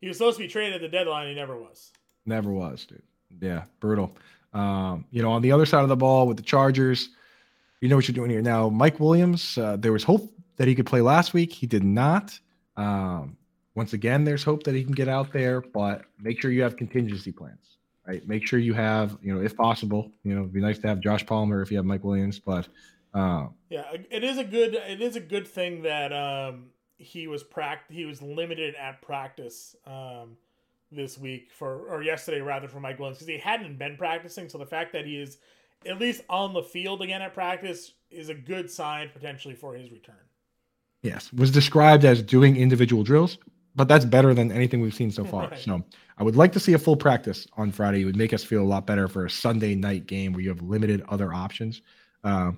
He 0.00 0.08
was 0.08 0.16
supposed 0.18 0.38
to 0.38 0.44
be 0.44 0.48
traded 0.48 0.74
at 0.74 0.80
the 0.80 0.88
deadline. 0.88 1.28
He 1.28 1.34
never 1.34 1.56
was. 1.56 1.92
Never 2.26 2.52
was, 2.52 2.86
dude. 2.86 3.02
Yeah, 3.40 3.64
brutal. 3.80 4.16
Um, 4.52 5.04
you 5.10 5.22
know, 5.22 5.30
on 5.32 5.42
the 5.42 5.52
other 5.52 5.66
side 5.66 5.82
of 5.82 5.88
the 5.88 5.96
ball 5.96 6.26
with 6.26 6.36
the 6.36 6.42
Chargers, 6.42 7.10
you 7.80 7.88
know 7.88 7.96
what 7.96 8.08
you're 8.08 8.14
doing 8.14 8.30
here. 8.30 8.42
Now, 8.42 8.68
Mike 8.68 8.98
Williams, 8.98 9.58
uh, 9.58 9.76
there 9.76 9.92
was 9.92 10.04
hope 10.04 10.32
that 10.56 10.66
he 10.68 10.74
could 10.74 10.86
play 10.86 11.00
last 11.00 11.34
week. 11.34 11.52
He 11.52 11.66
did 11.66 11.84
not. 11.84 12.38
Um, 12.76 13.36
once 13.74 13.92
again, 13.92 14.24
there's 14.24 14.42
hope 14.42 14.64
that 14.64 14.74
he 14.74 14.82
can 14.82 14.92
get 14.92 15.08
out 15.08 15.32
there, 15.32 15.60
but 15.60 16.02
make 16.18 16.40
sure 16.40 16.50
you 16.50 16.62
have 16.62 16.76
contingency 16.76 17.30
plans, 17.30 17.78
right? 18.06 18.26
Make 18.26 18.46
sure 18.46 18.58
you 18.58 18.74
have, 18.74 19.16
you 19.22 19.32
know, 19.32 19.40
if 19.40 19.56
possible, 19.56 20.10
you 20.24 20.34
know, 20.34 20.40
it'd 20.40 20.52
be 20.52 20.60
nice 20.60 20.78
to 20.80 20.88
have 20.88 21.00
Josh 21.00 21.24
Palmer 21.24 21.62
if 21.62 21.70
you 21.70 21.76
have 21.76 21.86
Mike 21.86 22.02
Williams, 22.02 22.40
but 22.40 22.66
um, 23.14 23.54
yeah, 23.70 23.84
it 24.10 24.24
is 24.24 24.38
a 24.38 24.44
good, 24.44 24.74
it 24.74 25.00
is 25.00 25.14
a 25.14 25.20
good 25.20 25.46
thing 25.46 25.82
that 25.82 26.12
um, 26.12 26.70
he 26.98 27.28
was 27.28 27.44
pract 27.44 27.78
he 27.88 28.04
was 28.04 28.20
limited 28.20 28.74
at 28.74 29.00
practice 29.00 29.76
um, 29.86 30.36
this 30.90 31.16
week 31.16 31.50
for 31.52 31.86
or 31.88 32.02
yesterday 32.02 32.40
rather 32.40 32.68
for 32.68 32.80
Mike 32.80 32.98
Williams 32.98 33.18
because 33.18 33.28
he 33.28 33.38
hadn't 33.38 33.78
been 33.78 33.96
practicing. 33.96 34.48
So 34.48 34.58
the 34.58 34.66
fact 34.66 34.92
that 34.92 35.06
he 35.06 35.20
is 35.20 35.38
at 35.86 35.98
least 35.98 36.22
on 36.28 36.52
the 36.52 36.62
field 36.62 37.02
again 37.02 37.22
at 37.22 37.32
practice 37.32 37.92
is 38.10 38.28
a 38.28 38.34
good 38.34 38.70
sign 38.70 39.10
potentially 39.12 39.54
for 39.54 39.74
his 39.74 39.90
return. 39.92 40.16
Yes, 41.02 41.32
was 41.32 41.52
described 41.52 42.04
as 42.04 42.20
doing 42.20 42.56
individual 42.56 43.04
drills, 43.04 43.38
but 43.76 43.86
that's 43.86 44.04
better 44.04 44.34
than 44.34 44.50
anything 44.50 44.80
we've 44.80 44.94
seen 44.94 45.12
so 45.12 45.24
far. 45.24 45.48
right. 45.50 45.58
So 45.58 45.80
I 46.16 46.24
would 46.24 46.34
like 46.34 46.52
to 46.54 46.60
see 46.60 46.72
a 46.72 46.78
full 46.78 46.96
practice 46.96 47.46
on 47.56 47.70
Friday. 47.70 48.02
It 48.02 48.04
would 48.06 48.16
make 48.16 48.32
us 48.32 48.42
feel 48.42 48.62
a 48.62 48.66
lot 48.66 48.86
better 48.86 49.06
for 49.06 49.26
a 49.26 49.30
Sunday 49.30 49.76
night 49.76 50.06
game 50.06 50.32
where 50.32 50.42
you 50.42 50.48
have 50.48 50.62
limited 50.62 51.04
other 51.08 51.32
options. 51.32 51.82
Uh, 52.24 52.52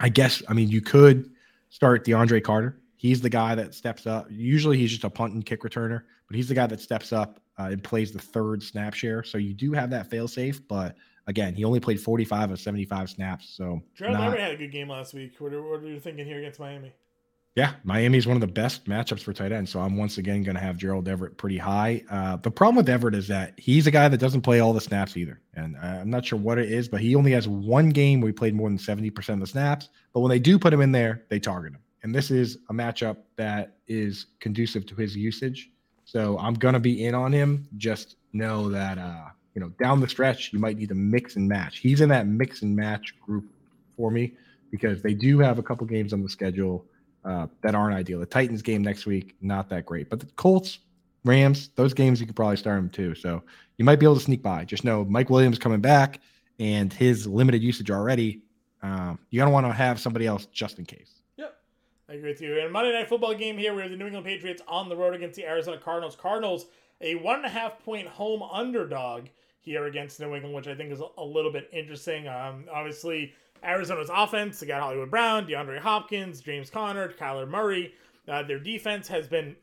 I 0.00 0.08
guess 0.08 0.42
I 0.48 0.54
mean 0.54 0.70
you 0.70 0.80
could 0.80 1.30
start 1.68 2.06
DeAndre 2.06 2.42
Carter 2.42 2.78
He's 2.96 3.20
the 3.20 3.30
guy 3.30 3.54
that 3.54 3.74
steps 3.74 4.06
up. 4.06 4.26
Usually 4.30 4.78
he's 4.78 4.90
just 4.90 5.04
a 5.04 5.10
punt 5.10 5.34
and 5.34 5.44
kick 5.44 5.62
returner, 5.62 6.02
but 6.26 6.36
he's 6.36 6.48
the 6.48 6.54
guy 6.54 6.66
that 6.66 6.80
steps 6.80 7.12
up 7.12 7.40
uh, 7.58 7.64
and 7.64 7.82
plays 7.82 8.12
the 8.12 8.18
third 8.18 8.62
snap 8.62 8.94
share. 8.94 9.22
So 9.22 9.38
you 9.38 9.54
do 9.54 9.72
have 9.72 9.90
that 9.90 10.08
fail 10.08 10.28
safe, 10.28 10.66
but 10.66 10.96
again, 11.26 11.54
he 11.54 11.64
only 11.64 11.80
played 11.80 12.00
45 12.00 12.52
of 12.52 12.60
75 12.60 13.10
snaps. 13.10 13.50
So 13.50 13.82
Gerald 13.94 14.18
not... 14.18 14.38
had 14.38 14.52
a 14.52 14.56
good 14.56 14.72
game 14.72 14.88
last 14.88 15.14
week. 15.14 15.34
What 15.38 15.52
are, 15.52 15.62
what 15.62 15.80
are 15.80 15.88
you 15.88 16.00
thinking 16.00 16.24
here 16.24 16.38
against 16.38 16.58
Miami? 16.58 16.92
Yeah, 17.54 17.72
Miami 17.84 18.18
is 18.18 18.26
one 18.26 18.36
of 18.36 18.42
the 18.42 18.46
best 18.46 18.84
matchups 18.84 19.22
for 19.22 19.32
tight 19.32 19.50
end. 19.50 19.66
So 19.66 19.80
I'm 19.80 19.96
once 19.96 20.18
again 20.18 20.42
going 20.42 20.56
to 20.56 20.60
have 20.60 20.76
Gerald 20.76 21.08
Everett 21.08 21.38
pretty 21.38 21.56
high. 21.56 22.02
Uh, 22.10 22.36
the 22.36 22.50
problem 22.50 22.76
with 22.76 22.88
Everett 22.90 23.14
is 23.14 23.28
that 23.28 23.54
he's 23.58 23.86
a 23.86 23.90
guy 23.90 24.08
that 24.08 24.18
doesn't 24.18 24.42
play 24.42 24.60
all 24.60 24.74
the 24.74 24.80
snaps 24.80 25.16
either. 25.16 25.40
And 25.54 25.74
I'm 25.78 26.10
not 26.10 26.26
sure 26.26 26.38
what 26.38 26.58
it 26.58 26.70
is, 26.70 26.86
but 26.86 27.00
he 27.00 27.14
only 27.14 27.32
has 27.32 27.48
one 27.48 27.88
game 27.90 28.20
where 28.20 28.28
he 28.28 28.34
played 28.34 28.54
more 28.54 28.68
than 28.68 28.76
70% 28.76 29.28
of 29.30 29.40
the 29.40 29.46
snaps. 29.46 29.88
But 30.12 30.20
when 30.20 30.28
they 30.28 30.38
do 30.38 30.58
put 30.58 30.74
him 30.74 30.82
in 30.82 30.92
there, 30.92 31.24
they 31.30 31.40
target 31.40 31.72
him 31.72 31.80
and 32.06 32.14
this 32.14 32.30
is 32.30 32.58
a 32.70 32.72
matchup 32.72 33.16
that 33.34 33.78
is 33.88 34.26
conducive 34.38 34.86
to 34.86 34.94
his 34.94 35.16
usage. 35.16 35.72
So 36.04 36.38
I'm 36.38 36.54
gonna 36.54 36.78
be 36.78 37.04
in 37.04 37.16
on 37.16 37.32
him. 37.32 37.66
Just 37.78 38.14
know 38.32 38.68
that 38.68 38.96
uh, 38.96 39.24
you 39.56 39.60
know 39.60 39.70
down 39.82 39.98
the 39.98 40.08
stretch 40.08 40.52
you 40.52 40.60
might 40.60 40.78
need 40.78 40.90
to 40.90 40.94
mix 40.94 41.34
and 41.34 41.48
match. 41.48 41.78
He's 41.78 42.00
in 42.00 42.08
that 42.10 42.28
mix 42.28 42.62
and 42.62 42.76
match 42.76 43.18
group 43.20 43.46
for 43.96 44.12
me 44.12 44.34
because 44.70 45.02
they 45.02 45.14
do 45.14 45.40
have 45.40 45.58
a 45.58 45.64
couple 45.64 45.84
games 45.84 46.12
on 46.12 46.22
the 46.22 46.28
schedule 46.28 46.84
uh, 47.24 47.48
that 47.62 47.74
aren't 47.74 47.96
ideal. 47.96 48.20
The 48.20 48.26
Titans 48.26 48.62
game 48.62 48.82
next 48.82 49.06
week 49.06 49.34
not 49.40 49.68
that 49.70 49.84
great, 49.84 50.08
but 50.08 50.20
the 50.20 50.26
Colts, 50.36 50.78
Rams, 51.24 51.70
those 51.74 51.92
games 51.92 52.20
you 52.20 52.26
could 52.28 52.36
probably 52.36 52.56
start 52.56 52.78
him 52.78 52.88
too. 52.88 53.16
So 53.16 53.42
you 53.78 53.84
might 53.84 53.98
be 53.98 54.06
able 54.06 54.14
to 54.14 54.20
sneak 54.22 54.44
by. 54.44 54.64
Just 54.64 54.84
know 54.84 55.04
Mike 55.04 55.28
Williams 55.28 55.58
coming 55.58 55.80
back 55.80 56.20
and 56.60 56.92
his 56.92 57.26
limited 57.26 57.64
usage 57.64 57.90
already. 57.90 58.42
Um, 58.80 59.18
you 59.30 59.40
gotta 59.40 59.50
want 59.50 59.66
to 59.66 59.72
have 59.72 59.98
somebody 59.98 60.28
else 60.28 60.46
just 60.46 60.78
in 60.78 60.84
case. 60.84 61.16
I 62.08 62.14
agree 62.14 62.30
with 62.30 62.40
you. 62.40 62.60
And 62.60 62.72
Monday 62.72 62.92
Night 62.92 63.08
Football 63.08 63.34
game 63.34 63.58
here, 63.58 63.74
we 63.74 63.82
have 63.82 63.90
the 63.90 63.96
New 63.96 64.06
England 64.06 64.26
Patriots 64.26 64.62
on 64.68 64.88
the 64.88 64.96
road 64.96 65.14
against 65.14 65.36
the 65.36 65.44
Arizona 65.44 65.78
Cardinals. 65.78 66.14
Cardinals, 66.14 66.66
a 67.00 67.16
one 67.16 67.36
and 67.36 67.46
a 67.46 67.48
half 67.48 67.82
point 67.84 68.06
home 68.06 68.42
underdog 68.42 69.26
here 69.60 69.86
against 69.86 70.20
New 70.20 70.34
England, 70.34 70.54
which 70.54 70.68
I 70.68 70.74
think 70.74 70.92
is 70.92 71.02
a 71.18 71.24
little 71.24 71.52
bit 71.52 71.68
interesting. 71.72 72.28
Um, 72.28 72.66
obviously, 72.72 73.32
Arizona's 73.64 74.10
offense, 74.12 74.60
they 74.60 74.66
got 74.66 74.80
Hollywood 74.80 75.10
Brown, 75.10 75.46
DeAndre 75.46 75.80
Hopkins, 75.80 76.40
James 76.40 76.70
Conner, 76.70 77.08
Kyler 77.08 77.48
Murray. 77.48 77.92
Uh, 78.28 78.42
their 78.44 78.60
defense 78.60 79.08
has 79.08 79.26
been 79.26 79.56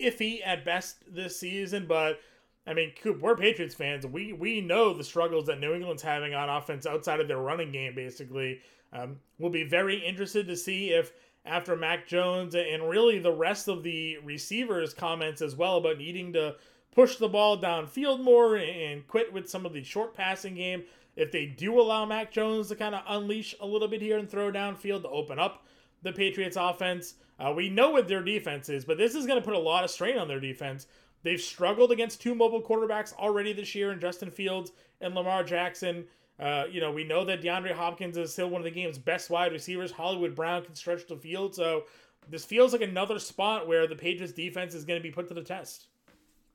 iffy 0.00 0.40
at 0.44 0.64
best 0.64 1.02
this 1.14 1.38
season, 1.38 1.86
but 1.86 2.20
I 2.66 2.74
mean, 2.74 2.92
Coop, 3.00 3.20
we're 3.20 3.36
Patriots 3.36 3.74
fans. 3.74 4.04
We 4.04 4.32
we 4.32 4.60
know 4.60 4.92
the 4.92 5.04
struggles 5.04 5.46
that 5.46 5.60
New 5.60 5.74
England's 5.74 6.02
having 6.02 6.34
on 6.34 6.48
offense 6.48 6.86
outside 6.86 7.20
of 7.20 7.28
their 7.28 7.38
running 7.38 7.70
game. 7.70 7.94
Basically, 7.94 8.60
um, 8.92 9.16
we'll 9.38 9.50
be 9.50 9.64
very 9.64 10.04
interested 10.04 10.46
to 10.48 10.56
see 10.56 10.90
if 10.90 11.12
after 11.48 11.74
Mac 11.74 12.06
Jones 12.06 12.54
and 12.54 12.88
really 12.88 13.18
the 13.18 13.32
rest 13.32 13.68
of 13.68 13.82
the 13.82 14.18
receivers' 14.18 14.94
comments 14.94 15.40
as 15.42 15.56
well 15.56 15.78
about 15.78 15.98
needing 15.98 16.32
to 16.34 16.56
push 16.94 17.16
the 17.16 17.28
ball 17.28 17.58
downfield 17.58 18.22
more 18.22 18.56
and 18.56 19.06
quit 19.06 19.32
with 19.32 19.48
some 19.48 19.64
of 19.64 19.72
the 19.72 19.82
short 19.82 20.14
passing 20.14 20.54
game. 20.54 20.84
If 21.16 21.32
they 21.32 21.46
do 21.46 21.80
allow 21.80 22.04
Mac 22.04 22.30
Jones 22.30 22.68
to 22.68 22.76
kind 22.76 22.94
of 22.94 23.02
unleash 23.08 23.54
a 23.60 23.66
little 23.66 23.88
bit 23.88 24.02
here 24.02 24.18
and 24.18 24.30
throw 24.30 24.52
downfield 24.52 25.02
to 25.02 25.08
open 25.08 25.38
up 25.38 25.64
the 26.02 26.12
Patriots 26.12 26.56
offense, 26.56 27.14
uh, 27.40 27.52
we 27.56 27.68
know 27.68 27.90
what 27.90 28.08
their 28.08 28.22
defense 28.22 28.68
is, 28.68 28.84
but 28.84 28.98
this 28.98 29.14
is 29.14 29.26
going 29.26 29.40
to 29.40 29.44
put 29.44 29.54
a 29.54 29.58
lot 29.58 29.84
of 29.84 29.90
strain 29.90 30.18
on 30.18 30.28
their 30.28 30.40
defense. 30.40 30.86
They've 31.22 31.40
struggled 31.40 31.92
against 31.92 32.20
two 32.20 32.34
mobile 32.34 32.62
quarterbacks 32.62 33.14
already 33.14 33.52
this 33.52 33.74
year 33.74 33.92
in 33.92 34.00
Justin 34.00 34.30
Fields 34.30 34.72
and 35.00 35.14
Lamar 35.14 35.42
Jackson. 35.42 36.04
Uh, 36.38 36.64
you 36.70 36.80
know, 36.80 36.92
we 36.92 37.04
know 37.04 37.24
that 37.24 37.42
DeAndre 37.42 37.72
Hopkins 37.72 38.16
is 38.16 38.32
still 38.32 38.48
one 38.48 38.60
of 38.60 38.64
the 38.64 38.70
game's 38.70 38.98
best 38.98 39.28
wide 39.28 39.52
receivers. 39.52 39.90
Hollywood 39.90 40.34
Brown 40.34 40.64
can 40.64 40.74
stretch 40.74 41.06
the 41.06 41.16
field. 41.16 41.54
So 41.54 41.84
this 42.28 42.44
feels 42.44 42.72
like 42.72 42.82
another 42.82 43.18
spot 43.18 43.66
where 43.66 43.86
the 43.86 43.96
Patriots 43.96 44.32
defense 44.32 44.74
is 44.74 44.84
going 44.84 44.98
to 44.98 45.02
be 45.02 45.10
put 45.10 45.28
to 45.28 45.34
the 45.34 45.42
test. 45.42 45.86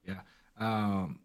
Yeah. 0.08 0.22
Um, 0.58 1.20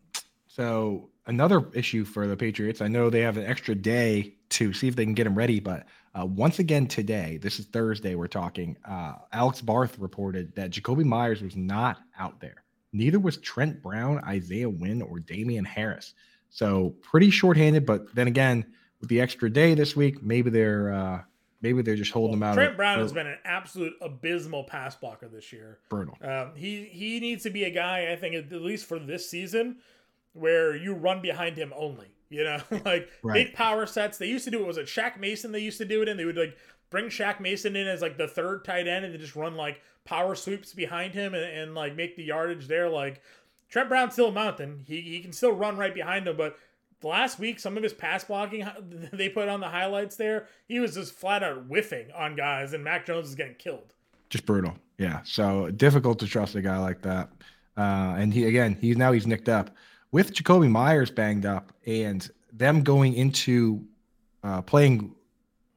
so 0.47 1.11
another 1.27 1.69
issue 1.73 2.05
for 2.05 2.27
the 2.27 2.37
Patriots, 2.37 2.81
I 2.81 2.89
know 2.89 3.11
they 3.11 3.21
have 3.21 3.37
an 3.37 3.47
extra 3.47 3.75
day 3.75 4.35
to 4.51 4.73
see 4.73 4.89
if 4.89 4.97
they 4.97 5.05
can 5.05 5.15
get 5.15 5.27
him 5.27 5.37
ready, 5.37 5.61
but 5.61 5.87
uh, 6.19 6.25
once 6.25 6.59
again 6.59 6.87
today, 6.87 7.39
this 7.41 7.61
is 7.61 7.67
Thursday, 7.67 8.17
we're 8.17 8.27
talking. 8.27 8.77
Uh, 8.85 9.15
Alex 9.33 9.61
Barth 9.61 9.99
reported 9.99 10.53
that 10.57 10.71
Jakobi 10.71 11.05
Meyers 11.05 11.43
was 11.43 11.55
not 11.55 11.99
out 12.19 12.41
there. 12.41 12.65
Neither 12.93 13.21
was 13.21 13.37
Trent 13.37 13.83
Brown, 13.83 14.19
Isaiah 14.25 14.69
Wynn, 14.69 15.03
or 15.03 15.21
Damien 15.21 15.65
Harris. 15.65 16.15
So 16.51 16.94
pretty 17.03 17.30
shorthanded, 17.30 17.86
but 17.86 18.14
then 18.14 18.26
again, 18.26 18.64
with 19.01 19.09
the 19.09 19.20
extra 19.20 19.51
day 19.51 19.74
this 19.74 19.94
week, 19.94 20.22
maybe 20.22 20.51
they're 20.51 20.92
uh, 20.92 21.22
maybe 21.61 21.82
they're 21.82 21.96
just 21.96 22.12
holding 22.12 22.40
well, 22.40 22.53
them 22.53 22.59
out. 22.59 22.62
Trent 22.62 22.76
Brown 22.76 22.99
has 22.99 23.12
been 23.12 23.26
an 23.26 23.38
absolute 23.44 23.94
abysmal 24.01 24.64
pass 24.64 24.96
blocker 24.96 25.28
this 25.28 25.53
year. 25.53 25.78
Brutal. 25.88 26.16
Um, 26.22 26.53
he 26.57 26.84
he 26.84 27.20
needs 27.20 27.42
to 27.44 27.51
be 27.51 27.64
a 27.64 27.70
guy, 27.70 28.11
I 28.12 28.16
think, 28.16 28.34
at 28.34 28.51
least 28.51 28.86
for 28.86 28.99
this 28.99 29.28
season, 29.28 29.76
where 30.32 30.74
you 30.76 30.94
run 30.94 31.20
behind 31.20 31.57
him 31.57 31.72
only. 31.76 32.09
You 32.30 32.44
know, 32.44 32.61
like 32.84 33.09
right. 33.22 33.46
big 33.46 33.55
power 33.55 33.86
sets. 33.86 34.18
They 34.18 34.26
used 34.26 34.44
to 34.44 34.51
do 34.51 34.61
it. 34.61 34.66
Was 34.66 34.78
it 34.78 34.86
Shaq 34.86 35.18
Mason? 35.18 35.53
They 35.53 35.61
used 35.61 35.78
to 35.78 35.84
do 35.84 36.03
it, 36.03 36.09
and 36.09 36.18
they 36.18 36.24
would 36.24 36.36
like 36.36 36.57
bring 36.90 37.07
Shaq 37.07 37.40
Mason 37.40 37.76
in 37.76 37.86
as 37.86 38.03
like 38.03 38.18
the 38.18 38.28
third 38.28 38.64
tight 38.64 38.86
end, 38.86 39.05
and 39.05 39.14
they 39.14 39.18
just 39.18 39.36
run 39.36 39.55
like 39.55 39.80
power 40.05 40.34
sweeps 40.34 40.72
behind 40.72 41.14
him 41.14 41.34
and, 41.34 41.44
and 41.44 41.74
like 41.74 41.94
make 41.94 42.16
the 42.16 42.24
yardage 42.24 42.66
there. 42.66 42.88
Like 42.88 43.22
Trent 43.69 43.89
Brown's 43.89 44.14
still 44.14 44.29
a 44.29 44.33
mountain. 44.33 44.85
He 44.87 45.01
he 45.01 45.21
can 45.21 45.33
still 45.33 45.53
run 45.53 45.77
right 45.77 45.95
behind 45.95 46.27
him, 46.27 46.37
but 46.37 46.57
last 47.03 47.39
week 47.39 47.61
some 47.61 47.77
of 47.77 47.83
his 47.83 47.93
pass 47.93 48.25
blocking 48.25 48.66
they 49.12 49.29
put 49.29 49.49
on 49.49 49.61
the 49.61 49.69
highlights 49.69 50.16
there, 50.16 50.47
he 50.66 50.81
was 50.81 50.95
just 50.95 51.12
flat 51.12 51.43
out 51.43 51.66
whiffing 51.66 52.11
on 52.12 52.37
guys, 52.37 52.73
and 52.73 52.83
Mac 52.83 53.07
Jones 53.07 53.29
is 53.29 53.35
getting 53.35 53.55
killed. 53.55 53.95
Just 54.31 54.47
brutal. 54.47 54.75
Yeah. 54.99 55.21
So 55.25 55.71
difficult 55.71 56.19
to 56.21 56.27
trust 56.27 56.55
a 56.55 56.62
guy 56.62 56.79
like 56.79 57.03
that. 57.03 57.31
Uh, 57.77 58.16
and 58.19 58.35
he 58.35 58.47
again, 58.47 58.77
he's 58.81 58.97
now 58.97 59.12
he's 59.12 59.27
nicked 59.27 59.49
up 59.49 59.71
with 60.11 60.35
Jakobi 60.35 60.71
Meyers 60.71 61.11
banged 61.11 61.47
up 61.47 61.73
and 61.87 62.29
them 62.53 62.83
going 62.83 63.14
into 63.14 63.85
uh, 64.43 64.62
playing 64.62 65.14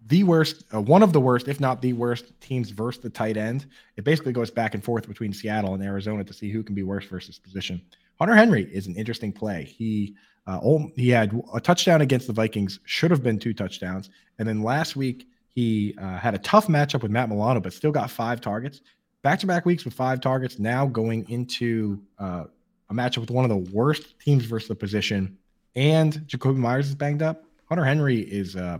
the 0.08 0.24
worst, 0.24 0.64
uh, 0.74 0.82
one 0.82 1.04
of 1.04 1.14
the 1.14 1.22
worst, 1.22 1.48
if 1.48 1.60
not 1.60 1.82
the 1.82 1.94
worst 1.94 2.40
teams 2.42 2.72
versus 2.72 3.02
the 3.02 3.10
tight 3.10 3.38
end. 3.38 3.68
It 3.98 4.04
basically 4.04 4.34
goes 4.34 4.50
back 4.50 4.74
and 4.74 4.84
forth 4.84 5.08
between 5.08 5.34
Seattle 5.34 5.74
and 5.74 5.84
Arizona 5.84 6.24
to 6.24 6.34
see 6.34 6.50
who 6.52 6.64
can 6.64 6.76
be 6.76 6.84
worse 6.84 7.06
versus 7.06 7.38
position. 7.38 7.82
Hunter 8.20 8.36
Henry 8.36 8.64
is 8.64 8.88
an 8.88 8.96
interesting 8.96 9.32
play. 9.32 9.64
He 9.64 10.16
uh, 10.48 10.60
he 10.96 11.10
had 11.10 11.40
a 11.54 11.62
touchdown 11.62 12.02
against 12.02 12.28
the 12.28 12.34
Vikings, 12.34 12.80
should 12.86 13.12
have 13.12 13.22
been 13.22 13.38
two 13.38 13.54
touchdowns, 13.54 14.10
and 14.40 14.48
then 14.48 14.64
last 14.64 14.96
week 14.96 15.28
he 15.50 15.96
uh, 16.02 16.18
had 16.18 16.34
a 16.34 16.40
tough 16.40 16.68
matchup 16.68 17.04
with 17.04 17.12
Matt 17.12 17.30
Milano, 17.30 17.60
but 17.60 17.74
still 17.74 17.92
got 17.92 18.10
five 18.10 18.42
targets. 18.42 18.82
Back 19.22 19.40
to 19.40 19.48
back 19.48 19.66
weeks 19.66 19.86
with 19.86 19.94
five 19.94 20.20
targets. 20.20 20.58
Now 20.58 20.88
going 20.88 21.30
into 21.30 22.02
uh, 22.18 22.46
a 22.90 22.94
matchup 22.94 23.20
with 23.20 23.30
one 23.30 23.46
of 23.46 23.50
the 23.50 23.72
worst 23.72 24.20
teams 24.20 24.46
versus 24.46 24.68
the 24.68 24.76
position, 24.76 25.38
and 25.76 26.14
Jakobi 26.26 26.58
Meyers 26.58 26.88
is 26.90 26.96
banged 26.96 27.22
up. 27.22 27.44
Hunter 27.66 27.86
Henry 27.86 28.20
is 28.20 28.56
uh, 28.56 28.80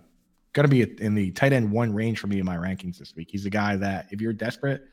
going 0.54 0.68
to 0.68 0.70
be 0.70 1.04
in 1.04 1.16
the 1.16 1.32
tight 1.32 1.54
end 1.54 1.72
one 1.72 1.94
range 1.94 2.20
for 2.20 2.28
me 2.28 2.40
in 2.40 2.46
my 2.46 2.58
rankings 2.58 2.98
this 2.98 3.16
week. 3.16 3.30
He's 3.32 3.46
a 3.46 3.50
guy 3.50 3.76
that 3.78 4.08
if 4.12 4.22
you're 4.22 4.34
desperate, 4.34 4.84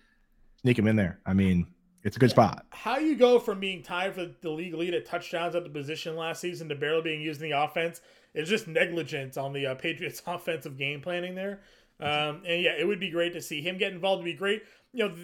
sneak 0.60 0.78
him 0.78 0.86
in 0.86 0.96
there. 0.96 1.20
I 1.26 1.32
mean, 1.32 1.66
it's 2.04 2.16
a 2.16 2.20
good 2.20 2.30
spot. 2.30 2.66
How 2.70 2.98
you 2.98 3.16
go 3.16 3.38
from 3.38 3.58
being 3.58 3.82
tied 3.82 4.14
for 4.14 4.30
the 4.40 4.50
league 4.50 4.74
lead 4.74 4.94
at 4.94 5.04
touchdowns 5.04 5.54
at 5.54 5.64
the 5.64 5.70
position 5.70 6.16
last 6.16 6.40
season 6.40 6.68
to 6.68 6.74
barely 6.74 7.02
being 7.02 7.20
used 7.20 7.42
in 7.42 7.50
the 7.50 7.60
offense 7.60 8.00
is 8.34 8.48
just 8.48 8.68
negligence 8.68 9.36
on 9.36 9.52
the 9.52 9.66
uh, 9.66 9.74
Patriots' 9.76 10.22
offensive 10.26 10.78
game 10.78 11.00
planning 11.00 11.34
there. 11.34 11.60
Um, 12.00 12.42
and 12.46 12.62
yeah, 12.62 12.74
it 12.78 12.86
would 12.86 13.00
be 13.00 13.10
great 13.10 13.32
to 13.32 13.42
see 13.42 13.60
him 13.60 13.76
get 13.76 13.92
involved. 13.92 14.20
It'd 14.22 14.36
be 14.36 14.38
great. 14.38 14.62
You 14.92 15.08
know, 15.08 15.14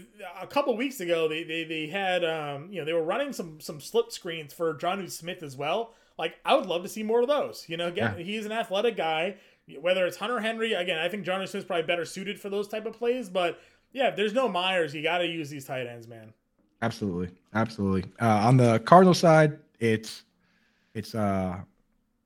a 0.41 0.47
couple 0.47 0.77
weeks 0.77 1.01
ago, 1.01 1.29
they 1.29 1.45
they, 1.45 1.65
they 1.65 1.87
had 1.87 2.25
um, 2.25 2.69
you 2.71 2.81
know 2.81 2.85
they 2.85 2.93
were 2.93 3.05
running 3.05 3.33
some 3.33 3.61
some 3.61 3.81
slip 3.81 4.11
screens 4.11 4.53
for 4.53 4.75
Jonnu 4.75 5.09
Smith 5.11 5.43
as 5.43 5.57
well. 5.57 5.95
Like 6.19 6.35
I 6.45 6.55
would 6.55 6.67
love 6.67 6.83
to 6.83 6.89
see 6.89 7.05
more 7.05 7.23
of 7.23 7.29
those. 7.29 7.65
You 7.69 7.77
know, 7.77 7.87
again, 7.87 8.17
yeah. 8.19 8.25
he's 8.25 8.45
an 8.45 8.53
athletic 8.53 8.97
guy. 8.97 9.37
Whether 9.81 10.07
it's 10.07 10.17
Hunter 10.17 10.41
Henry, 10.41 10.75
again, 10.75 10.99
I 10.99 11.09
think 11.09 11.25
Jonnu 11.25 11.49
Smith's 11.49 11.67
probably 11.67 11.87
better 11.87 12.05
suited 12.05 12.39
for 12.39 12.51
those 12.51 12.69
type 12.69 12.85
of 12.87 12.93
plays. 12.93 13.29
But 13.29 13.59
yeah, 13.93 14.09
if 14.09 14.17
there's 14.17 14.35
no 14.35 14.49
Meyers, 14.49 14.95
you 14.95 15.03
got 15.03 15.19
to 15.19 15.27
use 15.27 15.49
these 15.49 15.65
tight 15.65 15.87
ends, 15.87 16.07
man. 16.07 16.35
Absolutely, 16.83 17.31
absolutely. 17.55 18.05
Uh, 18.21 18.27
on 18.29 18.57
the 18.59 18.79
Cardinal 18.81 19.15
side, 19.15 19.59
it's 19.79 20.25
it's 20.95 21.15
uh, 21.15 21.61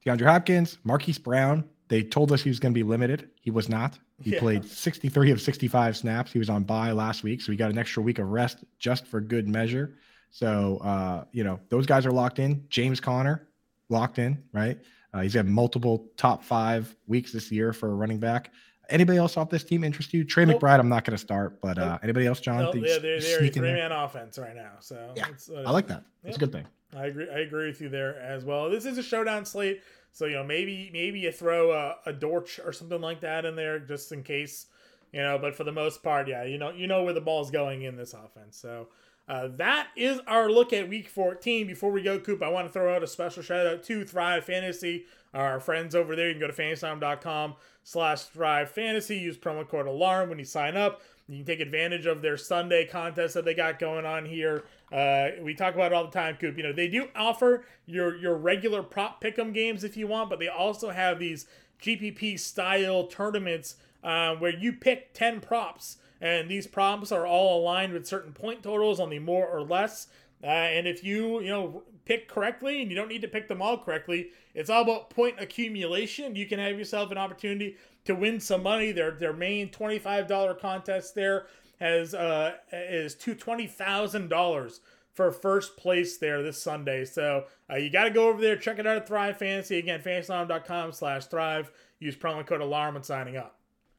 DeAndre 0.04 0.26
Hopkins, 0.26 0.78
Marquise 0.84 1.18
Brown. 1.18 1.64
They 1.88 2.02
told 2.02 2.32
us 2.32 2.42
he 2.42 2.50
was 2.50 2.58
going 2.58 2.72
to 2.72 2.78
be 2.78 2.82
limited. 2.82 3.30
He 3.40 3.50
was 3.50 3.68
not. 3.68 3.98
He 4.20 4.32
yeah. 4.32 4.40
played 4.40 4.64
63 4.64 5.30
of 5.30 5.40
65 5.40 5.96
snaps. 5.96 6.32
He 6.32 6.38
was 6.38 6.50
on 6.50 6.64
bye 6.64 6.90
last 6.90 7.22
week, 7.22 7.40
so 7.40 7.52
he 7.52 7.56
got 7.56 7.70
an 7.70 7.78
extra 7.78 8.02
week 8.02 8.18
of 8.18 8.28
rest 8.28 8.64
just 8.78 9.06
for 9.06 9.20
good 9.20 9.48
measure. 9.48 9.94
So 10.30 10.78
uh, 10.78 11.24
you 11.32 11.44
know 11.44 11.60
those 11.68 11.86
guys 11.86 12.04
are 12.04 12.12
locked 12.12 12.38
in. 12.38 12.64
James 12.68 13.00
Conner 13.00 13.48
locked 13.88 14.18
in, 14.18 14.42
right? 14.52 14.78
Uh, 15.12 15.20
he's 15.20 15.34
had 15.34 15.46
multiple 15.46 16.10
top 16.16 16.44
five 16.44 16.94
weeks 17.06 17.32
this 17.32 17.50
year 17.50 17.72
for 17.72 17.90
a 17.90 17.94
running 17.94 18.18
back. 18.18 18.52
Anybody 18.90 19.18
else 19.18 19.36
off 19.36 19.50
this 19.50 19.64
team 19.64 19.84
interest 19.84 20.14
you? 20.14 20.24
Trey 20.24 20.44
nope. 20.44 20.60
McBride, 20.60 20.80
I'm 20.80 20.88
not 20.88 21.04
going 21.04 21.16
to 21.16 21.20
start, 21.20 21.60
but 21.60 21.78
uh, 21.78 21.98
anybody 22.02 22.26
else, 22.26 22.40
John? 22.40 22.58
No, 22.58 22.72
yeah, 22.74 22.98
they're, 22.98 23.20
they're 23.20 23.44
a 23.44 23.50
three 23.50 23.62
man 23.62 23.92
offense 23.92 24.38
right 24.38 24.56
now. 24.56 24.72
So 24.80 25.12
yeah, 25.14 25.26
uh, 25.54 25.62
I 25.66 25.70
like 25.70 25.86
that. 25.88 26.04
It's 26.24 26.36
a 26.36 26.40
good 26.40 26.52
thing. 26.52 26.66
I 26.96 27.06
agree. 27.06 27.28
I 27.28 27.40
agree 27.40 27.66
with 27.66 27.80
you 27.80 27.90
there 27.90 28.18
as 28.20 28.44
well. 28.44 28.70
This 28.70 28.86
is 28.86 28.96
a 28.96 29.02
showdown 29.02 29.44
slate, 29.44 29.82
so 30.12 30.24
you 30.24 30.34
know 30.36 30.44
maybe 30.44 30.88
maybe 30.92 31.20
you 31.20 31.32
throw 31.32 31.72
a, 31.72 31.96
a 32.06 32.12
Dortch 32.14 32.60
or 32.64 32.72
something 32.72 33.00
like 33.00 33.20
that 33.20 33.44
in 33.44 33.56
there 33.56 33.78
just 33.78 34.10
in 34.12 34.22
case, 34.22 34.66
you 35.12 35.20
know. 35.20 35.38
But 35.38 35.54
for 35.54 35.64
the 35.64 35.72
most 35.72 36.02
part, 36.02 36.26
yeah, 36.28 36.44
you 36.44 36.56
know 36.56 36.70
you 36.70 36.86
know 36.86 37.02
where 37.02 37.12
the 37.12 37.20
ball's 37.20 37.50
going 37.50 37.82
in 37.82 37.96
this 37.96 38.14
offense. 38.14 38.56
So 38.56 38.88
uh, 39.28 39.48
that 39.56 39.88
is 39.94 40.20
our 40.26 40.50
look 40.50 40.72
at 40.72 40.88
Week 40.88 41.08
14. 41.08 41.66
Before 41.66 41.90
we 41.90 42.02
go, 42.02 42.18
Coop, 42.18 42.42
I 42.42 42.48
want 42.48 42.66
to 42.66 42.72
throw 42.72 42.94
out 42.94 43.02
a 43.02 43.06
special 43.06 43.42
shout 43.42 43.66
out 43.66 43.82
to 43.84 44.04
Thrive 44.04 44.44
Fantasy, 44.44 45.04
our 45.34 45.60
friends 45.60 45.94
over 45.94 46.16
there. 46.16 46.28
You 46.28 46.34
can 46.34 46.40
go 46.40 46.46
to 46.46 46.52
fantasy.com 46.52 47.56
slash 47.84 48.22
Thrive 48.24 48.70
Fantasy. 48.70 49.18
Use 49.18 49.36
promo 49.36 49.68
code 49.68 49.86
ALARM 49.86 50.30
when 50.30 50.38
you 50.38 50.46
sign 50.46 50.76
up. 50.76 51.02
You 51.28 51.36
can 51.36 51.44
take 51.44 51.60
advantage 51.60 52.06
of 52.06 52.22
their 52.22 52.38
Sunday 52.38 52.86
contest 52.86 53.34
that 53.34 53.44
they 53.44 53.52
got 53.52 53.78
going 53.78 54.06
on 54.06 54.24
here. 54.24 54.64
Uh, 54.90 55.28
we 55.42 55.54
talk 55.54 55.74
about 55.74 55.92
it 55.92 55.94
all 55.94 56.06
the 56.06 56.10
time, 56.10 56.36
Coop. 56.36 56.56
You 56.56 56.62
know, 56.62 56.72
they 56.72 56.88
do 56.88 57.08
offer 57.14 57.66
your 57.84 58.16
your 58.16 58.34
regular 58.34 58.82
prop 58.82 59.22
pick'em 59.22 59.52
games 59.52 59.84
if 59.84 59.94
you 59.94 60.06
want, 60.06 60.30
but 60.30 60.38
they 60.38 60.48
also 60.48 60.88
have 60.88 61.18
these 61.18 61.46
GPP 61.82 62.40
style 62.40 63.06
tournaments 63.06 63.76
uh, 64.02 64.36
where 64.36 64.56
you 64.56 64.72
pick 64.72 65.12
10 65.12 65.40
props 65.40 65.98
and 66.20 66.50
these 66.50 66.66
props 66.66 67.12
are 67.12 67.26
all 67.26 67.60
aligned 67.60 67.92
with 67.92 68.06
certain 68.06 68.32
point 68.32 68.62
totals 68.62 69.00
on 69.00 69.10
the 69.10 69.18
more 69.18 69.46
or 69.46 69.62
less. 69.62 70.08
Uh, 70.42 70.46
and 70.46 70.86
if 70.86 71.02
you 71.02 71.40
you 71.40 71.48
know 71.48 71.82
pick 72.04 72.28
correctly, 72.28 72.80
and 72.80 72.90
you 72.90 72.96
don't 72.96 73.08
need 73.08 73.22
to 73.22 73.28
pick 73.28 73.48
them 73.48 73.60
all 73.60 73.78
correctly, 73.78 74.28
it's 74.54 74.70
all 74.70 74.82
about 74.82 75.10
point 75.10 75.34
accumulation. 75.38 76.36
You 76.36 76.46
can 76.46 76.58
have 76.58 76.78
yourself 76.78 77.10
an 77.10 77.18
opportunity 77.18 77.76
to 78.04 78.14
win 78.14 78.40
some 78.40 78.62
money. 78.62 78.92
Their 78.92 79.12
their 79.12 79.32
main 79.32 79.70
twenty 79.70 79.98
five 79.98 80.26
dollar 80.26 80.54
contest 80.54 81.14
there 81.14 81.46
has 81.80 82.14
uh 82.14 82.54
is 82.72 83.14
to 83.16 83.34
twenty 83.34 83.66
thousand 83.66 84.28
dollars 84.28 84.80
for 85.18 85.32
first 85.32 85.76
place 85.76 86.16
there 86.18 86.44
this 86.44 86.62
Sunday. 86.62 87.04
So 87.04 87.46
uh, 87.68 87.74
you 87.74 87.90
got 87.90 88.04
to 88.04 88.10
go 88.10 88.28
over 88.28 88.40
there, 88.40 88.54
check 88.54 88.78
it 88.78 88.86
out 88.86 88.96
at 88.96 89.08
Thrive 89.08 89.36
Fantasy. 89.36 89.76
Again, 89.76 90.00
fantasyalarm.com 90.00 90.92
slash 90.92 91.26
thrive. 91.26 91.72
Use 91.98 92.14
promo 92.14 92.46
code 92.46 92.60
ALARM 92.60 92.94
when 92.94 93.02
signing 93.02 93.36
up. 93.36 93.57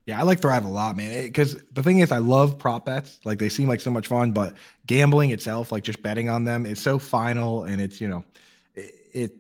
Yeah, 0.10 0.20
I 0.20 0.24
like 0.24 0.41
Thrive 0.41 0.66
a 0.66 0.70
lot, 0.70 0.97
man. 0.97 1.22
Because 1.22 1.55
the 1.72 1.84
thing 1.84 1.99
is, 1.99 2.12
I 2.12 2.18
love 2.18 2.57
prop 2.57 2.84
bets. 2.84 3.20
Like 3.26 3.38
they 3.38 3.47
seem 3.47 3.68
like 3.68 3.80
so 3.80 3.91
much 3.91 4.07
fun, 4.07 4.32
but 4.32 4.55
gambling 4.88 5.30
itself, 5.30 5.72
like 5.72 5.84
just 5.84 6.01
betting 6.01 6.30
on 6.30 6.45
them, 6.45 6.66
is 6.66 6.82
so 6.82 6.97
final, 6.97 7.66
and 7.66 7.80
it's 7.80 8.01
you 8.01 8.07
know, 8.07 8.26
it 8.74 8.95
it, 9.14 9.36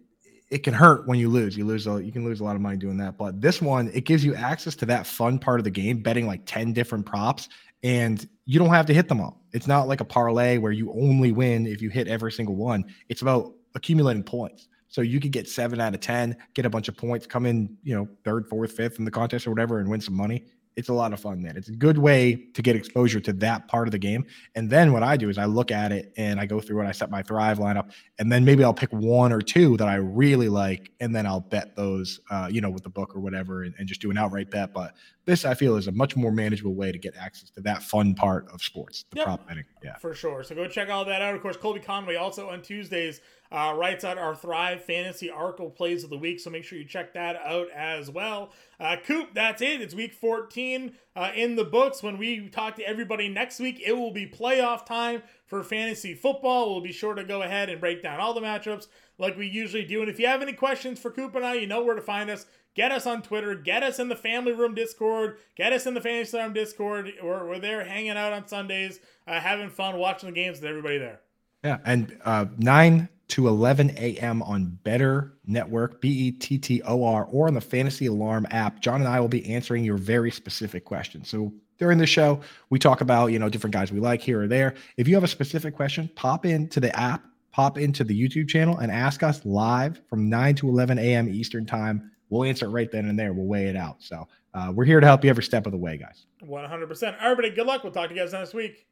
it 0.51 0.57
can 0.59 0.75
hurt 0.75 1.07
when 1.07 1.17
you 1.17 1.27
lose. 1.27 1.57
You 1.57 1.65
lose, 1.65 1.87
a, 1.87 2.03
you 2.03 2.11
can 2.11 2.23
lose 2.23 2.39
a 2.39 2.43
lot 2.43 2.55
of 2.55 2.61
money 2.61 2.77
doing 2.77 2.97
that. 2.97 3.17
But 3.17 3.41
this 3.41 3.63
one, 3.63 3.89
it 3.95 4.01
gives 4.05 4.23
you 4.23 4.35
access 4.35 4.75
to 4.75 4.85
that 4.85 5.07
fun 5.07 5.39
part 5.39 5.59
of 5.59 5.63
the 5.63 5.71
game, 5.71 6.03
betting 6.03 6.27
like 6.27 6.45
ten 6.45 6.71
different 6.71 7.03
props, 7.03 7.49
and 7.81 8.29
you 8.45 8.59
don't 8.59 8.69
have 8.69 8.85
to 8.85 8.93
hit 8.93 9.07
them 9.07 9.21
all. 9.21 9.41
It's 9.53 9.65
not 9.65 9.87
like 9.87 10.01
a 10.01 10.05
parlay 10.05 10.59
where 10.59 10.71
you 10.71 10.91
only 10.91 11.31
win 11.31 11.65
if 11.65 11.81
you 11.81 11.89
hit 11.89 12.07
every 12.07 12.31
single 12.31 12.55
one. 12.55 12.85
It's 13.09 13.23
about 13.23 13.55
accumulating 13.73 14.21
points. 14.21 14.67
So 14.87 15.01
you 15.01 15.19
could 15.19 15.31
get 15.31 15.47
seven 15.47 15.79
out 15.79 15.93
of 15.93 15.99
10, 15.99 16.35
get 16.55 16.65
a 16.65 16.69
bunch 16.69 16.87
of 16.87 16.97
points, 16.97 17.27
come 17.27 17.45
in, 17.45 17.77
you 17.83 17.95
know, 17.95 18.07
third, 18.23 18.47
fourth, 18.47 18.71
fifth 18.71 18.97
in 18.97 19.05
the 19.05 19.11
contest 19.11 19.45
or 19.45 19.51
whatever 19.51 19.79
and 19.79 19.87
win 19.87 20.01
some 20.01 20.15
money 20.15 20.45
it's 20.79 20.87
a 20.87 20.93
lot 20.93 21.11
of 21.11 21.19
fun, 21.19 21.41
man. 21.41 21.57
It's 21.57 21.67
a 21.67 21.75
good 21.75 21.97
way 21.97 22.35
to 22.53 22.61
get 22.61 22.73
exposure 22.73 23.19
to 23.19 23.33
that 23.33 23.67
part 23.67 23.87
of 23.87 23.91
the 23.91 23.99
game. 23.99 24.25
And 24.55 24.69
then 24.69 24.93
what 24.93 25.03
I 25.03 25.17
do 25.17 25.27
is 25.27 25.37
I 25.37 25.43
look 25.43 25.71
at 25.71 25.91
it 25.91 26.13
and 26.15 26.39
I 26.39 26.45
go 26.45 26.61
through 26.61 26.79
and 26.79 26.87
I 26.87 26.93
set 26.93 27.11
my 27.11 27.21
Thrive 27.21 27.59
lineup, 27.59 27.91
and 28.17 28.31
then 28.31 28.45
maybe 28.45 28.63
I'll 28.63 28.73
pick 28.73 28.91
one 28.91 29.33
or 29.33 29.41
two 29.41 29.75
that 29.75 29.89
I 29.89 29.95
really 29.95 30.47
like, 30.47 30.91
and 31.01 31.13
then 31.13 31.25
I'll 31.25 31.41
bet 31.41 31.75
those, 31.75 32.21
uh, 32.31 32.47
you 32.49 32.61
know, 32.61 32.69
with 32.69 32.83
the 32.83 32.89
book 32.89 33.13
or 33.13 33.19
whatever, 33.19 33.63
and, 33.63 33.75
and 33.77 33.89
just 33.89 33.99
do 33.99 34.09
an 34.09 34.17
outright 34.17 34.49
bet. 34.49 34.73
But 34.73 34.93
this 35.25 35.43
I 35.43 35.53
feel 35.53 35.75
is 35.75 35.87
a 35.87 35.91
much 35.91 36.15
more 36.15 36.31
manageable 36.31 36.75
way 36.75 36.93
to 36.93 36.97
get 36.97 37.17
access 37.17 37.49
to 37.51 37.61
that 37.61 37.83
fun 37.83 38.15
part 38.15 38.47
of 38.53 38.61
sports, 38.63 39.03
the 39.11 39.17
yep. 39.17 39.25
prop 39.25 39.47
betting. 39.47 39.65
Yeah, 39.83 39.97
for 39.97 40.13
sure. 40.13 40.43
So 40.43 40.55
go 40.55 40.65
check 40.67 40.89
all 40.89 41.03
that 41.05 41.21
out. 41.21 41.35
Of 41.35 41.41
course, 41.41 41.57
Colby 41.57 41.81
Conway 41.81 42.15
also 42.15 42.49
on 42.49 42.61
Tuesdays 42.61 43.19
uh, 43.51 43.73
writes 43.75 44.03
out 44.03 44.17
our 44.17 44.35
Thrive 44.35 44.83
Fantasy 44.83 45.29
Article 45.29 45.69
plays 45.69 46.03
of 46.03 46.09
the 46.09 46.17
week. 46.17 46.39
So 46.39 46.49
make 46.49 46.63
sure 46.63 46.77
you 46.77 46.85
check 46.85 47.13
that 47.13 47.35
out 47.37 47.69
as 47.71 48.09
well. 48.09 48.51
Uh, 48.79 48.97
Coop, 49.03 49.33
that's 49.33 49.61
it. 49.61 49.81
It's 49.81 49.95
week 49.95 50.13
14 50.13 50.93
uh, 51.15 51.31
in 51.35 51.55
the 51.55 51.63
books. 51.63 52.03
When 52.03 52.17
we 52.17 52.49
talk 52.49 52.75
to 52.75 52.87
everybody 52.87 53.27
next 53.27 53.59
week, 53.59 53.81
it 53.85 53.93
will 53.93 54.11
be 54.11 54.27
playoff 54.27 54.85
time 54.85 55.23
for 55.45 55.63
fantasy 55.63 56.13
football. 56.13 56.71
We'll 56.71 56.81
be 56.81 56.91
sure 56.91 57.15
to 57.15 57.23
go 57.23 57.41
ahead 57.41 57.69
and 57.69 57.81
break 57.81 58.03
down 58.03 58.19
all 58.19 58.33
the 58.33 58.41
matchups 58.41 58.87
like 59.17 59.35
we 59.35 59.47
usually 59.47 59.85
do. 59.85 60.01
And 60.01 60.09
if 60.09 60.19
you 60.19 60.27
have 60.27 60.41
any 60.41 60.53
questions 60.53 60.99
for 60.99 61.11
Coop 61.11 61.35
and 61.35 61.45
I, 61.45 61.55
you 61.55 61.67
know 61.67 61.83
where 61.83 61.95
to 61.95 62.01
find 62.01 62.29
us. 62.29 62.45
Get 62.75 62.91
us 62.91 63.07
on 63.07 63.23
Twitter. 63.23 63.55
Get 63.55 63.83
us 63.83 63.99
in 63.99 64.09
the 64.09 64.15
Family 64.15 64.53
Room 64.53 64.75
Discord. 64.75 65.37
Get 65.57 65.73
us 65.73 65.85
in 65.85 65.95
the 65.95 66.01
Fantasy 66.01 66.37
Room 66.37 66.53
Discord. 66.53 67.11
We're, 67.21 67.45
we're 67.45 67.59
there 67.59 67.83
hanging 67.83 68.11
out 68.11 68.31
on 68.31 68.47
Sundays, 68.47 68.99
uh, 69.27 69.39
having 69.39 69.69
fun, 69.69 69.97
watching 69.97 70.29
the 70.29 70.35
games 70.35 70.61
with 70.61 70.69
everybody 70.69 70.99
there. 70.99 71.19
Yeah, 71.63 71.79
and 71.83 72.17
uh, 72.23 72.45
nine 72.57 73.09
to 73.29 73.47
11 73.47 73.91
a.m. 73.97 74.41
on 74.43 74.77
Bettor 74.83 75.33
Network, 75.45 76.01
B 76.01 76.09
E 76.09 76.31
T 76.31 76.57
T 76.57 76.81
O 76.83 77.03
R, 77.03 77.25
or 77.25 77.47
on 77.47 77.53
the 77.53 77.61
Fantasy 77.61 78.07
Alarm 78.07 78.47
app. 78.51 78.81
John 78.81 79.01
and 79.01 79.07
I 79.07 79.19
will 79.19 79.27
be 79.27 79.47
answering 79.49 79.83
your 79.83 79.97
very 79.97 80.31
specific 80.31 80.83
questions. 80.83 81.29
So 81.29 81.53
during 81.77 81.97
the 81.97 82.07
show, 82.07 82.41
we 82.69 82.79
talk 82.79 83.01
about, 83.01 83.27
you 83.27 83.39
know, 83.39 83.47
different 83.47 83.73
guys 83.73 83.91
we 83.91 83.99
like 83.99 84.21
here 84.21 84.41
or 84.41 84.47
there. 84.47 84.75
If 84.97 85.07
you 85.07 85.15
have 85.15 85.23
a 85.23 85.29
specific 85.29 85.75
question, 85.75 86.09
pop 86.15 86.45
into 86.45 86.79
the 86.79 86.97
app, 86.99 87.23
pop 87.51 87.77
into 87.77 88.03
the 88.03 88.19
YouTube 88.19 88.49
channel 88.49 88.77
and 88.79 88.91
ask 88.91 89.23
us 89.23 89.45
live 89.45 90.01
from 90.09 90.29
9 90.29 90.55
to 90.55 90.67
11 90.67 90.99
a.m. 90.99 91.29
Eastern 91.29 91.65
time. 91.65 92.11
We'll 92.29 92.43
answer 92.43 92.65
it 92.65 92.69
right 92.69 92.91
then 92.91 93.05
and 93.05 93.17
there. 93.17 93.33
We'll 93.33 93.47
weigh 93.47 93.67
it 93.67 93.75
out. 93.75 93.97
So 93.99 94.27
uh, 94.53 94.71
we're 94.75 94.85
here 94.85 94.99
to 94.99 95.07
help 95.07 95.23
you 95.23 95.29
every 95.29 95.43
step 95.43 95.65
of 95.65 95.71
the 95.71 95.77
way, 95.77 95.97
guys. 95.97 96.25
100%. 96.43 97.17
Everybody, 97.21 97.51
good 97.51 97.65
luck. 97.65 97.83
We'll 97.83 97.93
talk 97.93 98.09
to 98.09 98.15
you 98.15 98.21
guys 98.21 98.33
next 98.33 98.53
week. 98.53 98.85